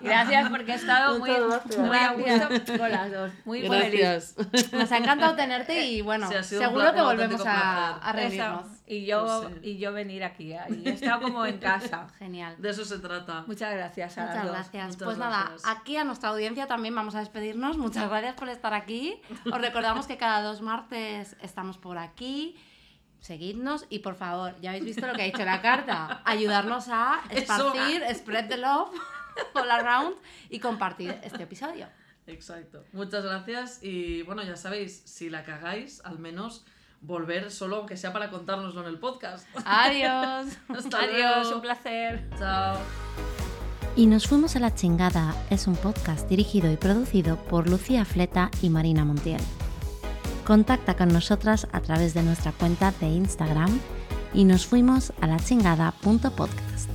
Gracias 0.00 0.50
porque 0.50 0.72
he 0.72 0.74
estado 0.74 1.18
muy, 1.18 1.30
muy 1.30 1.96
a 1.96 2.48
gusto 2.48 2.78
con 2.78 2.90
las 2.90 3.12
dos. 3.12 3.30
Muy 3.44 3.62
feliz. 3.68 4.34
Gracias. 4.36 4.72
nos 4.72 4.90
ha 4.92 4.96
encantado 4.98 5.34
tenerte 5.36 5.86
y 5.86 6.00
bueno, 6.02 6.28
Sí, 6.28 6.56
seguro 6.56 6.92
que 6.92 7.00
volvemos 7.00 7.44
a, 7.46 7.96
a 7.98 8.12
reunirnos. 8.12 8.66
Y 8.86 9.06
yo, 9.06 9.44
Pues 9.48 9.64
y 9.64 9.78
yo 9.78 9.92
venir 9.92 10.24
aquí. 10.24 10.52
¿eh? 10.52 10.60
Y 10.70 10.88
he 10.88 10.92
estado 10.92 11.22
como 11.22 11.46
en 11.46 11.58
casa. 11.58 12.06
Genial. 12.18 12.56
De 12.58 12.70
eso 12.70 12.84
se 12.84 12.98
trata. 12.98 13.44
Muchas 13.46 13.72
gracias 13.72 14.18
a 14.18 14.24
las 14.26 14.30
Muchas 14.34 14.44
dos. 14.46 14.52
gracias. 14.54 14.86
Muchas 14.88 15.04
pues 15.04 15.18
nada, 15.18 15.44
gracias. 15.48 15.64
aquí 15.66 15.96
a 15.96 16.04
nuestra 16.04 16.28
audiencia 16.30 16.66
también 16.66 16.94
vamos 16.94 17.14
a 17.14 17.20
despedirnos. 17.20 17.78
Muchas 17.78 18.08
gracias 18.10 18.34
por 18.34 18.48
estar 18.48 18.74
aquí. 18.74 19.20
Os 19.50 19.60
recordamos 19.60 20.06
que 20.06 20.16
cada 20.18 20.42
dos 20.42 20.60
martes 20.60 21.36
estamos 21.40 21.78
por 21.78 21.96
aquí. 21.96 22.56
Seguidnos 23.24 23.86
y 23.88 24.00
por 24.00 24.16
favor, 24.16 24.54
ya 24.60 24.68
habéis 24.68 24.84
visto 24.84 25.06
lo 25.06 25.14
que 25.14 25.22
ha 25.22 25.24
dicho 25.24 25.46
la 25.46 25.62
carta. 25.62 26.20
Ayudarnos 26.26 26.88
a 26.88 27.22
esparcir, 27.30 28.02
spread 28.14 28.48
the 28.50 28.58
love 28.58 28.90
all 29.54 29.70
around 29.70 30.14
y 30.50 30.60
compartir 30.60 31.18
este 31.22 31.42
episodio. 31.44 31.86
Exacto. 32.26 32.84
Muchas 32.92 33.24
gracias. 33.24 33.78
Y 33.82 34.20
bueno, 34.24 34.42
ya 34.42 34.56
sabéis, 34.56 35.00
si 35.06 35.30
la 35.30 35.42
cagáis, 35.42 36.02
al 36.04 36.18
menos 36.18 36.66
volver 37.00 37.50
solo, 37.50 37.76
aunque 37.76 37.96
sea 37.96 38.12
para 38.12 38.28
contárnoslo 38.28 38.82
en 38.82 38.88
el 38.88 38.98
podcast. 38.98 39.48
Adiós. 39.64 40.58
Hasta 40.68 40.98
Adiós, 40.98 41.44
luego. 41.44 41.56
un 41.56 41.62
placer. 41.62 42.28
Chao. 42.38 42.76
Y 43.96 44.04
nos 44.04 44.26
fuimos 44.26 44.54
a 44.54 44.60
la 44.60 44.74
chingada 44.74 45.34
es 45.48 45.66
un 45.66 45.76
podcast 45.76 46.28
dirigido 46.28 46.70
y 46.70 46.76
producido 46.76 47.36
por 47.44 47.70
Lucía 47.70 48.04
Fleta 48.04 48.50
y 48.60 48.68
Marina 48.68 49.06
Montiel. 49.06 49.40
Contacta 50.44 50.94
con 50.94 51.08
nosotras 51.08 51.66
a 51.72 51.80
través 51.80 52.12
de 52.14 52.22
nuestra 52.22 52.52
cuenta 52.52 52.92
de 53.00 53.08
Instagram 53.08 53.80
y 54.34 54.44
nos 54.44 54.66
fuimos 54.66 55.12
a 55.20 55.26
la 55.26 55.38
chingada.podcast. 55.38 56.93